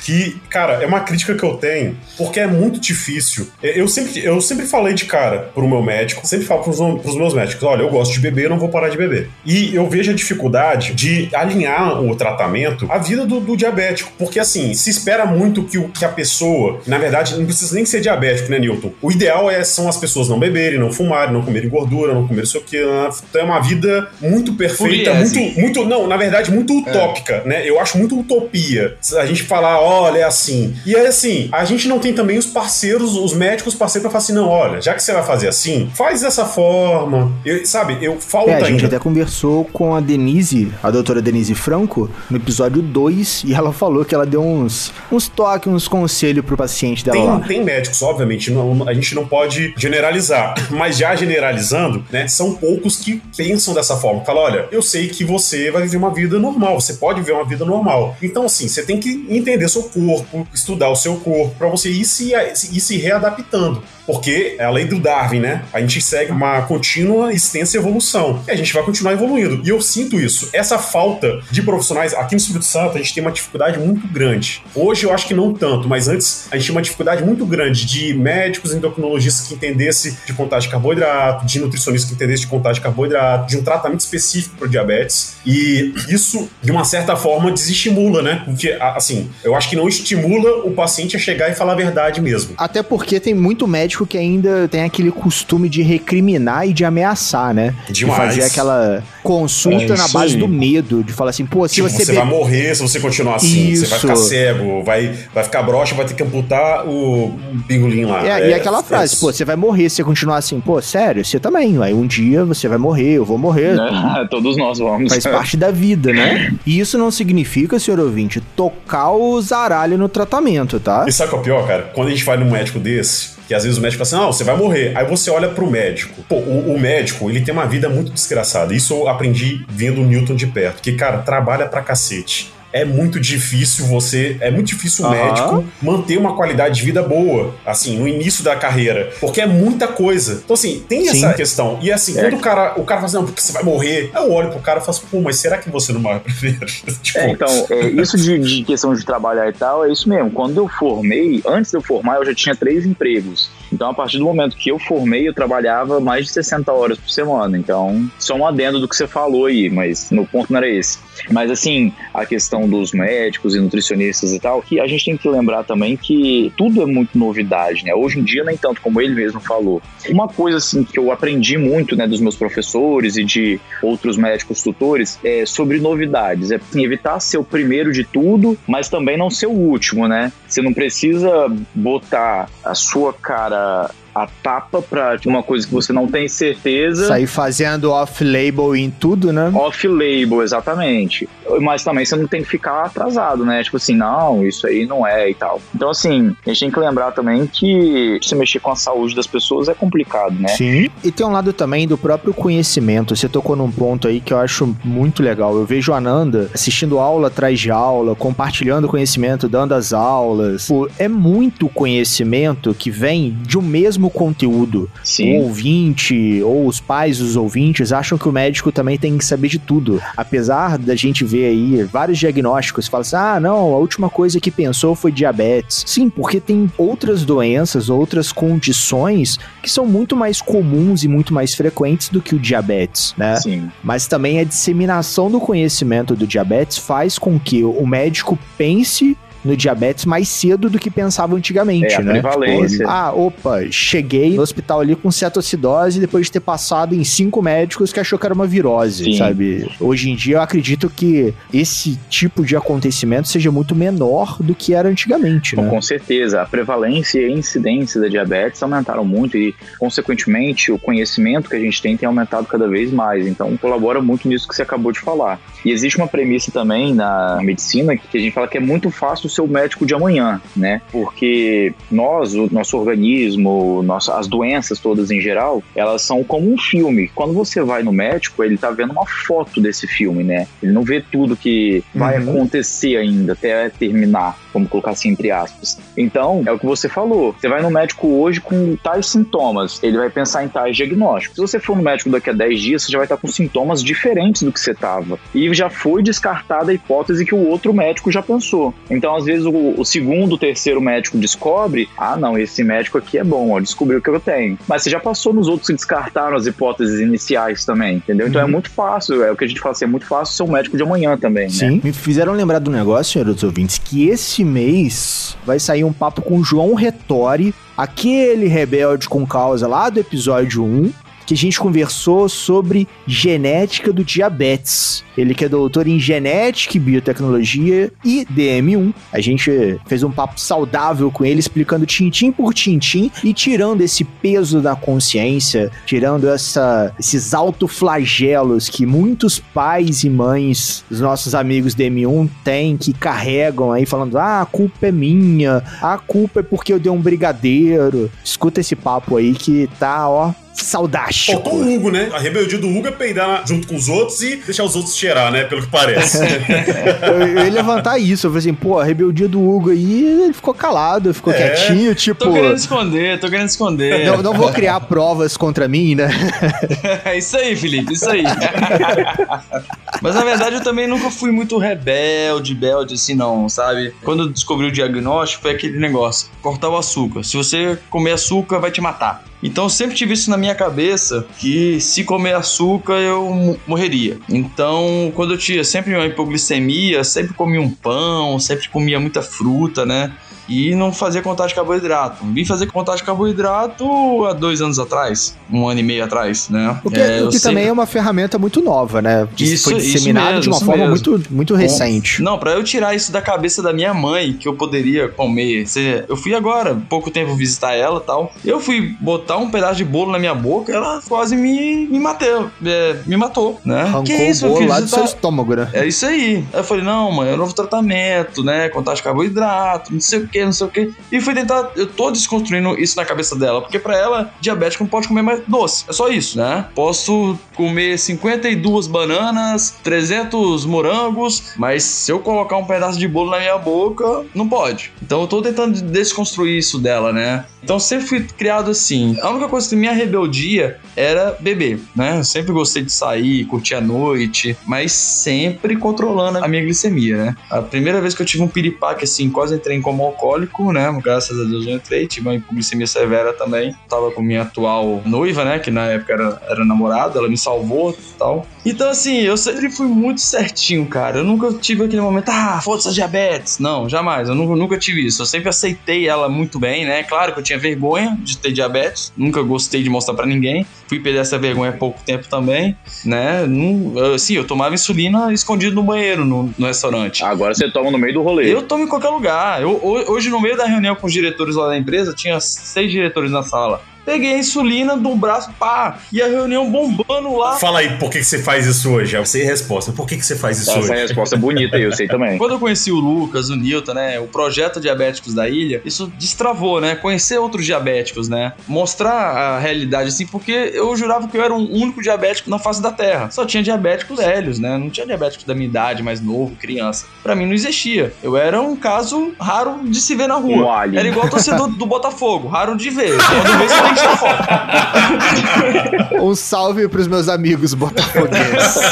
Que, 0.04 0.36
cara, 0.50 0.82
é 0.82 0.86
uma 0.86 1.00
crítica 1.00 1.34
que 1.34 1.42
eu 1.42 1.54
tenho, 1.54 1.96
porque 2.18 2.38
é 2.38 2.46
muito 2.46 2.78
difícil. 2.78 3.48
Eu 3.62 3.88
sempre, 3.88 4.22
eu 4.22 4.38
sempre 4.40 4.66
falei 4.66 4.92
de 4.92 5.06
cara 5.06 5.50
pro 5.54 5.66
meu 5.66 5.82
médico, 5.82 6.26
sempre 6.26 6.44
falo 6.44 6.62
pros, 6.62 6.76
pros 7.00 7.16
meus 7.16 7.32
médicos: 7.32 7.62
olha, 7.62 7.80
eu 7.80 7.88
gosto 7.88 8.12
de 8.12 8.20
beber, 8.20 8.44
eu 8.44 8.50
não 8.50 8.58
vou 8.58 8.68
parar 8.68 8.90
de 8.90 8.98
beber. 8.98 9.30
E 9.46 9.74
eu 9.74 9.88
vejo 9.88 10.10
a 10.10 10.14
dificuldade 10.14 10.92
de 10.92 11.30
alinhar 11.34 12.02
o 12.02 12.14
tratamento 12.14 12.86
à 12.90 12.98
vida 12.98 13.24
do, 13.24 13.40
do 13.40 13.56
diabético, 13.56 14.12
porque 14.18 14.38
assim, 14.38 14.74
se 14.74 14.90
espera 14.90 15.24
muito 15.24 15.64
que, 15.64 15.78
o, 15.78 15.88
que 15.88 16.04
a 16.04 16.08
pessoa, 16.10 16.80
na 16.86 16.98
verdade, 16.98 17.36
não 17.38 17.46
precisa 17.46 17.74
nem 17.74 17.86
ser 17.86 18.00
diabético, 18.00 18.50
né, 18.50 18.58
Newton? 18.58 18.92
O 19.00 19.10
ideal 19.10 19.50
é, 19.50 19.64
são 19.64 19.88
as 19.88 19.96
pessoas 19.96 20.28
não 20.28 20.38
beberem, 20.38 20.78
não 20.78 20.92
fumarem, 20.92 21.32
não 21.32 21.42
comerem 21.42 21.68
gordura, 21.68 22.12
não 22.12 22.26
comerem 22.26 22.44
isso 22.44 22.58
aqui. 22.58 22.76
Então 22.76 23.40
é 23.40 23.44
uma 23.44 23.60
vida 23.60 24.10
muito 24.20 24.54
perfeita, 24.54 25.14
muito, 25.14 25.38
muito, 25.52 25.84
não, 25.84 26.06
na 26.06 26.16
verdade, 26.16 26.50
muito 26.50 26.76
utópica, 26.78 27.42
é. 27.44 27.48
né? 27.48 27.68
Eu 27.68 27.80
acho 27.80 27.98
muito 27.98 28.18
utopia. 28.18 28.96
A 29.18 29.26
gente 29.26 29.42
falar, 29.42 29.80
olha, 29.80 30.18
é 30.18 30.22
assim. 30.22 30.74
E 30.86 30.94
é 30.94 31.06
assim, 31.06 31.48
a 31.52 31.64
gente 31.64 31.88
não 31.88 31.98
tem 31.98 32.12
também 32.12 32.38
os 32.38 32.46
parceiros, 32.46 33.16
os 33.16 33.34
médicos 33.34 33.74
parceiros 33.74 34.02
pra 34.02 34.10
falar 34.10 34.24
assim, 34.24 34.32
não, 34.32 34.48
olha, 34.48 34.80
já 34.80 34.94
que 34.94 35.02
você 35.02 35.12
vai 35.12 35.24
fazer 35.24 35.48
assim, 35.48 35.90
faz 35.94 36.20
dessa 36.20 36.44
forma. 36.44 37.32
Eu, 37.44 37.64
sabe, 37.66 37.98
eu 38.00 38.20
falta 38.20 38.50
é, 38.50 38.54
a 38.54 38.60
gente 38.60 38.84
ainda. 38.84 38.86
até 38.86 38.98
conversou 38.98 39.64
com 39.66 39.94
a 39.94 40.00
Denise, 40.00 40.72
a 40.82 40.90
doutora 40.90 41.20
Denise 41.20 41.54
Franco, 41.54 42.10
no 42.30 42.36
episódio 42.36 42.82
2, 42.82 43.44
e 43.46 43.54
ela 43.54 43.72
falou 43.72 44.04
que 44.04 44.14
ela 44.14 44.26
deu 44.26 44.42
uns, 44.42 44.92
uns 45.10 45.28
toques, 45.28 45.72
uns 45.72 45.88
conselhos 45.88 46.44
pro 46.44 46.56
paciente 46.56 47.04
dela 47.04 47.16
tem, 47.16 47.26
lá. 47.26 47.40
Tem 47.40 47.64
médicos, 47.64 48.02
obviamente, 48.02 48.50
não, 48.50 48.88
a 48.88 48.94
gente 48.94 49.14
não 49.14 49.26
pode 49.26 49.74
generalizar, 49.76 50.54
mas 50.70 50.96
já 50.96 51.14
generalizando, 51.14 52.04
né, 52.10 52.26
são 52.28 52.54
poucos 52.54 52.96
que 52.96 53.22
pensam 53.36 53.74
dessa 53.74 53.96
forma. 53.96 54.24
Fala, 54.24 54.40
olha, 54.40 54.68
eu 54.70 54.82
sei 54.82 55.08
que 55.08 55.24
você 55.24 55.33
vai 55.70 55.82
viver 55.82 55.96
uma 55.96 56.12
vida 56.12 56.38
normal, 56.38 56.80
você 56.80 56.94
pode 56.94 57.20
viver 57.20 57.32
uma 57.32 57.44
vida 57.44 57.64
normal. 57.64 58.16
Então, 58.22 58.44
assim, 58.44 58.68
você 58.68 58.82
tem 58.82 58.98
que 59.00 59.26
entender 59.28 59.68
seu 59.68 59.84
corpo, 59.84 60.46
estudar 60.52 60.90
o 60.90 60.96
seu 60.96 61.16
corpo, 61.16 61.54
para 61.56 61.68
você 61.68 61.90
ir 61.90 62.04
se, 62.04 62.32
ir 62.32 62.80
se 62.80 62.96
readaptando. 62.96 63.82
Porque 64.06 64.56
é 64.58 64.64
a 64.64 64.70
lei 64.70 64.84
do 64.84 64.98
Darwin, 64.98 65.40
né? 65.40 65.64
A 65.72 65.80
gente 65.80 66.00
segue 66.00 66.30
uma 66.30 66.62
contínua, 66.62 67.32
extensa 67.32 67.76
evolução. 67.76 68.42
E 68.46 68.50
a 68.50 68.56
gente 68.56 68.72
vai 68.72 68.82
continuar 68.82 69.12
evoluindo. 69.12 69.62
E 69.64 69.68
eu 69.68 69.80
sinto 69.80 70.20
isso. 70.20 70.50
Essa 70.52 70.78
falta 70.78 71.40
de 71.50 71.62
profissionais, 71.62 72.12
aqui 72.14 72.34
no 72.34 72.40
Espírito 72.40 72.64
Santo, 72.64 72.96
a 72.96 72.98
gente 72.98 73.14
tem 73.14 73.22
uma 73.22 73.32
dificuldade 73.32 73.78
muito 73.78 74.06
grande. 74.08 74.62
Hoje 74.74 75.04
eu 75.04 75.12
acho 75.12 75.26
que 75.26 75.34
não 75.34 75.52
tanto, 75.52 75.88
mas 75.88 76.08
antes 76.08 76.46
a 76.50 76.56
gente 76.56 76.66
tinha 76.66 76.74
uma 76.74 76.82
dificuldade 76.82 77.24
muito 77.24 77.46
grande 77.46 77.86
de 77.86 78.14
médicos 78.14 78.72
endocrinologistas 78.74 79.48
que 79.48 79.54
entendesse 79.54 80.18
de 80.26 80.32
contagem 80.32 80.68
de 80.68 80.72
carboidrato, 80.72 81.46
de 81.46 81.58
nutricionistas 81.58 82.08
que 82.08 82.14
entendesse 82.14 82.42
de 82.42 82.48
contagem 82.48 82.80
de 82.80 82.82
carboidrato, 82.82 83.48
de 83.48 83.56
um 83.56 83.62
tratamento 83.62 84.00
específico 84.00 84.56
para 84.56 84.68
diabetes. 84.68 85.36
E 85.46 85.94
isso, 86.08 86.48
de 86.62 86.70
uma 86.70 86.84
certa 86.84 87.16
forma, 87.16 87.50
desestimula, 87.50 88.22
né? 88.22 88.42
Porque, 88.44 88.76
assim, 88.80 89.30
eu 89.42 89.54
acho 89.54 89.68
que 89.68 89.76
não 89.76 89.88
estimula 89.88 90.64
o 90.64 90.72
paciente 90.72 91.16
a 91.16 91.18
chegar 91.18 91.50
e 91.50 91.54
falar 91.54 91.72
a 91.72 91.76
verdade 91.76 92.20
mesmo. 92.20 92.54
Até 92.56 92.82
porque 92.82 93.18
tem 93.18 93.34
muito 93.34 93.66
médico 93.66 93.93
que 94.02 94.18
ainda 94.18 94.66
tem 94.66 94.82
aquele 94.82 95.12
costume 95.12 95.68
de 95.68 95.82
recriminar 95.82 96.66
e 96.68 96.72
de 96.72 96.84
ameaçar, 96.84 97.54
né? 97.54 97.74
Demais. 97.88 97.94
De 97.94 98.26
fazer 98.26 98.42
aquela 98.42 99.02
consulta 99.22 99.94
é 99.94 99.96
na 99.96 100.08
base 100.08 100.34
aí. 100.34 100.40
do 100.40 100.48
medo, 100.48 101.04
de 101.04 101.12
falar 101.12 101.30
assim, 101.30 101.46
pô, 101.46 101.66
se 101.68 101.76
tipo, 101.76 101.88
você... 101.88 102.04
Você 102.04 102.12
be... 102.12 102.18
vai 102.18 102.26
morrer 102.26 102.74
se 102.74 102.82
você 102.82 102.98
continuar 102.98 103.36
assim, 103.36 103.70
isso. 103.70 103.86
você 103.86 103.90
vai 103.90 104.00
ficar 104.00 104.16
cego, 104.16 104.82
vai, 104.82 105.14
vai 105.32 105.44
ficar 105.44 105.62
broxa, 105.62 105.94
vai 105.94 106.04
ter 106.04 106.14
que 106.14 106.22
amputar 106.22 106.86
o, 106.86 107.32
pingolim 107.66 108.04
lá. 108.04 108.26
É, 108.26 108.40
é, 108.40 108.50
e 108.50 108.54
aquela 108.54 108.82
frase, 108.82 109.16
pô, 109.16 109.32
você 109.32 109.44
vai 109.44 109.56
morrer 109.56 109.88
se 109.88 109.96
você 109.96 110.04
continuar 110.04 110.38
assim, 110.38 110.60
pô, 110.60 110.80
sério, 110.82 111.24
você 111.24 111.38
também, 111.38 111.80
aí 111.82 111.94
um 111.94 112.06
dia 112.06 112.44
você 112.44 112.66
vai 112.68 112.78
morrer, 112.78 113.14
eu 113.14 113.24
vou 113.24 113.38
morrer. 113.38 113.78
É, 113.78 114.26
todos 114.28 114.56
nós 114.56 114.78
vamos. 114.78 115.12
Faz 115.12 115.24
parte 115.24 115.56
da 115.56 115.70
vida, 115.70 116.12
né? 116.12 116.52
E 116.66 116.80
isso 116.80 116.96
não 116.96 117.10
significa, 117.10 117.78
senhor 117.78 118.00
ouvinte, 118.00 118.40
tocar 118.56 119.10
o 119.10 119.40
zaralho 119.40 119.98
no 119.98 120.08
tratamento, 120.08 120.80
tá? 120.80 121.04
E 121.06 121.12
sabe 121.12 121.28
o 121.28 121.30
que 121.30 121.36
é 121.36 121.40
o 121.40 121.42
pior, 121.42 121.66
cara? 121.66 121.90
Quando 121.94 122.08
a 122.08 122.10
gente 122.10 122.24
vai 122.24 122.36
num 122.36 122.50
médico 122.50 122.78
desse, 122.78 123.33
que 123.54 123.56
às 123.56 123.62
vezes 123.62 123.78
o 123.78 123.80
médico 123.80 124.04
fala 124.04 124.22
assim, 124.22 124.26
não, 124.26 124.32
você 124.32 124.42
vai 124.42 124.56
morrer. 124.56 124.92
Aí 124.96 125.06
você 125.06 125.30
olha 125.30 125.48
pro 125.48 125.70
médico. 125.70 126.24
Pô, 126.28 126.36
o, 126.36 126.74
o, 126.74 126.78
médico, 126.80 127.30
ele 127.30 127.40
tem 127.40 127.54
uma 127.54 127.66
vida 127.66 127.88
muito 127.88 128.10
desgraçada. 128.10 128.74
Isso 128.74 128.92
eu 128.92 129.08
aprendi 129.08 129.64
vendo 129.68 130.00
o 130.00 130.04
Newton 130.04 130.34
de 130.34 130.48
perto. 130.48 130.82
Que, 130.82 130.92
cara, 130.94 131.18
trabalha 131.18 131.66
pra 131.66 131.80
cacete 131.80 132.52
é 132.74 132.84
muito 132.84 133.20
difícil 133.20 133.86
você. 133.86 134.36
É 134.40 134.50
muito 134.50 134.66
difícil 134.66 135.04
o 135.04 135.08
Aham. 135.08 135.14
médico 135.24 135.64
manter 135.80 136.18
uma 136.18 136.34
qualidade 136.34 136.74
de 136.74 136.82
vida 136.84 137.02
boa, 137.04 137.54
assim, 137.64 137.96
no 137.96 138.08
início 138.08 138.42
da 138.42 138.56
carreira. 138.56 139.12
Porque 139.20 139.40
é 139.40 139.46
muita 139.46 139.86
coisa. 139.86 140.42
Então, 140.44 140.54
assim, 140.54 140.84
tem 140.88 141.06
Sim. 141.06 141.24
essa 141.24 141.34
questão. 141.34 141.78
E 141.80 141.92
assim, 141.92 142.18
É. 142.18 142.22
quando 142.22 142.34
o 142.34 142.40
cara, 142.40 142.74
o 142.76 142.84
cara 142.84 143.00
fala 143.00 143.06
assim, 143.06 143.16
não, 143.16 143.24
porque 143.26 143.40
você 143.40 143.52
vai 143.52 143.62
morrer. 143.62 144.10
Eu 144.12 144.32
olho 144.32 144.50
pro 144.50 144.58
cara 144.58 144.80
e 144.80 144.84
falo 144.84 144.90
assim, 144.98 145.06
pô, 145.08 145.20
mas 145.20 145.36
será 145.36 145.58
que 145.58 145.70
você 145.70 145.92
não 145.92 146.00
morre 146.00 146.18
primeiro? 146.18 146.66
tipo, 147.00 147.18
É, 147.20 147.30
então, 147.30 147.66
é, 147.70 147.86
isso 147.90 148.16
de, 148.16 148.38
de 148.40 148.64
questão 148.64 148.92
de 148.92 149.04
trabalhar 149.04 149.48
e 149.48 149.52
tal, 149.52 149.86
é 149.86 149.92
isso 149.92 150.08
mesmo. 150.08 150.32
Quando 150.32 150.56
eu 150.58 150.66
formei, 150.68 151.40
antes 151.46 151.70
de 151.70 151.76
eu 151.76 151.82
formar, 151.82 152.16
eu 152.16 152.26
já 152.26 152.34
tinha 152.34 152.56
três 152.56 152.84
empregos. 152.84 153.48
Então, 153.74 153.90
a 153.90 153.94
partir 153.94 154.18
do 154.18 154.24
momento 154.24 154.56
que 154.56 154.70
eu 154.70 154.78
formei, 154.78 155.26
eu 155.26 155.34
trabalhava 155.34 155.98
mais 155.98 156.26
de 156.26 156.32
60 156.32 156.72
horas 156.72 156.98
por 156.98 157.10
semana. 157.10 157.58
Então, 157.58 158.08
só 158.18 158.34
um 158.34 158.46
adendo 158.46 158.78
do 158.78 158.88
que 158.88 158.94
você 158.94 159.06
falou 159.06 159.46
aí, 159.46 159.68
mas 159.68 160.10
no 160.12 160.24
ponto 160.24 160.52
não 160.52 160.58
era 160.58 160.68
esse. 160.68 160.98
Mas, 161.30 161.50
assim, 161.50 161.92
a 162.12 162.24
questão 162.24 162.68
dos 162.68 162.92
médicos 162.92 163.54
e 163.54 163.60
nutricionistas 163.60 164.32
e 164.32 164.38
tal, 164.38 164.62
que 164.62 164.80
a 164.80 164.86
gente 164.86 165.04
tem 165.04 165.16
que 165.16 165.28
lembrar 165.28 165.64
também 165.64 165.96
que 165.96 166.52
tudo 166.56 166.82
é 166.82 166.86
muito 166.86 167.18
novidade, 167.18 167.84
né? 167.84 167.94
Hoje 167.94 168.20
em 168.20 168.22
dia, 168.22 168.44
nem 168.44 168.56
tanto 168.56 168.80
como 168.80 169.00
ele 169.00 169.14
mesmo 169.14 169.40
falou. 169.40 169.82
Uma 170.08 170.28
coisa, 170.28 170.58
assim, 170.58 170.84
que 170.84 170.98
eu 170.98 171.10
aprendi 171.10 171.58
muito, 171.58 171.96
né, 171.96 172.06
dos 172.06 172.20
meus 172.20 172.36
professores 172.36 173.16
e 173.16 173.24
de 173.24 173.60
outros 173.82 174.16
médicos 174.16 174.62
tutores 174.62 175.18
é 175.24 175.44
sobre 175.44 175.80
novidades. 175.80 176.52
É 176.52 176.56
assim, 176.56 176.84
evitar 176.84 177.18
ser 177.18 177.38
o 177.38 177.44
primeiro 177.44 177.92
de 177.92 178.04
tudo, 178.04 178.56
mas 178.66 178.88
também 178.88 179.16
não 179.16 179.30
ser 179.30 179.46
o 179.46 179.52
último, 179.52 180.06
né? 180.06 180.32
Você 180.46 180.62
não 180.62 180.72
precisa 180.72 181.50
botar 181.74 182.48
a 182.64 182.74
sua 182.74 183.12
cara 183.12 183.63
uh, 183.64 183.88
a 184.14 184.26
tapa 184.26 184.80
pra 184.80 185.18
uma 185.26 185.42
coisa 185.42 185.66
que 185.66 185.72
você 185.72 185.92
não 185.92 186.06
tem 186.06 186.28
certeza. 186.28 187.08
Sair 187.08 187.26
fazendo 187.26 187.90
off-label 187.90 188.76
em 188.76 188.90
tudo, 188.90 189.32
né? 189.32 189.50
Off-label, 189.52 190.42
exatamente. 190.42 191.28
Mas 191.60 191.82
também 191.82 192.04
você 192.04 192.16
não 192.16 192.26
tem 192.26 192.42
que 192.42 192.48
ficar 192.48 192.84
atrasado, 192.84 193.44
né? 193.44 193.62
Tipo 193.62 193.76
assim, 193.76 193.94
não, 193.94 194.46
isso 194.46 194.66
aí 194.66 194.86
não 194.86 195.06
é 195.06 195.30
e 195.30 195.34
tal. 195.34 195.60
Então, 195.74 195.90
assim, 195.90 196.34
a 196.46 196.50
gente 196.50 196.60
tem 196.60 196.70
que 196.70 196.78
lembrar 196.78 197.12
também 197.12 197.46
que 197.46 198.18
se 198.22 198.34
mexer 198.34 198.60
com 198.60 198.70
a 198.70 198.76
saúde 198.76 199.14
das 199.14 199.26
pessoas 199.26 199.68
é 199.68 199.74
complicado, 199.74 200.34
né? 200.38 200.48
Sim. 200.48 200.88
E 201.02 201.10
tem 201.10 201.26
um 201.26 201.32
lado 201.32 201.52
também 201.52 201.86
do 201.86 201.98
próprio 201.98 202.32
conhecimento. 202.32 203.16
Você 203.16 203.28
tocou 203.28 203.56
num 203.56 203.70
ponto 203.70 204.06
aí 204.06 204.20
que 204.20 204.32
eu 204.32 204.38
acho 204.38 204.76
muito 204.84 205.22
legal. 205.22 205.56
Eu 205.56 205.64
vejo 205.64 205.92
a 205.92 205.96
Ananda 205.96 206.50
assistindo 206.54 206.98
aula 206.98 207.28
atrás 207.28 207.58
de 207.58 207.70
aula, 207.70 208.14
compartilhando 208.14 208.88
conhecimento, 208.88 209.48
dando 209.48 209.74
as 209.74 209.92
aulas. 209.92 210.68
Pô, 210.68 210.88
é 210.98 211.08
muito 211.08 211.68
conhecimento 211.68 212.74
que 212.74 212.90
vem 212.90 213.36
de 213.42 213.58
um 213.58 213.62
mesmo 213.62 214.03
conteúdo. 214.10 214.90
O 215.02 215.06
Sim. 215.06 215.38
ouvinte 215.38 216.42
ou 216.42 216.66
os 216.66 216.80
pais 216.80 217.18
dos 217.18 217.36
ouvintes 217.36 217.92
acham 217.92 218.18
que 218.18 218.28
o 218.28 218.32
médico 218.32 218.72
também 218.72 218.98
tem 218.98 219.16
que 219.18 219.24
saber 219.24 219.48
de 219.48 219.58
tudo. 219.58 220.00
Apesar 220.16 220.78
da 220.78 220.94
gente 220.94 221.24
ver 221.24 221.46
aí 221.46 221.82
vários 221.84 222.18
diagnósticos, 222.18 222.88
fala 222.88 223.02
assim: 223.02 223.16
ah, 223.16 223.40
não, 223.40 223.74
a 223.74 223.78
última 223.78 224.08
coisa 224.08 224.40
que 224.40 224.50
pensou 224.50 224.94
foi 224.94 225.12
diabetes. 225.12 225.84
Sim, 225.86 226.08
porque 226.08 226.40
tem 226.40 226.70
outras 226.76 227.24
doenças, 227.24 227.88
outras 227.88 228.32
condições 228.32 229.38
que 229.62 229.70
são 229.70 229.86
muito 229.86 230.16
mais 230.16 230.40
comuns 230.40 231.04
e 231.04 231.08
muito 231.08 231.32
mais 231.32 231.54
frequentes 231.54 232.08
do 232.08 232.20
que 232.20 232.34
o 232.34 232.38
diabetes, 232.38 233.14
né? 233.16 233.36
Sim. 233.36 233.70
Mas 233.82 234.06
também 234.06 234.40
a 234.40 234.44
disseminação 234.44 235.30
do 235.30 235.40
conhecimento 235.40 236.14
do 236.14 236.26
diabetes 236.26 236.78
faz 236.78 237.18
com 237.18 237.38
que 237.38 237.62
o 237.64 237.86
médico 237.86 238.38
pense 238.56 239.16
no 239.44 239.56
diabetes 239.56 240.04
mais 240.04 240.28
cedo 240.28 240.70
do 240.70 240.78
que 240.78 240.90
pensava 240.90 241.34
antigamente, 241.36 241.94
É, 241.94 241.96
a 241.96 242.00
né? 242.02 242.12
prevalência. 242.12 242.78
Tipo, 242.78 242.90
ah, 242.90 243.12
opa, 243.12 243.60
cheguei 243.70 244.34
no 244.34 244.42
hospital 244.42 244.80
ali 244.80 244.96
com 244.96 245.10
cetoacidose 245.10 246.00
depois 246.00 246.26
de 246.26 246.32
ter 246.32 246.40
passado 246.40 246.94
em 246.94 247.04
cinco 247.04 247.42
médicos 247.42 247.92
que 247.92 248.00
achou 248.00 248.18
que 248.18 248.26
era 248.26 248.34
uma 248.34 248.46
virose, 248.46 249.04
Sim. 249.04 249.18
sabe? 249.18 249.68
Hoje 249.80 250.10
em 250.10 250.16
dia 250.16 250.36
eu 250.36 250.42
acredito 250.42 250.88
que 250.88 251.34
esse 251.52 251.98
tipo 252.08 252.44
de 252.44 252.56
acontecimento 252.56 253.28
seja 253.28 253.50
muito 253.50 253.74
menor 253.74 254.36
do 254.40 254.54
que 254.54 254.74
era 254.74 254.88
antigamente, 254.88 255.56
né? 255.56 255.68
Com 255.68 255.82
certeza, 255.82 256.42
a 256.42 256.46
prevalência 256.46 257.20
e 257.20 257.24
a 257.26 257.30
incidência 257.30 258.00
da 258.00 258.08
diabetes 258.08 258.62
aumentaram 258.62 259.04
muito 259.04 259.36
e, 259.36 259.54
consequentemente, 259.78 260.72
o 260.72 260.78
conhecimento 260.78 261.48
que 261.48 261.56
a 261.56 261.60
gente 261.60 261.80
tem 261.80 261.96
tem 261.96 262.06
aumentado 262.06 262.46
cada 262.46 262.68
vez 262.68 262.90
mais. 262.92 263.26
Então, 263.26 263.56
colabora 263.56 264.00
muito 264.02 264.28
nisso 264.28 264.48
que 264.48 264.54
você 264.54 264.62
acabou 264.62 264.92
de 264.92 265.00
falar. 265.00 265.40
E 265.64 265.70
existe 265.70 265.96
uma 265.98 266.08
premissa 266.08 266.50
também 266.50 266.94
na 266.94 267.38
medicina 267.42 267.96
que 267.96 268.18
a 268.18 268.20
gente 268.20 268.32
fala 268.32 268.48
que 268.48 268.56
é 268.58 268.60
muito 268.60 268.90
fácil 268.90 269.28
ser 269.34 269.42
o 269.42 269.48
médico 269.48 269.84
de 269.86 269.94
amanhã, 269.94 270.40
né? 270.56 270.80
Porque 270.92 271.74
nós, 271.90 272.34
o 272.34 272.48
nosso 272.52 272.76
organismo, 272.78 273.82
nossa, 273.82 274.16
as 274.18 274.26
doenças 274.26 274.78
todas 274.78 275.10
em 275.10 275.20
geral, 275.20 275.62
elas 275.74 276.02
são 276.02 276.22
como 276.24 276.52
um 276.52 276.58
filme. 276.58 277.08
Quando 277.14 277.32
você 277.32 277.62
vai 277.62 277.82
no 277.82 277.92
médico, 277.92 278.42
ele 278.42 278.56
tá 278.56 278.70
vendo 278.70 278.92
uma 278.92 279.06
foto 279.06 279.60
desse 279.60 279.86
filme, 279.86 280.22
né? 280.24 280.46
Ele 280.62 280.72
não 280.72 280.82
vê 280.82 281.00
tudo 281.00 281.36
que 281.36 281.82
vai 281.94 282.18
Uhum. 282.22 282.30
acontecer 282.30 282.96
ainda 282.96 283.32
até 283.32 283.68
terminar, 283.68 284.38
vamos 284.52 284.68
colocar 284.68 284.92
assim 284.92 285.10
entre 285.10 285.30
aspas. 285.30 285.78
Então, 285.96 286.42
é 286.46 286.52
o 286.52 286.58
que 286.58 286.66
você 286.66 286.88
falou. 286.88 287.34
Você 287.38 287.48
vai 287.48 287.62
no 287.62 287.70
médico 287.70 288.06
hoje 288.08 288.40
com 288.40 288.76
tais 288.76 289.06
sintomas, 289.06 289.82
ele 289.82 289.96
vai 289.96 290.10
pensar 290.10 290.44
em 290.44 290.48
tais 290.48 290.76
diagnósticos. 290.76 291.36
Se 291.36 291.40
você 291.40 291.58
for 291.60 291.76
no 291.76 291.82
médico 291.82 292.10
daqui 292.10 292.30
a 292.30 292.32
10 292.32 292.60
dias, 292.60 292.82
você 292.82 292.92
já 292.92 292.98
vai 292.98 293.04
estar 293.06 293.16
com 293.16 293.28
sintomas 293.28 293.82
diferentes 293.82 294.42
do 294.42 294.52
que 294.52 294.60
você 294.60 294.70
estava. 294.72 295.18
E 295.34 295.52
já 295.54 295.68
foi 295.70 296.02
descartada 296.02 296.70
a 296.70 296.74
hipótese 296.74 297.24
que 297.24 297.34
o 297.34 297.48
outro 297.48 297.72
médico 297.72 298.10
já 298.10 298.22
pensou. 298.22 298.74
Então, 298.90 299.14
às 299.16 299.23
vezes, 299.24 299.44
o, 299.46 299.74
o 299.76 299.84
segundo, 299.84 300.34
o 300.34 300.38
terceiro 300.38 300.80
médico 300.80 301.18
descobre: 301.18 301.88
ah, 301.96 302.16
não, 302.16 302.38
esse 302.38 302.62
médico 302.62 302.98
aqui 302.98 303.18
é 303.18 303.24
bom, 303.24 303.52
ó, 303.52 303.60
descobriu 303.60 303.98
o 303.98 304.02
que 304.02 304.10
eu 304.10 304.20
tenho. 304.20 304.58
Mas 304.68 304.82
você 304.82 304.90
já 304.90 305.00
passou 305.00 305.32
nos 305.32 305.48
outros 305.48 305.68
que 305.68 305.74
descartaram 305.74 306.36
as 306.36 306.46
hipóteses 306.46 307.00
iniciais 307.00 307.64
também, 307.64 307.96
entendeu? 307.96 308.28
Então 308.28 308.40
é 308.40 308.46
muito 308.46 308.70
fácil, 308.70 309.22
é 309.22 309.30
o 309.30 309.36
que 309.36 309.44
a 309.44 309.48
gente 309.48 309.60
fala 309.60 309.72
assim, 309.72 309.84
é 309.84 309.88
muito 309.88 310.06
fácil 310.06 310.34
ser 310.34 310.42
um 310.42 310.52
médico 310.52 310.76
de 310.76 310.82
amanhã 310.82 311.16
também, 311.16 311.44
né? 311.44 311.50
Sim. 311.50 311.80
Me 311.82 311.92
fizeram 311.92 312.32
lembrar 312.32 312.58
do 312.58 312.70
negócio, 312.70 313.12
senhores 313.12 313.42
ouvintes, 313.42 313.78
que 313.78 314.08
esse 314.08 314.44
mês 314.44 315.36
vai 315.44 315.58
sair 315.58 315.84
um 315.84 315.92
papo 315.92 316.22
com 316.22 316.38
o 316.38 316.44
João 316.44 316.74
Retori, 316.74 317.54
aquele 317.76 318.46
rebelde 318.46 319.08
com 319.08 319.26
causa 319.26 319.66
lá 319.66 319.90
do 319.90 320.00
episódio 320.00 320.64
1, 320.64 320.92
que 321.26 321.34
a 321.34 321.36
gente 321.36 321.58
conversou 321.58 322.28
sobre 322.28 322.86
genética 323.06 323.92
do 323.92 324.04
diabetes. 324.04 325.04
Ele 325.16 325.34
que 325.34 325.44
é 325.44 325.48
doutor 325.48 325.86
em 325.86 325.98
genética 325.98 326.76
e 326.76 326.80
biotecnologia 326.80 327.92
e 328.04 328.26
DM1. 328.26 328.92
A 329.12 329.20
gente 329.20 329.78
fez 329.86 330.02
um 330.02 330.10
papo 330.10 330.40
saudável 330.40 331.10
com 331.10 331.24
ele, 331.24 331.40
explicando 331.40 331.86
tintim 331.86 332.32
por 332.32 332.52
tintim 332.52 333.10
e 333.22 333.32
tirando 333.32 333.80
esse 333.80 334.04
peso 334.04 334.60
da 334.60 334.74
consciência, 334.74 335.70
tirando 335.86 336.28
essa, 336.28 336.92
esses 336.98 337.32
autoflagelos 337.32 338.68
que 338.68 338.84
muitos 338.84 339.38
pais 339.38 340.04
e 340.04 340.10
mães 340.10 340.84
dos 340.90 341.00
nossos 341.00 341.34
amigos 341.34 341.74
DM1 341.74 342.28
têm, 342.42 342.76
que 342.76 342.92
carregam 342.92 343.72
aí 343.72 343.86
falando: 343.86 344.18
ah, 344.18 344.42
a 344.42 344.46
culpa 344.46 344.86
é 344.86 344.92
minha, 344.92 345.62
a 345.80 345.96
culpa 345.98 346.40
é 346.40 346.42
porque 346.42 346.72
eu 346.72 346.80
dei 346.80 346.90
um 346.90 347.00
brigadeiro. 347.00 348.10
Escuta 348.24 348.60
esse 348.60 348.74
papo 348.74 349.16
aí 349.16 349.32
que 349.32 349.68
tá, 349.78 350.08
ó, 350.08 350.32
saudástico. 350.54 351.32
Faltou 351.32 351.60
o 351.60 351.74
Hugo, 351.74 351.90
né? 351.90 352.10
A 352.12 352.18
rebeldia 352.18 352.58
do 352.58 352.68
Hugo 352.68 352.88
é 352.88 352.90
peidar 352.90 353.44
junto 353.46 353.66
com 353.66 353.74
os 353.74 353.88
outros 353.88 354.22
e 354.22 354.36
deixar 354.36 354.64
os 354.64 354.76
outros 354.76 354.96
cheirar, 354.96 355.30
né? 355.32 355.44
Pelo 355.44 355.62
que 355.62 355.68
parece. 355.68 356.18
eu, 357.02 357.28
eu 357.28 357.44
ia 357.44 357.50
levantar 357.50 357.98
isso. 357.98 358.26
Eu 358.26 358.30
falei 358.30 358.38
assim, 358.40 358.54
pô, 358.54 358.78
a 358.78 358.84
rebeldia 358.84 359.28
do 359.28 359.40
Hugo 359.42 359.70
aí, 359.70 360.22
ele 360.24 360.32
ficou 360.32 360.54
calado, 360.54 361.12
ficou 361.12 361.32
É. 361.32 361.50
quietinho, 361.50 361.94
tipo. 361.94 362.24
Tô 362.24 362.32
querendo 362.32 362.56
esconder, 362.56 363.20
tô 363.20 363.28
querendo 363.28 363.48
esconder. 363.48 364.06
Não, 364.06 364.22
não 364.22 364.34
vou 364.34 364.52
criar 364.52 364.80
provas 364.80 365.36
contra 365.36 365.66
mim, 365.68 365.94
né? 365.94 366.08
É 367.04 367.18
isso 367.18 367.36
aí, 367.36 367.54
Felipe, 367.56 367.92
isso 367.92 368.08
aí. 368.08 368.24
Mas 370.00 370.14
na 370.14 370.24
verdade 370.24 370.56
eu 370.56 370.62
também 370.62 370.86
nunca 370.86 371.10
fui 371.10 371.30
muito 371.30 371.58
rebelde, 371.58 372.54
belde 372.54 372.94
assim, 372.94 373.14
não, 373.14 373.48
sabe? 373.48 373.94
Quando 374.02 374.24
eu 374.24 374.28
descobri 374.28 374.66
o 374.66 374.72
diagnóstico, 374.72 375.42
foi 375.42 375.52
aquele 375.52 375.78
negócio: 375.78 376.28
cortar 376.42 376.68
o 376.68 376.76
açúcar. 376.76 377.22
Se 377.22 377.36
você 377.36 377.78
comer 377.90 378.12
açúcar, 378.12 378.58
vai 378.58 378.70
te 378.70 378.80
matar. 378.80 379.24
Então 379.44 379.64
eu 379.64 379.70
sempre 379.70 379.94
tive 379.94 380.14
isso 380.14 380.30
na 380.30 380.38
minha 380.38 380.54
cabeça 380.54 381.26
que 381.38 381.78
se 381.78 382.02
comer 382.02 382.34
açúcar 382.34 382.94
eu 382.94 383.28
mo- 383.30 383.60
morreria. 383.66 384.16
Então, 384.28 385.12
quando 385.14 385.34
eu 385.34 385.38
tinha 385.38 385.62
sempre 385.62 385.94
uma 385.94 386.06
hipoglicemia, 386.06 387.04
sempre 387.04 387.34
comia 387.34 387.60
um 387.60 387.70
pão, 387.70 388.38
sempre 388.40 388.68
comia 388.70 388.98
muita 388.98 389.20
fruta, 389.20 389.84
né? 389.84 390.12
E 390.48 390.74
não 390.74 390.92
fazia 390.92 391.22
contagem 391.22 391.48
de 391.50 391.54
carboidrato. 391.54 392.24
Vim 392.26 392.44
fazer 392.44 392.66
contagem 392.66 393.00
de 393.00 393.04
carboidrato 393.04 394.24
há 394.26 394.32
dois 394.32 394.60
anos 394.60 394.78
atrás, 394.78 395.36
um 395.50 395.66
ano 395.68 395.80
e 395.80 395.82
meio 395.82 396.04
atrás, 396.04 396.48
né? 396.48 396.80
O 396.84 396.90
que, 396.90 396.98
É, 397.00 397.22
o 397.22 397.28
que 397.28 397.38
sempre- 397.38 397.40
também 397.40 397.66
é 397.68 397.72
uma 397.72 397.86
ferramenta 397.86 398.38
muito 398.38 398.60
nova, 398.62 399.00
né? 399.02 399.26
Isso- 399.38 399.70
Foi 399.70 399.78
isso 399.78 399.92
disseminado 399.92 400.26
mesmo, 400.26 400.40
de 400.42 400.48
uma 400.48 400.56
isso 400.56 400.64
forma 400.66 400.86
mesmo. 400.88 401.10
muito, 401.12 401.32
muito 401.32 401.54
recente. 401.54 402.22
Não, 402.22 402.38
pra 402.38 402.52
eu 402.52 402.62
tirar 402.64 402.94
isso 402.94 403.10
da 403.12 403.20
cabeça 403.22 403.62
da 403.62 403.72
minha 403.72 403.92
mãe, 403.94 404.32
que 404.34 404.46
eu 404.48 404.54
poderia 404.54 405.08
comer. 405.08 405.64
Eu 406.08 406.16
fui 406.16 406.34
agora, 406.34 406.76
pouco 406.88 407.10
tempo 407.10 407.34
visitar 407.34 407.74
ela 407.74 408.00
e 408.00 408.06
tal. 408.06 408.32
Eu 408.44 408.60
fui 408.60 408.94
botar 409.00 409.36
um 409.38 409.50
pedaço 409.50 409.76
de 409.76 409.84
bolo 409.84 410.12
na 410.12 410.18
minha 410.18 410.34
boca, 410.34 410.72
ela 410.72 411.00
quase 411.08 411.36
me, 411.36 411.86
me 411.86 411.98
matou. 411.98 412.50
é, 412.64 412.96
me 413.06 413.16
matou, 413.16 413.60
né? 413.64 413.82
Arrancou 413.82 414.04
que 414.04 414.12
isso, 414.14 414.46
o 414.46 414.48
bolo 414.48 414.60
filho? 414.60 414.70
lá 414.70 414.80
do 414.80 414.88
tá- 414.88 414.96
seu 414.96 415.04
estômago, 415.04 415.54
né? 415.54 415.68
É 415.72 415.86
isso 415.86 416.06
aí. 416.06 416.44
Aí 416.52 416.60
eu 416.60 416.64
falei, 416.64 416.84
não, 416.84 417.10
mãe, 417.12 417.30
é 417.30 417.34
um 417.34 417.36
novo 417.36 417.54
tratamento, 417.54 418.42
né? 418.42 418.68
Contagem 418.68 418.96
de 418.98 419.02
carboidrato, 419.02 419.92
não 419.92 420.00
sei 420.00 420.20
o 420.20 420.28
que, 420.34 420.44
não 420.44 420.52
sei 420.52 420.66
o 420.66 420.70
que. 420.70 420.92
E 421.12 421.20
fui 421.20 421.32
tentar, 421.32 421.70
eu 421.76 421.86
tô 421.86 422.10
desconstruindo 422.10 422.78
isso 422.78 422.96
na 422.96 423.04
cabeça 423.04 423.36
dela, 423.36 423.62
porque 423.62 423.78
para 423.78 423.96
ela, 423.96 424.34
diabético 424.40 424.82
não 424.82 424.90
pode 424.90 425.06
comer 425.06 425.22
mais 425.22 425.40
doce. 425.46 425.84
É 425.88 425.92
só 425.92 426.08
isso, 426.08 426.36
né? 426.36 426.66
Posso 426.74 427.38
comer 427.54 427.96
52 427.96 428.88
bananas, 428.88 429.76
300 429.84 430.66
morangos, 430.66 431.54
mas 431.56 431.84
se 431.84 432.10
eu 432.10 432.18
colocar 432.18 432.56
um 432.56 432.64
pedaço 432.64 432.98
de 432.98 433.06
bolo 433.06 433.30
na 433.30 433.38
minha 433.38 433.56
boca, 433.58 434.24
não 434.34 434.48
pode. 434.48 434.92
Então 435.00 435.20
eu 435.20 435.28
tô 435.28 435.40
tentando 435.40 435.80
desconstruir 435.80 436.58
isso 436.58 436.78
dela, 436.78 437.12
né? 437.12 437.44
Então 437.62 437.78
sempre 437.78 438.06
fui 438.06 438.20
criado 438.20 438.70
assim. 438.70 439.16
A 439.22 439.30
única 439.30 439.48
coisa 439.48 439.68
que 439.68 439.74
minha 439.74 439.92
rebeldia 439.92 440.78
era 440.94 441.34
beber, 441.40 441.80
né? 441.96 442.18
Eu 442.18 442.24
sempre 442.24 442.52
gostei 442.52 442.82
de 442.82 442.92
sair, 442.92 443.46
curtir 443.46 443.74
a 443.74 443.80
noite, 443.80 444.56
mas 444.66 444.92
sempre 444.92 445.76
controlando 445.76 446.44
a 446.44 446.48
minha 446.48 446.62
glicemia, 446.62 447.16
né? 447.16 447.36
A 447.50 447.62
primeira 447.62 448.02
vez 448.02 448.14
que 448.14 448.20
eu 448.20 448.26
tive 448.26 448.42
um 448.42 448.48
piripaque 448.48 449.04
assim, 449.04 449.30
quase 449.30 449.54
entrei 449.54 449.78
em 449.78 449.80
coma 449.80 450.04
alcoólico, 450.24 450.72
né? 450.72 451.00
Graças 451.02 451.38
a 451.38 451.44
Deus 451.44 451.66
eu 451.66 451.74
entrei, 451.74 452.06
tive 452.06 452.28
uma 452.28 452.34
hipoglicemia 452.34 452.86
severa 452.86 453.32
também. 453.32 453.74
Tava 453.88 454.10
com 454.10 454.22
minha 454.22 454.42
atual 454.42 455.02
noiva, 455.04 455.44
né? 455.44 455.58
Que 455.58 455.70
na 455.70 455.86
época 455.86 456.14
era, 456.14 456.42
era 456.48 456.64
namorada, 456.64 457.18
ela 457.18 457.28
me 457.28 457.36
salvou 457.36 457.90
e 457.90 458.18
tal. 458.18 458.46
Então, 458.64 458.88
assim, 458.88 459.18
eu 459.20 459.36
sempre 459.36 459.70
fui 459.70 459.86
muito 459.86 460.20
certinho, 460.20 460.86
cara. 460.86 461.18
Eu 461.18 461.24
nunca 461.24 461.52
tive 461.52 461.84
aquele 461.84 462.00
momento, 462.00 462.30
ah, 462.30 462.60
foda-se 462.62 462.88
a 462.88 462.92
diabetes. 462.92 463.58
Não, 463.58 463.88
jamais. 463.88 464.28
Eu 464.28 464.34
nunca, 464.34 464.56
nunca 464.56 464.78
tive 464.78 465.06
isso. 465.06 465.20
Eu 465.20 465.26
sempre 465.26 465.50
aceitei 465.50 466.08
ela 466.08 466.28
muito 466.28 466.58
bem, 466.58 466.86
né? 466.86 467.02
Claro 467.02 467.34
que 467.34 467.40
eu 467.40 467.44
tinha 467.44 467.58
vergonha 467.58 468.16
de 468.22 468.38
ter 468.38 468.52
diabetes. 468.52 469.12
Nunca 469.16 469.42
gostei 469.42 469.82
de 469.82 469.90
mostrar 469.90 470.14
para 470.14 470.26
ninguém. 470.26 470.66
Fui 470.88 470.98
perder 470.98 471.20
essa 471.20 471.38
vergonha 471.38 471.70
há 471.70 471.74
pouco 471.74 472.00
tempo 472.04 472.26
também, 472.28 472.76
né? 473.04 473.46
Não, 473.46 474.14
assim, 474.14 474.34
eu 474.34 474.46
tomava 474.46 474.74
insulina 474.74 475.32
escondido 475.32 475.74
no 475.74 475.82
banheiro, 475.82 476.24
no, 476.24 476.54
no 476.56 476.66
restaurante. 476.66 477.22
Agora 477.22 477.54
você 477.54 477.70
toma 477.70 477.90
no 477.90 477.98
meio 477.98 478.14
do 478.14 478.22
rolê. 478.22 478.52
Eu 478.52 478.62
tomo 478.62 478.84
em 478.84 478.88
qualquer 478.88 479.10
lugar. 479.10 479.60
Eu, 479.60 479.80
hoje, 480.14 480.30
no 480.30 480.40
meio 480.40 480.56
da 480.56 480.64
reunião 480.64 480.94
com 480.94 481.06
os 481.06 481.12
diretores 481.12 481.56
lá 481.56 481.68
da 481.68 481.76
empresa, 481.76 482.14
tinha 482.14 482.38
seis 482.40 482.90
diretores 482.90 483.30
na 483.30 483.42
sala. 483.42 483.82
Peguei 484.04 484.34
a 484.34 484.38
insulina 484.38 484.96
do 484.96 485.14
braço, 485.16 485.50
pá, 485.58 485.98
e 486.12 486.20
a 486.20 486.26
reunião 486.26 486.70
bombando 486.70 487.36
lá. 487.36 487.56
Fala 487.56 487.78
aí, 487.78 487.96
por 487.98 488.10
que, 488.10 488.18
que 488.18 488.24
você 488.24 488.42
faz 488.42 488.66
isso 488.66 488.90
hoje? 488.90 489.16
Eu 489.16 489.24
sei 489.24 489.42
a 489.42 489.46
resposta. 489.46 489.92
Por 489.92 490.06
que, 490.06 490.16
que 490.16 490.26
você 490.26 490.36
faz 490.36 490.58
isso 490.58 490.70
Essa 490.70 490.78
hoje? 490.78 490.90
Essa 490.90 490.94
é 490.94 491.04
a 491.04 491.06
resposta 491.06 491.36
bonita, 491.36 491.78
eu 491.78 491.92
sei 491.92 492.06
também. 492.06 492.36
Quando 492.36 492.52
eu 492.52 492.58
conheci 492.58 492.92
o 492.92 492.96
Lucas, 492.96 493.48
o 493.48 493.56
Newton, 493.56 493.94
né, 493.94 494.20
o 494.20 494.26
projeto 494.26 494.80
Diabéticos 494.80 495.34
da 495.34 495.48
Ilha, 495.48 495.80
isso 495.84 496.06
destravou, 496.18 496.80
né, 496.80 496.94
conhecer 496.94 497.38
outros 497.38 497.64
diabéticos, 497.64 498.28
né, 498.28 498.52
mostrar 498.68 499.12
a 499.12 499.58
realidade, 499.58 500.08
assim, 500.08 500.26
porque 500.26 500.52
eu 500.52 500.94
jurava 500.96 501.26
que 501.26 501.36
eu 501.36 501.42
era 501.42 501.54
um 501.54 501.72
único 501.72 502.02
diabético 502.02 502.50
na 502.50 502.58
face 502.58 502.82
da 502.82 502.92
Terra. 502.92 503.30
Só 503.30 503.46
tinha 503.46 503.62
diabéticos 503.62 504.18
velhos, 504.18 504.58
né, 504.58 504.76
não 504.76 504.90
tinha 504.90 505.06
diabéticos 505.06 505.46
da 505.46 505.54
minha 505.54 505.66
idade, 505.66 506.02
mais 506.02 506.20
novo, 506.20 506.54
criança. 506.56 507.06
Para 507.22 507.34
mim 507.34 507.46
não 507.46 507.54
existia. 507.54 508.12
Eu 508.22 508.36
era 508.36 508.60
um 508.60 508.76
caso 508.76 509.32
raro 509.40 509.80
de 509.84 510.00
se 510.00 510.14
ver 510.14 510.28
na 510.28 510.36
rua. 510.36 510.84
Um 510.86 510.98
era 510.98 511.08
igual 511.08 511.28
torcedor 511.28 511.68
do 511.68 511.86
Botafogo, 511.86 512.48
raro 512.48 512.76
de 512.76 512.90
ver. 512.90 513.16
Quando 513.16 513.58
vê, 513.58 513.68
você 513.68 513.82
tem. 513.82 513.93
um 516.20 516.34
salve 516.34 516.88
pros 516.88 517.06
meus 517.06 517.28
amigos 517.28 517.74
botafoguenses. 517.74 518.82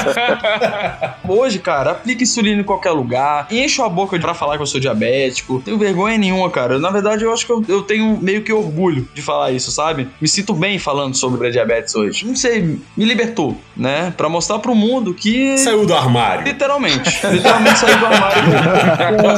Hoje, 1.29 1.59
cara, 1.59 1.93
aplica 1.93 2.23
insulina 2.23 2.61
em 2.61 2.65
qualquer 2.65 2.91
lugar, 2.91 3.47
encho 3.51 3.83
a 3.83 3.89
boca 3.89 4.19
pra 4.19 4.35
falar 4.35 4.57
que 4.57 4.63
eu 4.63 4.67
sou 4.67 4.81
diabético, 4.81 5.61
tenho 5.65 5.79
vergonha 5.79 6.19
nenhuma, 6.19 6.51
cara. 6.51 6.79
Na 6.79 6.91
verdade, 6.91 7.25
eu 7.25 7.33
acho 7.33 7.47
que 7.47 7.53
eu, 7.53 7.65
eu 7.69 7.83
tenho 7.83 8.19
meio 8.21 8.43
que 8.43 8.53
orgulho 8.53 9.09
de 9.15 9.23
falar 9.23 9.53
isso, 9.53 9.71
sabe? 9.71 10.09
Me 10.21 10.29
sinto 10.29 10.55
bem 10.55 10.79
falando 10.79 11.17
sobre 11.17 11.49
a 11.49 11.51
diabetes 11.51 11.95
hoje. 11.95 12.27
Não 12.27 12.37
sei, 12.37 12.79
me 12.97 13.05
libertou, 13.05 13.57
né? 13.77 14.13
Pra 14.17 14.29
mostrar 14.29 14.59
pro 14.59 14.75
mundo 14.75 15.15
que. 15.15 15.57
Saiu 15.59 15.87
do 15.87 15.95
armário. 15.95 16.45
Literalmente. 16.45 17.27
Literalmente 17.31 17.79
saiu 17.79 17.99
do 17.99 18.07
armário 18.07 18.43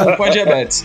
com, 0.05 0.17
com 0.17 0.25
a 0.25 0.29
diabetes. 0.29 0.85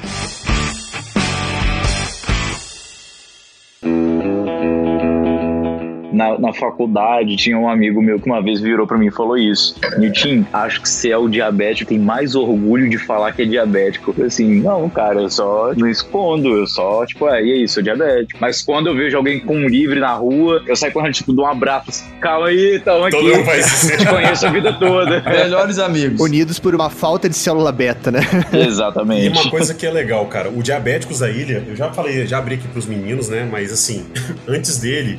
Na, 6.20 6.38
na 6.38 6.54
faculdade, 6.54 7.38
tinha 7.38 7.58
um 7.58 7.70
amigo 7.70 8.02
meu 8.02 8.20
que 8.20 8.26
uma 8.26 8.42
vez 8.42 8.60
virou 8.60 8.86
para 8.86 8.98
mim 8.98 9.08
e 9.08 9.12
falou 9.12 9.38
isso. 9.38 9.74
Nilton, 9.98 10.44
acho 10.52 10.82
que 10.82 10.90
você 10.90 11.12
é 11.12 11.18
o 11.18 11.30
diabético, 11.30 11.88
tem 11.88 11.98
mais 11.98 12.36
orgulho 12.36 12.90
de 12.90 12.98
falar 12.98 13.32
que 13.32 13.44
é 13.44 13.46
diabético. 13.46 14.14
Eu 14.18 14.26
assim, 14.26 14.60
não, 14.60 14.90
cara, 14.90 15.22
eu 15.22 15.30
só 15.30 15.74
não 15.78 15.88
escondo, 15.88 16.50
eu 16.50 16.68
só, 16.68 17.06
tipo, 17.06 17.30
é, 17.30 17.42
e 17.42 17.54
aí, 17.54 17.68
sou 17.70 17.82
diabético. 17.82 18.38
Mas 18.42 18.62
quando 18.62 18.88
eu 18.88 18.96
vejo 18.96 19.16
alguém 19.16 19.40
com 19.40 19.56
um 19.56 19.68
livre 19.70 20.02
na 20.02 20.14
rua, 20.14 20.62
eu 20.68 20.76
saio 20.76 20.92
correndo, 20.92 21.14
tipo, 21.14 21.32
dou 21.32 21.46
um 21.46 21.48
abraço, 21.48 21.90
assim, 21.90 22.10
calma 22.20 22.48
aí, 22.48 22.82
tamo 22.84 23.06
aqui. 23.06 23.16
Todo 23.16 23.34
mundo 23.34 23.46
faz 23.46 23.66
isso. 23.66 23.96
Te 23.98 24.06
conheço 24.06 24.46
a 24.46 24.50
vida 24.50 24.74
toda. 24.74 25.22
Melhores 25.24 25.80
amigos. 25.80 26.20
Unidos 26.20 26.60
por 26.60 26.76
uma 26.76 26.90
falta 26.90 27.30
de 27.30 27.36
célula 27.36 27.72
beta, 27.72 28.12
né? 28.12 28.20
Exatamente. 28.52 29.26
E 29.26 29.30
uma 29.30 29.50
coisa 29.50 29.74
que 29.74 29.86
é 29.86 29.92
legal, 29.92 30.26
cara, 30.26 30.50
o 30.50 30.62
Diabéticos 30.62 31.20
da 31.20 31.30
Ilha, 31.30 31.64
eu 31.66 31.78
já 31.78 31.94
falei, 31.94 32.28
já 32.28 32.40
abri 32.40 32.56
aqui 32.56 32.68
pros 32.68 32.86
meninos, 32.86 33.30
né, 33.30 33.48
mas 33.50 33.72
assim, 33.72 34.06
antes 34.46 34.80
dele 34.80 35.18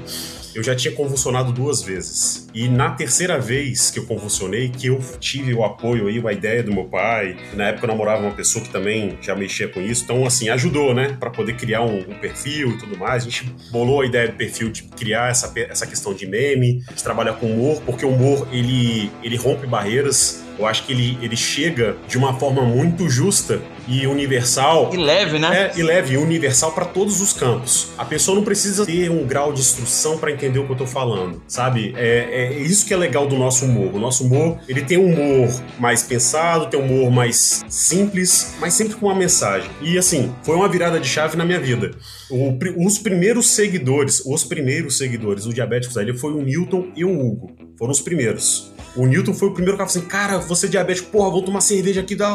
eu 0.54 0.62
já 0.62 0.74
tinha 0.74 0.94
convulsionado 0.94 1.52
duas 1.52 1.82
vezes. 1.82 2.48
E 2.54 2.68
na 2.68 2.90
terceira 2.90 3.38
vez 3.38 3.90
que 3.90 3.98
eu 3.98 4.06
convulsionei, 4.06 4.68
que 4.68 4.88
eu 4.88 5.00
tive 5.18 5.54
o 5.54 5.64
apoio 5.64 6.08
aí, 6.08 6.20
a 6.26 6.32
ideia 6.32 6.62
do 6.62 6.72
meu 6.72 6.84
pai, 6.84 7.36
na 7.54 7.68
época 7.68 7.86
eu 7.86 7.88
namorava 7.88 8.22
uma 8.22 8.34
pessoa 8.34 8.64
que 8.64 8.70
também 8.70 9.18
já 9.20 9.34
mexia 9.34 9.68
com 9.68 9.80
isso, 9.80 10.04
então 10.04 10.26
assim, 10.26 10.48
ajudou, 10.48 10.94
né, 10.94 11.16
para 11.18 11.30
poder 11.30 11.54
criar 11.56 11.82
um, 11.82 11.98
um, 11.98 12.18
perfil 12.18 12.70
e 12.70 12.78
tudo 12.78 12.98
mais. 12.98 13.22
A 13.22 13.30
gente 13.30 13.44
bolou 13.70 14.00
a 14.02 14.06
ideia 14.06 14.28
do 14.28 14.34
perfil 14.34 14.70
de 14.70 14.82
criar 14.82 15.30
essa, 15.30 15.52
essa 15.56 15.86
questão 15.86 16.12
de 16.12 16.26
meme, 16.26 16.82
de 16.94 17.02
trabalhar 17.02 17.34
com 17.34 17.46
humor, 17.46 17.82
porque 17.86 18.04
o 18.04 18.10
humor, 18.10 18.48
ele, 18.52 19.10
ele 19.22 19.36
rompe 19.36 19.66
barreiras, 19.66 20.44
eu 20.60 20.66
acho 20.66 20.84
que 20.84 20.92
ele, 20.92 21.18
ele 21.22 21.36
chega 21.36 21.96
de 22.06 22.18
uma 22.18 22.38
forma 22.38 22.62
muito 22.62 23.08
justa 23.08 23.60
e 23.88 24.06
universal. 24.06 24.90
E 24.92 24.96
leve, 24.96 25.38
né? 25.38 25.72
É, 25.74 25.78
e 25.78 25.82
leve, 25.82 26.16
universal 26.18 26.72
para 26.72 26.84
todos 26.84 27.20
os 27.20 27.32
campos. 27.32 27.88
A 27.96 28.04
pessoa 28.04 28.36
não 28.36 28.44
precisa 28.44 28.84
ter 28.84 29.10
um 29.10 29.26
grau 29.26 29.52
de 29.52 29.60
instrução 29.60 30.18
para 30.18 30.30
entender 30.30 30.58
o 30.58 30.66
que 30.66 30.72
eu 30.72 30.76
tô 30.76 30.86
falando, 30.86 31.42
sabe? 31.48 31.94
É, 31.96 32.52
é 32.52 32.58
isso 32.58 32.86
que 32.86 32.92
é 32.92 32.96
legal 32.96 33.26
do 33.26 33.36
nosso 33.36 33.64
humor. 33.64 33.94
O 33.94 33.98
nosso 33.98 34.24
humor, 34.24 34.58
ele 34.68 34.82
tem 34.82 34.98
um 34.98 35.12
humor 35.12 35.48
mais 35.78 36.02
pensado, 36.02 36.66
tem 36.66 36.78
um 36.78 36.84
humor 36.84 37.10
mais 37.10 37.62
simples, 37.68 38.54
mas 38.60 38.74
sempre 38.74 38.94
com 38.96 39.06
uma 39.06 39.14
mensagem. 39.14 39.70
E 39.80 39.96
assim, 39.96 40.32
foi 40.42 40.54
uma 40.56 40.68
virada 40.68 41.00
de 41.00 41.08
chave 41.08 41.38
na 41.38 41.44
minha 41.44 41.58
vida. 41.58 41.92
O, 42.30 42.56
os 42.86 42.98
primeiros 42.98 43.48
seguidores, 43.48 44.22
os 44.26 44.44
primeiros 44.44 44.98
seguidores 44.98 45.44
do 45.44 45.54
Diabéticos 45.54 45.96
ali 45.96 46.16
foi 46.16 46.32
o 46.32 46.42
Newton 46.42 46.88
e 46.94 47.04
o 47.04 47.18
Hugo. 47.18 47.56
Foram 47.78 47.92
os 47.92 48.00
primeiros. 48.00 48.70
O 48.96 49.06
Newton 49.06 49.32
foi 49.34 49.48
o 49.48 49.52
primeiro 49.52 49.76
que 49.76 49.84
falou 49.84 49.90
assim: 49.90 50.08
Cara, 50.08 50.38
você 50.38 50.66
é 50.66 50.68
diabético, 50.68 51.10
porra, 51.10 51.30
vou 51.30 51.42
tomar 51.42 51.60
cerveja 51.60 52.00
aqui. 52.00 52.14
Da... 52.14 52.28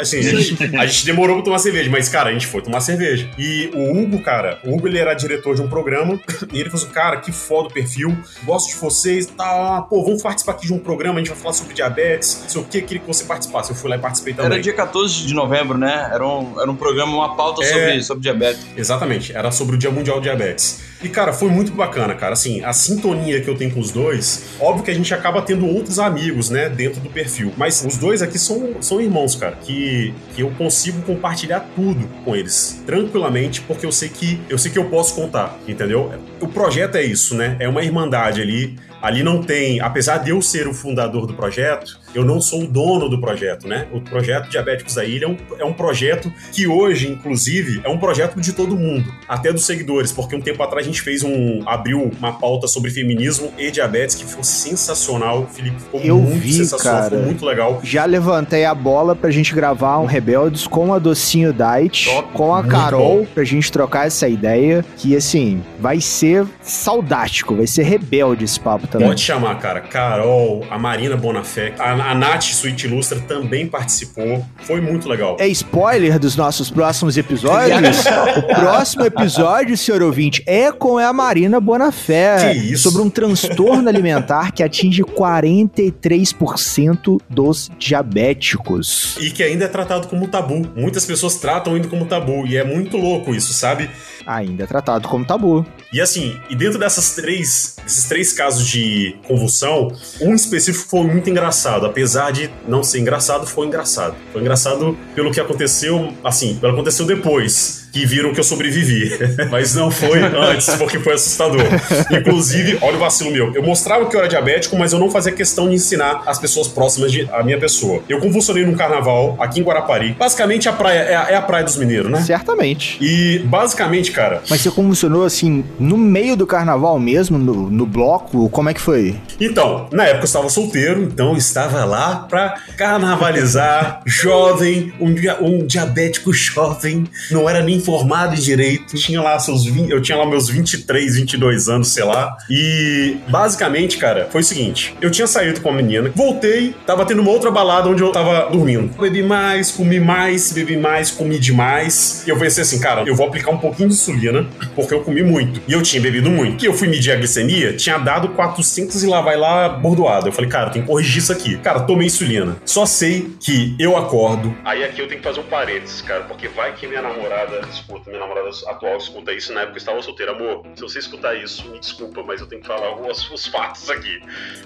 Assim, 0.00 0.18
a 0.18 0.22
gente, 0.22 0.76
a 0.76 0.86
gente 0.86 1.04
demorou 1.04 1.36
pra 1.36 1.44
tomar 1.44 1.58
cerveja, 1.58 1.90
mas, 1.90 2.08
cara, 2.08 2.30
a 2.30 2.32
gente 2.32 2.46
foi 2.46 2.62
tomar 2.62 2.80
cerveja. 2.80 3.28
E 3.38 3.70
o 3.74 3.98
Hugo, 3.98 4.22
cara, 4.22 4.58
o 4.64 4.74
Hugo 4.74 4.86
ele 4.86 4.98
era 4.98 5.14
diretor 5.14 5.54
de 5.54 5.62
um 5.62 5.68
programa 5.68 6.20
e 6.52 6.60
ele 6.60 6.70
falou 6.70 6.84
assim: 6.84 6.94
Cara, 6.94 7.16
que 7.18 7.32
foda 7.32 7.68
o 7.68 7.72
perfil, 7.72 8.16
gosto 8.44 8.70
de 8.70 8.76
vocês, 8.76 9.26
tá, 9.26 9.82
pô, 9.82 10.04
vamos 10.04 10.22
participar 10.22 10.52
aqui 10.52 10.66
de 10.66 10.72
um 10.72 10.78
programa, 10.78 11.16
a 11.16 11.18
gente 11.18 11.30
vai 11.30 11.38
falar 11.38 11.54
sobre 11.54 11.74
diabetes, 11.74 12.40
não 12.42 12.48
sei 12.48 12.60
o 12.60 12.64
que, 12.64 12.82
queria 12.82 13.00
que 13.00 13.06
você 13.06 13.24
participasse. 13.24 13.70
Eu 13.70 13.76
fui 13.76 13.90
lá 13.90 13.96
e 13.96 14.00
participei 14.00 14.34
também. 14.34 14.52
Era 14.52 14.62
dia 14.62 14.72
14 14.72 15.26
de 15.26 15.34
novembro, 15.34 15.76
né? 15.76 16.10
Era 16.12 16.26
um, 16.26 16.60
era 16.60 16.70
um 16.70 16.76
programa, 16.76 17.12
uma 17.12 17.36
pauta 17.36 17.64
é... 17.64 17.66
sobre, 17.66 18.02
sobre 18.02 18.22
diabetes. 18.22 18.64
Exatamente, 18.76 19.32
era 19.34 19.50
sobre 19.50 19.76
o 19.76 19.78
Dia 19.78 19.90
Mundial 19.90 20.18
de 20.18 20.24
Diabetes. 20.24 20.89
E, 21.02 21.08
cara, 21.08 21.32
foi 21.32 21.48
muito 21.48 21.72
bacana, 21.72 22.14
cara. 22.14 22.34
Assim, 22.34 22.62
a 22.62 22.72
sintonia 22.72 23.40
que 23.40 23.48
eu 23.48 23.56
tenho 23.56 23.72
com 23.72 23.80
os 23.80 23.90
dois, 23.90 24.44
óbvio 24.60 24.84
que 24.84 24.90
a 24.90 24.94
gente 24.94 25.12
acaba 25.14 25.40
tendo 25.40 25.66
outros 25.66 25.98
amigos, 25.98 26.50
né, 26.50 26.68
dentro 26.68 27.00
do 27.00 27.08
perfil. 27.08 27.52
Mas 27.56 27.84
os 27.84 27.96
dois 27.96 28.20
aqui 28.20 28.38
são, 28.38 28.82
são 28.82 29.00
irmãos, 29.00 29.34
cara, 29.34 29.56
que, 29.56 30.12
que 30.34 30.42
eu 30.42 30.50
consigo 30.52 31.00
compartilhar 31.02 31.60
tudo 31.74 32.06
com 32.24 32.36
eles 32.36 32.82
tranquilamente, 32.84 33.62
porque 33.62 33.86
eu 33.86 33.92
sei 33.92 34.08
que 34.08 34.40
eu 34.48 34.58
sei 34.58 34.70
que 34.70 34.78
eu 34.78 34.88
posso 34.90 35.14
contar, 35.14 35.58
entendeu? 35.66 36.12
O 36.40 36.48
projeto 36.48 36.96
é 36.96 37.02
isso, 37.02 37.34
né? 37.34 37.56
É 37.58 37.68
uma 37.68 37.82
irmandade 37.82 38.40
ali 38.40 38.76
Ali 39.02 39.22
não 39.22 39.42
tem, 39.42 39.80
apesar 39.80 40.18
de 40.18 40.30
eu 40.30 40.42
ser 40.42 40.68
o 40.68 40.74
fundador 40.74 41.26
do 41.26 41.32
projeto, 41.32 41.98
eu 42.14 42.24
não 42.24 42.40
sou 42.40 42.64
o 42.64 42.66
dono 42.66 43.08
do 43.08 43.18
projeto, 43.18 43.66
né? 43.66 43.86
O 43.92 44.00
projeto 44.00 44.50
Diabéticos 44.50 44.94
da 44.94 45.04
Ilha 45.04 45.24
é 45.24 45.28
um, 45.28 45.36
é 45.60 45.64
um 45.64 45.72
projeto 45.72 46.30
que 46.52 46.66
hoje, 46.66 47.08
inclusive, 47.08 47.80
é 47.82 47.88
um 47.88 47.98
projeto 47.98 48.38
de 48.40 48.52
todo 48.52 48.76
mundo, 48.76 49.12
até 49.26 49.52
dos 49.52 49.64
seguidores, 49.64 50.12
porque 50.12 50.36
um 50.36 50.40
tempo 50.40 50.62
atrás 50.62 50.84
a 50.84 50.88
gente 50.88 51.00
fez 51.00 51.22
um, 51.22 51.62
abriu 51.66 52.10
uma 52.18 52.32
pauta 52.32 52.66
sobre 52.66 52.90
feminismo 52.90 53.50
e 53.56 53.70
diabetes 53.70 54.16
que 54.16 54.24
ficou 54.24 54.44
sensacional. 54.44 55.42
O 55.42 55.46
Felipe 55.46 55.80
ficou 55.80 56.00
eu 56.00 56.18
muito 56.18 56.42
vi, 56.42 56.52
sensacional, 56.52 56.98
cara. 56.98 57.10
ficou 57.10 57.24
muito 57.24 57.44
legal. 57.44 57.80
Já 57.82 58.04
levantei 58.04 58.66
a 58.66 58.74
bola 58.74 59.16
pra 59.16 59.30
gente 59.30 59.54
gravar 59.54 59.98
um 59.98 60.04
Rebeldes 60.04 60.66
com 60.66 60.92
a 60.92 60.98
Docinho 60.98 61.54
Diet, 61.54 62.06
Top. 62.06 62.32
com 62.34 62.54
a 62.54 62.64
Carol, 62.64 63.20
bom. 63.20 63.26
pra 63.32 63.44
gente 63.44 63.72
trocar 63.72 64.06
essa 64.06 64.28
ideia, 64.28 64.84
que 64.96 65.16
assim, 65.16 65.62
vai 65.78 66.00
ser 66.00 66.29
ser 66.30 66.46
saudástico, 66.62 67.56
vai 67.56 67.66
ser 67.66 67.82
rebelde 67.82 68.44
esse 68.44 68.60
papo 68.60 68.86
também. 68.86 69.08
Pode 69.08 69.20
chamar, 69.20 69.58
cara. 69.58 69.80
Carol, 69.80 70.64
a 70.70 70.78
Marina 70.78 71.16
Bonafé, 71.16 71.74
a, 71.78 71.92
a 71.92 72.14
Nath 72.14 72.44
Suíte 72.44 72.86
Ilustra 72.86 73.18
também 73.20 73.66
participou. 73.66 74.44
Foi 74.58 74.80
muito 74.80 75.08
legal. 75.08 75.36
É 75.40 75.48
spoiler 75.48 76.18
dos 76.18 76.36
nossos 76.36 76.70
próximos 76.70 77.16
episódios? 77.16 78.04
o 78.36 78.42
próximo 78.54 79.04
episódio, 79.04 79.76
senhor 79.76 80.02
ouvinte, 80.02 80.42
é 80.46 80.70
com 80.70 80.98
a 80.98 81.12
Marina 81.12 81.60
Bonafé. 81.60 82.52
Que 82.52 82.58
isso? 82.72 82.90
Sobre 82.90 83.02
um 83.02 83.10
transtorno 83.10 83.88
alimentar 83.88 84.52
que 84.52 84.62
atinge 84.62 85.02
43% 85.02 87.20
dos 87.28 87.70
diabéticos. 87.78 89.16
E 89.20 89.30
que 89.30 89.42
ainda 89.42 89.64
é 89.64 89.68
tratado 89.68 90.06
como 90.06 90.28
tabu. 90.28 90.66
Muitas 90.76 91.04
pessoas 91.04 91.36
tratam 91.36 91.74
ainda 91.74 91.88
como 91.88 92.06
tabu. 92.06 92.46
E 92.46 92.56
é 92.56 92.64
muito 92.64 92.96
louco 92.96 93.34
isso, 93.34 93.52
sabe? 93.52 93.90
Ainda 94.26 94.64
é 94.64 94.66
tratado 94.66 95.08
como 95.08 95.24
tabu. 95.24 95.66
E 95.92 96.00
assim, 96.00 96.19
e 96.48 96.56
dentro 96.56 96.78
dessas 96.78 97.12
três, 97.12 97.76
esses 97.86 98.04
três 98.04 98.32
casos 98.32 98.66
de 98.66 99.16
convulsão, 99.26 99.92
um 100.20 100.34
específico 100.34 100.88
foi 100.88 101.04
muito 101.04 101.28
engraçado. 101.30 101.86
Apesar 101.86 102.30
de 102.30 102.50
não 102.66 102.82
ser 102.82 103.00
engraçado, 103.00 103.46
foi 103.46 103.66
engraçado. 103.66 104.14
Foi 104.32 104.40
engraçado 104.40 104.96
pelo 105.14 105.30
que 105.30 105.40
aconteceu, 105.40 106.12
assim, 106.24 106.56
pelo 106.56 106.72
que 106.72 106.80
aconteceu 106.80 107.06
depois, 107.06 107.79
que 107.92 108.06
viram 108.06 108.32
que 108.32 108.40
eu 108.40 108.44
sobrevivi. 108.44 109.10
Mas 109.50 109.74
não 109.74 109.90
foi 109.90 110.20
antes, 110.22 110.68
porque 110.76 110.98
foi 110.98 111.14
assustador. 111.14 111.62
Inclusive, 112.10 112.78
olha 112.82 112.96
o 112.96 113.00
vacilo 113.00 113.30
meu. 113.30 113.54
Eu 113.54 113.62
mostrava 113.62 114.06
que 114.06 114.14
eu 114.16 114.20
era 114.20 114.28
diabético, 114.28 114.76
mas 114.78 114.92
eu 114.92 114.98
não 114.98 115.10
fazia 115.10 115.32
questão 115.32 115.68
de 115.68 115.74
ensinar 115.74 116.22
as 116.26 116.38
pessoas 116.38 116.68
próximas 116.68 117.10
de, 117.12 117.28
à 117.32 117.42
minha 117.42 117.58
pessoa. 117.58 118.02
Eu 118.08 118.20
convulsionei 118.20 118.64
num 118.64 118.74
carnaval 118.74 119.36
aqui 119.40 119.60
em 119.60 119.62
Guarapari. 119.62 120.14
Basicamente, 120.18 120.68
a 120.68 120.72
praia 120.72 120.98
é 121.00 121.14
a, 121.16 121.26
é 121.30 121.34
a 121.36 121.42
praia 121.42 121.64
dos 121.64 121.76
mineiros, 121.76 122.10
né? 122.10 122.20
Certamente. 122.22 122.96
E 123.00 123.38
basicamente, 123.40 124.10
cara, 124.12 124.42
Mas 124.48 124.60
você 124.60 124.70
convulsionou 124.70 125.24
assim, 125.24 125.64
no 125.78 125.96
meio 125.98 126.36
do 126.36 126.46
carnaval 126.46 126.98
mesmo, 126.98 127.38
no, 127.38 127.70
no 127.70 127.86
bloco? 127.86 128.48
Como 128.50 128.68
é 128.68 128.74
que 128.74 128.80
foi? 128.80 129.16
Então, 129.40 129.88
na 129.92 130.04
época 130.04 130.20
eu 130.22 130.24
estava 130.26 130.48
solteiro, 130.48 131.02
então 131.02 131.30
eu 131.32 131.36
estava 131.36 131.84
lá 131.84 132.26
pra 132.28 132.54
carnavalizar, 132.76 134.02
jovem, 134.06 134.92
um, 135.00 135.12
dia- 135.12 135.38
um 135.40 135.66
diabético 135.66 136.32
jovem, 136.32 137.04
não 137.30 137.48
era 137.48 137.62
nem 137.62 137.79
formado 137.80 138.34
em 138.34 138.38
direito, 138.38 138.96
tinha 138.96 139.20
lá 139.20 139.38
seus 139.38 139.64
20, 139.64 139.90
eu 139.90 140.00
tinha 140.00 140.16
lá 140.16 140.26
meus 140.26 140.48
23, 140.48 141.16
22 141.16 141.68
anos, 141.68 141.88
sei 141.88 142.04
lá. 142.04 142.36
E 142.48 143.16
basicamente, 143.28 143.98
cara, 143.98 144.28
foi 144.30 144.40
o 144.40 144.44
seguinte, 144.44 144.94
eu 145.00 145.10
tinha 145.10 145.26
saído 145.26 145.60
com 145.60 145.70
a 145.70 145.72
menina, 145.72 146.10
voltei, 146.14 146.74
tava 146.86 147.04
tendo 147.04 147.22
uma 147.22 147.30
outra 147.30 147.50
balada 147.50 147.88
onde 147.88 148.02
eu 148.02 148.12
tava 148.12 148.50
dormindo. 148.50 148.90
Bebi 149.00 149.22
mais, 149.22 149.70
comi 149.70 150.00
mais, 150.00 150.52
bebi 150.52 150.76
mais, 150.76 151.10
comi 151.10 151.38
demais. 151.38 152.24
E 152.26 152.30
eu 152.30 152.38
pensei 152.38 152.62
assim, 152.62 152.78
cara, 152.80 153.02
eu 153.06 153.14
vou 153.14 153.26
aplicar 153.26 153.50
um 153.50 153.58
pouquinho 153.58 153.88
de 153.88 153.94
insulina, 153.94 154.46
porque 154.74 154.92
eu 154.92 155.02
comi 155.02 155.22
muito. 155.22 155.60
E 155.66 155.72
eu 155.72 155.82
tinha 155.82 156.00
bebido 156.00 156.30
muito. 156.30 156.64
E 156.64 156.66
eu 156.66 156.74
fui 156.74 156.88
medir 156.88 157.12
a 157.12 157.16
glicemia, 157.16 157.72
tinha 157.74 157.98
dado 157.98 158.28
400 158.28 159.02
e 159.02 159.06
lá 159.06 159.20
vai 159.20 159.36
lá 159.36 159.68
bordoado. 159.68 160.28
Eu 160.28 160.32
falei, 160.32 160.50
cara, 160.50 160.70
tem 160.70 160.82
que 160.82 160.88
corrigir 160.88 161.18
isso 161.18 161.32
aqui. 161.32 161.56
Cara, 161.58 161.80
tomei 161.80 162.06
insulina. 162.06 162.56
Só 162.64 162.86
sei 162.86 163.30
que 163.40 163.74
eu 163.78 163.96
acordo. 163.96 164.54
Aí 164.64 164.84
aqui 164.84 165.00
eu 165.00 165.08
tenho 165.08 165.20
que 165.20 165.26
fazer 165.26 165.40
um 165.40 165.44
parênteses, 165.44 166.02
cara, 166.02 166.24
porque 166.24 166.48
vai 166.48 166.72
que 166.74 166.86
minha 166.86 167.02
namorada 167.02 167.60
escuta, 167.70 168.10
minha 168.10 168.20
namorada 168.20 168.48
atual 168.68 168.96
escuta 168.96 169.32
isso. 169.32 169.52
Na 169.52 169.60
época 169.62 169.76
eu 169.76 169.78
estava 169.78 170.02
solteira. 170.02 170.32
Amor, 170.32 170.62
se 170.74 170.82
você 170.82 170.98
escutar 170.98 171.34
isso, 171.34 171.68
me 171.70 171.78
desculpa, 171.80 172.22
mas 172.22 172.40
eu 172.40 172.46
tenho 172.46 172.60
que 172.62 172.68
falar 172.68 172.94
os, 173.00 173.30
os 173.30 173.46
fatos 173.46 173.88
aqui. 173.90 174.20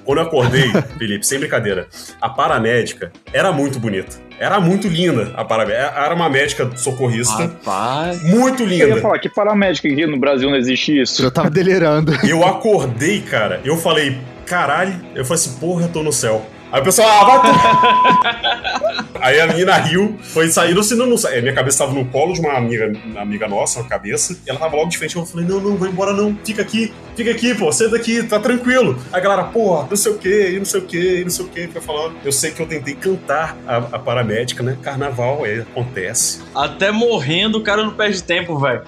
Quando 0.04 0.18
eu 0.18 0.24
acordei, 0.24 0.70
Felipe, 0.98 1.26
sem 1.26 1.38
brincadeira, 1.38 1.88
a 2.20 2.28
paramédica 2.28 3.12
era 3.32 3.52
muito 3.52 3.78
bonita. 3.78 4.16
Era 4.38 4.58
muito 4.60 4.88
linda 4.88 5.32
a 5.36 5.44
paramédica. 5.44 5.92
Era 5.96 6.14
uma 6.14 6.28
médica 6.28 6.70
socorrista. 6.76 7.44
Rapaz. 7.44 8.22
Muito 8.24 8.62
Eu 8.64 8.68
ia 8.68 8.86
linda. 8.86 9.00
falar 9.00 9.18
que 9.18 9.28
paramédica 9.28 9.86
aqui 9.88 10.06
no 10.06 10.18
Brasil 10.18 10.50
não 10.50 10.56
existe 10.56 11.00
isso. 11.00 11.22
Eu 11.22 11.30
tava 11.30 11.48
delirando. 11.50 12.12
Eu 12.26 12.44
acordei, 12.44 13.20
cara. 13.22 13.60
Eu 13.64 13.76
falei, 13.76 14.18
caralho. 14.44 14.92
Eu 15.14 15.24
falei 15.24 15.42
assim, 15.42 15.58
porra, 15.60 15.84
eu 15.84 15.88
tô 15.88 16.02
no 16.02 16.12
céu. 16.12 16.44
Aí 16.74 16.80
o 16.80 16.84
pessoal, 16.84 17.08
ah, 17.08 17.24
vai 17.24 17.40
tu... 17.40 19.14
Aí 19.22 19.40
a 19.40 19.46
menina 19.46 19.76
riu, 19.76 20.18
foi 20.20 20.48
sair, 20.48 20.74
se 20.82 20.96
não, 20.96 21.06
não 21.06 21.16
sai. 21.16 21.40
Minha 21.40 21.54
cabeça 21.54 21.84
tava 21.84 21.94
no 21.96 22.04
colo 22.06 22.32
de 22.32 22.40
uma 22.40 22.54
amiga, 22.54 22.92
uma 23.04 23.20
amiga 23.20 23.46
nossa, 23.46 23.78
uma 23.78 23.88
cabeça, 23.88 24.36
e 24.44 24.50
ela 24.50 24.58
tava 24.58 24.74
logo 24.74 24.88
de 24.88 24.98
frente. 24.98 25.14
Eu 25.14 25.24
falei, 25.24 25.46
não, 25.46 25.60
não, 25.60 25.76
vai 25.76 25.88
embora 25.88 26.12
não, 26.12 26.36
fica 26.44 26.62
aqui, 26.62 26.92
fica 27.14 27.30
aqui, 27.30 27.54
pô, 27.54 27.70
senta 27.70 27.94
aqui, 27.94 28.24
tá 28.24 28.40
tranquilo. 28.40 28.98
Aí 29.12 29.20
a 29.20 29.22
galera, 29.22 29.44
porra, 29.44 29.86
não 29.88 29.96
sei 29.96 30.10
o 30.10 30.18
que, 30.18 30.58
não 30.58 30.64
sei 30.64 30.80
o 30.80 30.84
que, 30.84 31.22
não 31.22 31.30
sei 31.30 31.44
o 31.44 31.48
que, 31.48 31.60
fica 31.68 31.80
falando. 31.80 32.16
Eu 32.24 32.32
sei 32.32 32.50
que 32.50 32.60
eu 32.60 32.66
tentei 32.66 32.96
cantar 32.96 33.56
a, 33.68 33.76
a 33.76 33.98
paramédica, 34.00 34.60
né? 34.60 34.76
Carnaval, 34.82 35.46
é, 35.46 35.60
acontece. 35.60 36.42
Até 36.52 36.90
morrendo, 36.90 37.58
o 37.58 37.62
cara 37.62 37.84
não 37.84 37.94
perde 37.94 38.20
tempo, 38.20 38.58
velho. 38.58 38.82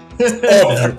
Óbvio. 0.65 0.97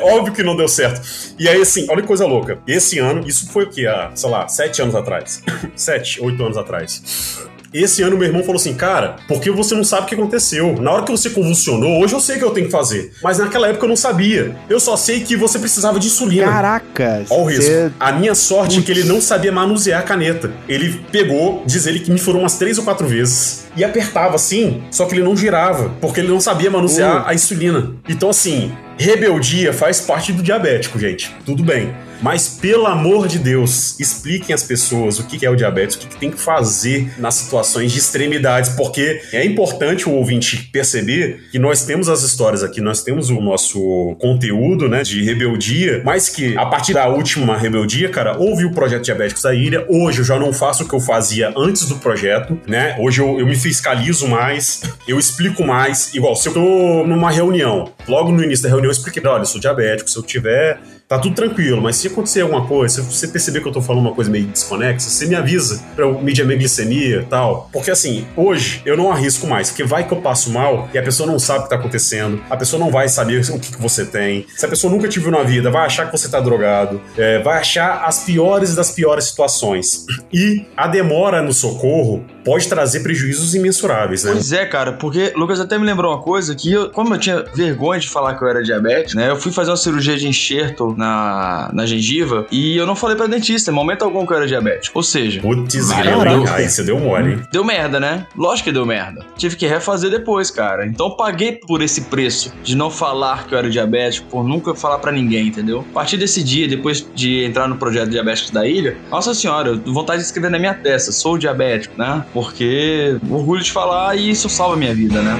Óbvio 0.00 0.34
que 0.34 0.42
não 0.42 0.56
deu 0.56 0.68
certo. 0.68 1.00
E 1.38 1.48
aí, 1.48 1.60
assim, 1.60 1.86
olha 1.88 2.02
que 2.02 2.08
coisa 2.08 2.26
louca. 2.26 2.58
Esse 2.66 2.98
ano, 2.98 3.26
isso 3.26 3.50
foi 3.50 3.64
o 3.64 3.70
quê? 3.70 3.86
Há, 3.86 4.10
sei 4.14 4.30
lá, 4.30 4.48
sete 4.48 4.82
anos 4.82 4.94
atrás. 4.94 5.42
sete, 5.74 6.20
oito 6.22 6.42
anos 6.44 6.56
atrás. 6.56 7.48
Esse 7.72 8.02
ano 8.02 8.16
meu 8.16 8.26
irmão 8.26 8.42
falou 8.42 8.56
assim, 8.56 8.74
cara, 8.74 9.16
porque 9.26 9.50
você 9.50 9.74
não 9.74 9.84
sabe 9.84 10.02
o 10.02 10.06
que 10.06 10.14
aconteceu. 10.14 10.74
Na 10.80 10.90
hora 10.92 11.04
que 11.04 11.10
você 11.10 11.30
convulsionou, 11.30 12.02
hoje 12.02 12.14
eu 12.14 12.20
sei 12.20 12.36
o 12.36 12.38
que 12.38 12.44
eu 12.44 12.50
tenho 12.50 12.66
que 12.66 12.72
fazer. 12.72 13.12
Mas 13.22 13.38
naquela 13.38 13.68
época 13.68 13.84
eu 13.84 13.88
não 13.88 13.96
sabia. 13.96 14.54
Eu 14.68 14.78
só 14.78 14.96
sei 14.96 15.20
que 15.20 15.36
você 15.36 15.58
precisava 15.58 15.98
de 15.98 16.06
insulina. 16.08 16.46
Caraca. 16.46 17.24
Olha 17.30 17.40
o 17.42 17.44
risco. 17.46 17.62
você- 17.64 17.90
A 17.98 18.12
minha 18.12 18.34
sorte 18.34 18.78
é 18.78 18.82
que 18.82 18.90
ele 18.90 19.04
não 19.04 19.20
sabia 19.20 19.50
manusear 19.52 20.00
a 20.00 20.02
caneta. 20.02 20.50
Ele 20.68 21.00
pegou, 21.10 21.62
diz 21.66 21.86
ele 21.86 22.00
que 22.00 22.10
me 22.10 22.18
furou 22.18 22.42
umas 22.42 22.56
três 22.56 22.76
ou 22.78 22.84
quatro 22.84 23.06
vezes. 23.06 23.64
E 23.76 23.82
apertava 23.82 24.34
assim, 24.36 24.82
só 24.90 25.06
que 25.06 25.14
ele 25.14 25.22
não 25.22 25.34
girava, 25.34 25.90
porque 26.00 26.20
ele 26.20 26.28
não 26.28 26.40
sabia 26.40 26.70
manusear 26.70 27.24
a 27.26 27.32
insulina. 27.34 27.92
Então, 28.06 28.28
assim, 28.28 28.70
rebeldia 28.98 29.72
faz 29.72 30.00
parte 30.00 30.32
do 30.32 30.42
diabético, 30.42 30.98
gente. 30.98 31.34
Tudo 31.46 31.62
bem. 31.62 31.94
Mas, 32.22 32.48
pelo 32.48 32.86
amor 32.86 33.26
de 33.26 33.38
Deus, 33.38 33.98
expliquem 33.98 34.54
às 34.54 34.62
pessoas 34.62 35.18
o 35.18 35.24
que 35.24 35.44
é 35.44 35.50
o 35.50 35.56
diabetes, 35.56 35.96
o 35.96 35.98
que 35.98 36.16
tem 36.16 36.30
que 36.30 36.38
fazer 36.38 37.12
nas 37.18 37.34
situações 37.34 37.90
de 37.90 37.98
extremidades, 37.98 38.70
porque 38.70 39.20
é 39.32 39.44
importante 39.44 40.08
o 40.08 40.12
ouvinte 40.12 40.70
perceber 40.72 41.48
que 41.50 41.58
nós 41.58 41.84
temos 41.84 42.08
as 42.08 42.22
histórias 42.22 42.62
aqui, 42.62 42.80
nós 42.80 43.02
temos 43.02 43.28
o 43.28 43.40
nosso 43.40 44.16
conteúdo, 44.20 44.88
né, 44.88 45.02
de 45.02 45.22
rebeldia, 45.24 46.00
mas 46.04 46.28
que 46.28 46.56
a 46.56 46.66
partir 46.66 46.94
da 46.94 47.08
última 47.08 47.56
rebeldia, 47.58 48.08
cara, 48.08 48.38
houve 48.38 48.64
o 48.64 48.70
projeto 48.70 49.02
Diabéticos 49.02 49.42
da 49.42 49.52
Ilha. 49.52 49.84
Hoje 49.88 50.20
eu 50.20 50.24
já 50.24 50.38
não 50.38 50.52
faço 50.52 50.84
o 50.84 50.88
que 50.88 50.94
eu 50.94 51.00
fazia 51.00 51.52
antes 51.56 51.86
do 51.86 51.96
projeto, 51.96 52.58
né? 52.68 52.96
Hoje 53.00 53.20
eu, 53.20 53.40
eu 53.40 53.46
me 53.46 53.56
fiscalizo 53.56 54.28
mais, 54.28 54.82
eu 55.08 55.18
explico 55.18 55.64
mais. 55.64 56.14
Igual, 56.14 56.36
se 56.36 56.48
eu 56.48 56.54
tô 56.54 57.04
numa 57.04 57.32
reunião, 57.32 57.92
logo 58.06 58.30
no 58.30 58.44
início 58.44 58.62
da 58.62 58.68
reunião 58.68 58.90
eu 58.90 58.92
expliquei, 58.92 59.20
olha, 59.26 59.42
eu 59.42 59.46
sou 59.46 59.60
diabético, 59.60 60.08
se 60.08 60.16
eu 60.16 60.22
tiver 60.22 60.78
tá 61.12 61.18
tudo 61.18 61.34
tranquilo, 61.34 61.82
mas 61.82 61.96
se 61.96 62.06
acontecer 62.06 62.40
alguma 62.40 62.66
coisa, 62.66 63.02
se 63.02 63.12
você 63.12 63.28
perceber 63.28 63.60
que 63.60 63.68
eu 63.68 63.72
tô 63.72 63.82
falando 63.82 64.06
uma 64.06 64.14
coisa 64.14 64.30
meio 64.30 64.46
desconexa, 64.46 65.10
você 65.10 65.26
me 65.26 65.34
avisa 65.34 65.82
pra 65.94 66.06
eu 66.06 66.18
medir 66.22 66.40
a 66.40 66.44
minha 66.46 66.56
glicemia 66.56 67.20
e 67.20 67.24
tal. 67.24 67.68
Porque 67.70 67.90
assim, 67.90 68.26
hoje 68.34 68.80
eu 68.86 68.96
não 68.96 69.12
arrisco 69.12 69.46
mais, 69.46 69.68
porque 69.68 69.84
vai 69.84 70.08
que 70.08 70.14
eu 70.14 70.22
passo 70.22 70.50
mal 70.50 70.88
e 70.94 70.96
a 70.96 71.02
pessoa 71.02 71.30
não 71.30 71.38
sabe 71.38 71.60
o 71.60 71.62
que 71.64 71.68
tá 71.68 71.76
acontecendo, 71.76 72.42
a 72.48 72.56
pessoa 72.56 72.80
não 72.80 72.90
vai 72.90 73.10
saber 73.10 73.42
o 73.50 73.58
que, 73.58 73.72
que 73.72 73.80
você 73.80 74.06
tem. 74.06 74.46
Se 74.56 74.64
a 74.64 74.68
pessoa 74.68 74.90
nunca 74.90 75.06
te 75.06 75.20
viu 75.20 75.30
na 75.30 75.42
vida, 75.42 75.70
vai 75.70 75.84
achar 75.84 76.06
que 76.06 76.12
você 76.12 76.30
tá 76.30 76.40
drogado, 76.40 76.98
é, 77.18 77.40
vai 77.40 77.58
achar 77.58 78.04
as 78.04 78.20
piores 78.20 78.74
das 78.74 78.90
piores 78.90 79.26
situações. 79.26 80.06
E 80.32 80.64
a 80.74 80.86
demora 80.86 81.42
no 81.42 81.52
socorro 81.52 82.24
pode 82.44 82.68
trazer 82.68 83.00
prejuízos 83.00 83.54
imensuráveis, 83.54 84.24
né? 84.24 84.32
Pois 84.32 84.52
é, 84.52 84.64
cara, 84.66 84.92
porque 84.92 85.32
Lucas 85.36 85.60
até 85.60 85.78
me 85.78 85.84
lembrou 85.84 86.12
uma 86.12 86.22
coisa 86.22 86.54
que 86.54 86.72
eu, 86.72 86.90
como 86.90 87.14
eu 87.14 87.18
tinha 87.18 87.44
vergonha 87.54 88.00
de 88.00 88.08
falar 88.08 88.34
que 88.34 88.44
eu 88.44 88.48
era 88.48 88.62
diabético, 88.62 89.18
né? 89.18 89.30
Eu 89.30 89.36
fui 89.36 89.52
fazer 89.52 89.70
uma 89.70 89.76
cirurgia 89.76 90.16
de 90.16 90.26
enxerto 90.26 90.94
na, 90.96 91.70
na 91.72 91.86
gengiva 91.86 92.46
e 92.50 92.76
eu 92.76 92.86
não 92.86 92.94
falei 92.96 93.16
pra 93.16 93.26
dentista 93.26 93.70
em 93.70 93.74
momento 93.74 94.02
algum 94.02 94.26
que 94.26 94.32
eu 94.32 94.36
era 94.36 94.46
diabético. 94.46 94.98
Ou 94.98 95.02
seja, 95.02 95.40
Putz, 95.40 95.90
grilo, 95.90 96.48
aí 96.50 96.68
você 96.68 96.82
deu 96.82 96.98
mole, 96.98 97.32
hein? 97.32 97.42
Deu 97.52 97.64
merda, 97.64 97.98
né? 98.00 98.26
Lógico 98.36 98.68
que 98.68 98.72
deu 98.72 98.86
merda. 98.86 99.24
Tive 99.36 99.56
que 99.56 99.66
refazer 99.66 100.10
depois, 100.10 100.50
cara. 100.50 100.86
Então 100.86 101.06
eu 101.06 101.16
paguei 101.16 101.52
por 101.52 101.82
esse 101.82 102.02
preço 102.02 102.52
de 102.62 102.76
não 102.76 102.90
falar 102.90 103.46
que 103.46 103.54
eu 103.54 103.58
era 103.58 103.70
diabético, 103.70 104.28
por 104.28 104.44
nunca 104.44 104.74
falar 104.74 104.98
pra 104.98 105.12
ninguém, 105.12 105.48
entendeu? 105.48 105.84
A 105.90 105.94
partir 105.94 106.16
desse 106.16 106.42
dia, 106.42 106.68
depois 106.68 107.06
de 107.14 107.44
entrar 107.44 107.68
no 107.68 107.76
projeto 107.76 108.10
Diabéticos 108.10 108.50
da 108.50 108.66
Ilha, 108.66 108.96
nossa 109.10 109.34
senhora, 109.34 109.70
eu 109.70 109.78
tenho 109.78 109.94
vontade 109.94 110.20
de 110.20 110.26
escrever 110.26 110.50
na 110.50 110.58
minha 110.58 110.74
testa, 110.74 111.12
sou 111.12 111.38
diabético, 111.38 111.94
né? 111.98 112.24
Porque 112.32 113.18
orgulho 113.30 113.62
de 113.62 113.70
falar 113.70 114.16
e 114.16 114.30
isso 114.30 114.48
salva 114.48 114.74
a 114.74 114.76
minha 114.76 114.94
vida, 114.94 115.20
né? 115.20 115.36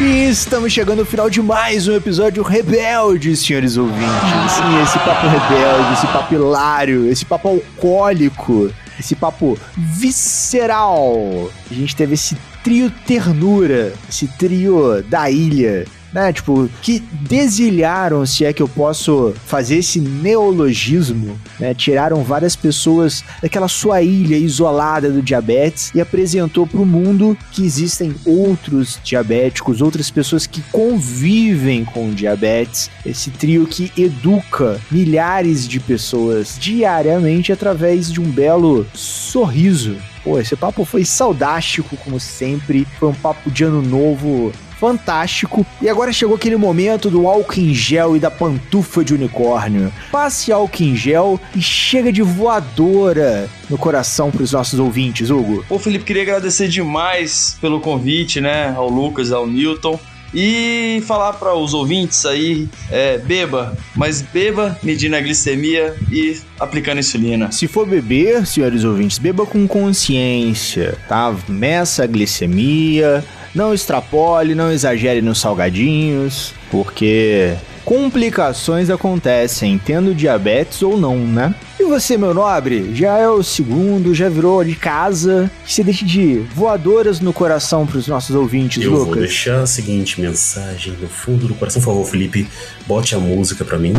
E 0.00 0.30
estamos 0.30 0.72
chegando 0.72 1.00
ao 1.00 1.04
final 1.04 1.28
de 1.28 1.42
mais 1.42 1.86
um 1.86 1.94
episódio 1.94 2.42
rebelde, 2.42 3.36
senhores 3.36 3.76
ouvintes. 3.76 4.06
Sim, 4.52 4.82
esse 4.82 4.98
papo 5.00 5.26
rebelde, 5.26 5.92
esse 5.92 6.06
papo 6.06 6.34
hilário, 6.34 7.10
esse 7.10 7.24
papo 7.26 7.48
alcoólico, 7.48 8.72
esse 8.98 9.14
papo 9.14 9.58
visceral. 9.76 11.50
A 11.70 11.74
gente 11.74 11.94
teve 11.94 12.14
esse 12.14 12.36
trio 12.68 12.92
ternura, 13.06 13.94
esse 14.10 14.28
trio 14.36 15.02
da 15.02 15.30
ilha. 15.30 15.86
Né? 16.12 16.32
Tipo, 16.32 16.68
que 16.82 17.00
desilharam, 17.22 18.24
se 18.24 18.44
é 18.44 18.52
que 18.52 18.62
eu 18.62 18.68
posso 18.68 19.34
fazer 19.46 19.78
esse 19.78 20.00
neologismo, 20.00 21.38
né? 21.58 21.74
Tiraram 21.74 22.22
várias 22.22 22.56
pessoas 22.56 23.24
daquela 23.42 23.68
sua 23.68 24.02
ilha 24.02 24.36
isolada 24.36 25.10
do 25.10 25.22
diabetes 25.22 25.90
e 25.94 26.00
apresentou 26.00 26.66
para 26.66 26.80
o 26.80 26.86
mundo 26.86 27.36
que 27.52 27.64
existem 27.64 28.14
outros 28.24 28.98
diabéticos, 29.02 29.82
outras 29.82 30.10
pessoas 30.10 30.46
que 30.46 30.62
convivem 30.72 31.84
com 31.84 32.10
diabetes. 32.10 32.90
Esse 33.04 33.30
trio 33.30 33.66
que 33.66 33.92
educa 33.96 34.80
milhares 34.90 35.66
de 35.66 35.80
pessoas 35.80 36.56
diariamente 36.58 37.52
através 37.52 38.10
de 38.10 38.20
um 38.20 38.30
belo 38.30 38.86
sorriso. 38.94 39.96
Pô, 40.24 40.38
esse 40.38 40.56
papo 40.56 40.84
foi 40.84 41.04
saudástico, 41.04 41.96
como 41.96 42.18
sempre. 42.18 42.86
Foi 42.98 43.08
um 43.08 43.14
papo 43.14 43.50
de 43.50 43.64
ano 43.64 43.80
novo 43.80 44.52
fantástico. 44.78 45.66
E 45.80 45.88
agora 45.88 46.12
chegou 46.12 46.36
aquele 46.36 46.56
momento 46.56 47.10
do 47.10 47.26
álcool 47.26 47.60
em 47.60 47.74
gel 47.74 48.16
e 48.16 48.20
da 48.20 48.30
pantufa 48.30 49.04
de 49.04 49.14
unicórnio. 49.14 49.92
Passe 50.10 50.52
álcool 50.52 50.82
em 50.82 50.96
gel 50.96 51.40
e 51.54 51.60
chega 51.60 52.12
de 52.12 52.22
voadora 52.22 53.48
no 53.68 53.76
coração 53.76 54.30
para 54.30 54.42
os 54.42 54.52
nossos 54.52 54.78
ouvintes, 54.78 55.30
Hugo. 55.30 55.64
Ô, 55.68 55.78
Felipe, 55.78 56.04
queria 56.04 56.22
agradecer 56.22 56.68
demais 56.68 57.56
pelo 57.60 57.80
convite, 57.80 58.40
né, 58.40 58.72
ao 58.76 58.88
Lucas, 58.88 59.32
ao 59.32 59.46
Newton. 59.46 59.98
E 60.34 61.02
falar 61.06 61.32
para 61.34 61.54
os 61.54 61.72
ouvintes 61.72 62.26
aí, 62.26 62.68
é, 62.90 63.16
beba, 63.16 63.76
mas 63.96 64.20
beba 64.20 64.78
medindo 64.82 65.16
a 65.16 65.20
glicemia 65.20 65.96
e 66.12 66.38
aplicando 66.60 66.98
insulina. 66.98 67.50
Se 67.50 67.66
for 67.66 67.86
beber, 67.86 68.46
senhores 68.46 68.84
ouvintes, 68.84 69.18
beba 69.18 69.46
com 69.46 69.66
consciência, 69.66 70.98
tá? 71.08 71.34
Meça 71.48 72.04
a 72.04 72.06
glicemia, 72.06 73.24
não 73.54 73.72
extrapole, 73.74 74.54
não 74.54 74.70
exagere 74.70 75.20
nos 75.22 75.40
salgadinhos, 75.40 76.54
porque 76.70 77.54
complicações 77.84 78.90
acontecem 78.90 79.80
tendo 79.82 80.14
diabetes 80.14 80.82
ou 80.82 80.98
não, 80.98 81.16
né? 81.16 81.54
E 81.80 81.84
você, 81.84 82.18
meu 82.18 82.34
nobre, 82.34 82.94
já 82.94 83.16
é 83.16 83.28
o 83.28 83.42
segundo, 83.42 84.14
já 84.14 84.28
virou 84.28 84.62
de 84.62 84.74
casa. 84.74 85.50
Que 85.64 85.72
você 85.72 85.82
deixe 85.84 86.04
de 86.04 86.38
voadoras 86.54 87.18
no 87.20 87.32
coração 87.32 87.86
para 87.86 87.96
os 87.98 88.06
nossos 88.06 88.36
ouvintes, 88.36 88.82
Eu 88.82 88.90
Lucas. 88.90 89.06
vou 89.06 89.16
deixar 89.16 89.62
a 89.62 89.66
seguinte 89.66 90.20
mensagem 90.20 90.92
no 91.00 91.08
fundo 91.08 91.46
do 91.48 91.54
coração. 91.54 91.80
Por 91.80 91.86
favor, 91.88 92.04
Felipe, 92.04 92.46
bote 92.86 93.14
a 93.14 93.18
música 93.18 93.64
pra 93.64 93.78
mim. 93.78 93.94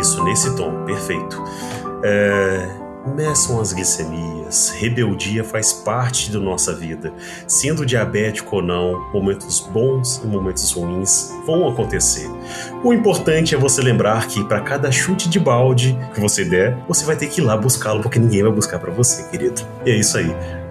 Isso, 0.00 0.22
nesse 0.24 0.54
tom, 0.56 0.84
perfeito. 0.84 1.42
É, 2.02 2.68
meçam 3.14 3.60
as 3.60 3.72
glicemias. 3.72 4.70
Rebeldia 4.70 5.44
faz 5.44 5.72
parte 5.72 6.30
da 6.30 6.38
nossa 6.38 6.74
vida. 6.74 7.12
Sendo 7.46 7.86
diabético 7.86 8.56
ou 8.56 8.62
não, 8.62 9.10
momentos 9.12 9.60
bons 9.60 10.20
e 10.24 10.26
momentos 10.26 10.72
ruins 10.72 11.32
vão 11.46 11.68
acontecer. 11.68 12.28
O 12.82 12.92
importante 12.92 13.54
é 13.54 13.58
você 13.58 13.80
lembrar 13.80 14.26
que 14.26 14.42
para 14.44 14.60
cada 14.60 14.90
chute 14.90 15.28
de 15.28 15.38
balde 15.38 15.98
que 16.14 16.20
você 16.20 16.44
der, 16.44 16.76
você 16.88 17.04
vai 17.04 17.16
ter 17.16 17.28
que 17.28 17.40
ir 17.40 17.44
lá 17.44 17.56
buscá-lo, 17.56 18.02
porque 18.02 18.18
ninguém 18.18 18.42
vai 18.42 18.52
buscar 18.52 18.78
pra 18.78 18.92
você, 18.92 19.22
querido. 19.30 19.62
E 19.84 19.90
é 19.90 19.96
isso 19.96 20.18
aí. 20.18 20.65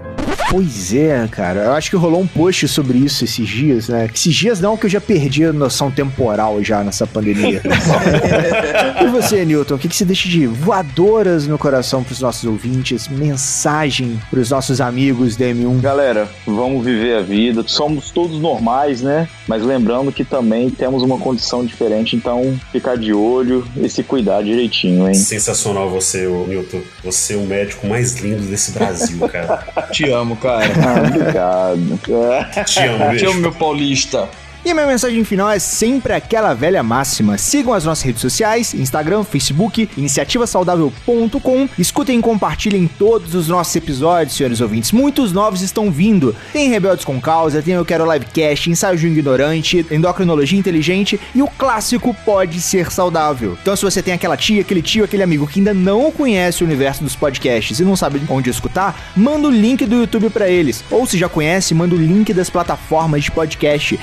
Pois 0.50 0.93
é, 0.93 1.28
cara. 1.30 1.66
Eu 1.66 1.72
acho 1.74 1.89
que 1.89 1.96
rolou 1.96 2.22
um 2.22 2.28
post 2.28 2.68
sobre 2.68 2.98
isso 2.98 3.24
esses 3.24 3.48
dias, 3.48 3.89
né? 3.89 4.10
Esses 4.14 4.34
dias 4.34 4.60
não, 4.60 4.78
que 4.78 4.86
eu 4.86 4.89
já 4.89 5.02
perdi 5.02 5.43
a 5.46 5.54
noção 5.54 5.89
temporal 5.89 6.64
já 6.64 6.84
nessa 6.84 7.08
pandemia. 7.08 7.62
e 9.04 9.08
você, 9.08 9.43
Newton, 9.43 9.76
o 9.76 9.80
que, 9.80 9.88
que 9.88 9.96
você 9.96 10.06
deixa 10.06 10.30
de 10.30 10.46
voadoras 10.48 11.48
no 11.48 11.58
coração 11.58 12.04
pros 12.04 12.22
nossos 12.22 12.46
ouvintes? 12.46 13.08
Mensagem 13.08 14.20
pros 14.30 14.50
nossos 14.50 14.80
amigos 14.80 15.36
da 15.36 15.46
M1? 15.46 15.82
Galera, 15.82 16.30
vamos 16.46 16.84
viver 16.86 17.18
a 17.18 17.22
vida. 17.22 17.64
Somos 17.68 18.12
todos 18.12 18.39
normais, 18.39 19.02
né? 19.02 19.28
Mas 19.48 19.64
lembrando 19.64 20.12
que 20.12 20.24
também 20.24 20.70
temos 20.70 21.04
uma 21.04 21.18
condição 21.18 21.66
diferente, 21.66 22.16
então 22.16 22.60
ficar 22.72 22.98
de 22.98 23.14
olho 23.14 23.68
e 23.76 23.89
se 23.89 24.04
cuidar 24.04 24.41
direitinho, 24.43 25.08
hein? 25.08 25.14
Sensacional 25.14 25.89
você, 25.89 26.28
Newton. 26.28 26.82
Você 27.04 27.34
é 27.34 27.38
o 27.38 27.46
médico 27.46 27.88
mais 27.88 28.16
lindo 28.20 28.43
desse 28.43 28.72
Brasil, 28.72 29.20
cara. 29.28 29.66
Te 29.91 30.10
amo, 30.10 30.35
cara. 30.36 30.66
Ah, 30.84 31.02
obrigado. 31.08 32.00
Te 32.66 32.82
amo, 32.84 33.18
Te 33.18 33.26
amo, 33.26 33.40
meu 33.42 33.52
paulista. 33.52 34.30
E 34.66 34.72
a 34.72 34.74
minha 34.74 34.88
mensagem 34.88 35.24
final 35.24 35.47
é 35.51 35.59
sempre 35.59 36.11
aquela 36.11 36.55
velha 36.55 36.82
máxima. 36.82 37.38
Sigam 37.38 37.72
as 37.72 37.86
nossas 37.86 38.03
redes 38.03 38.20
sociais, 38.20 38.74
Instagram, 38.74 39.24
Facebook, 39.24 39.88
iniciativasaudável.com. 39.95 41.70
Escutem 41.78 42.18
e 42.18 42.22
compartilhem 42.24 42.88
todos 42.88 43.36
os 43.36 43.47
nossos 43.47 43.76
episódios, 43.76 44.36
senhores 44.36 44.61
ouvintes. 44.61 44.91
Muitos 44.91 45.32
novos 45.32 45.61
estão 45.61 45.91
vindo. 45.91 46.36
Tem 46.51 46.68
Rebeldes 46.68 47.05
com 47.05 47.22
Causa, 47.22 47.61
tem 47.61 47.76
Eu 47.76 47.86
Quero 47.86 48.11
Livecast, 48.11 48.72
Ensaio 48.72 48.97
de 48.97 49.05
um 49.05 49.11
Ignorante, 49.11 49.86
Endocrinologia 49.91 50.57
Inteligente 50.57 51.20
e 51.36 51.43
o 51.43 51.47
clássico 51.47 52.11
Pode 52.26 52.59
Ser 52.59 52.91
Saudável. 52.91 53.55
Então 53.61 53.76
se 53.76 53.84
você 53.84 54.01
tem 54.01 54.16
aquela 54.16 54.36
tia, 54.36 54.61
aquele 54.61 54.82
tio, 54.82 55.05
aquele 55.05 55.22
amigo 55.22 55.45
que 55.45 55.59
ainda 55.59 55.76
não 55.76 56.11
conhece 56.11 56.63
o 56.63 56.66
universo 56.66 57.03
dos 57.03 57.16
podcasts 57.16 57.80
e 57.80 57.84
não 57.84 57.95
sabe 57.95 58.20
onde 58.28 58.49
escutar, 58.49 59.11
manda 59.16 59.47
o 59.47 59.51
link 59.51 59.86
do 59.86 59.97
YouTube 59.97 60.32
pra 60.32 60.49
eles. 60.49 60.84
Ou 60.89 61.05
se 61.05 61.20
já 61.20 61.30
conhece, 61.30 61.76
manda 61.76 61.93
o 61.93 61.99
link 61.99 62.34
das 62.34 62.49
plataformas 62.49 63.26
de 63.26 63.30
podcast, 63.30 63.99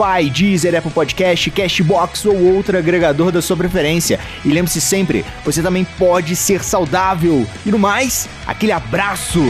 Spotify, 0.00 0.30
Deezer, 0.30 0.74
Apple 0.74 0.90
Podcast, 0.90 1.50
Cashbox 1.50 2.24
ou 2.24 2.54
outro 2.54 2.78
agregador 2.78 3.30
da 3.30 3.42
sua 3.42 3.56
preferência. 3.56 4.18
E 4.44 4.48
lembre-se 4.48 4.80
sempre, 4.80 5.24
você 5.44 5.62
também 5.62 5.84
pode 5.84 6.34
ser 6.34 6.64
saudável. 6.64 7.46
E 7.66 7.70
no 7.70 7.78
mais, 7.78 8.28
aquele 8.46 8.72
abraço! 8.72 9.40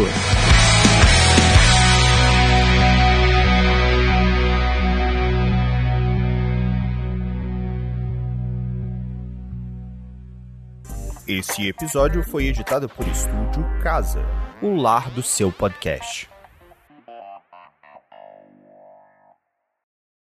Esse 11.29 11.69
episódio 11.69 12.25
foi 12.25 12.47
editado 12.47 12.89
por 12.89 13.07
Estúdio 13.07 13.65
Casa, 13.85 14.21
o 14.61 14.75
lar 14.75 15.11
do 15.11 15.23
seu 15.23 15.53
podcast. 15.53 16.30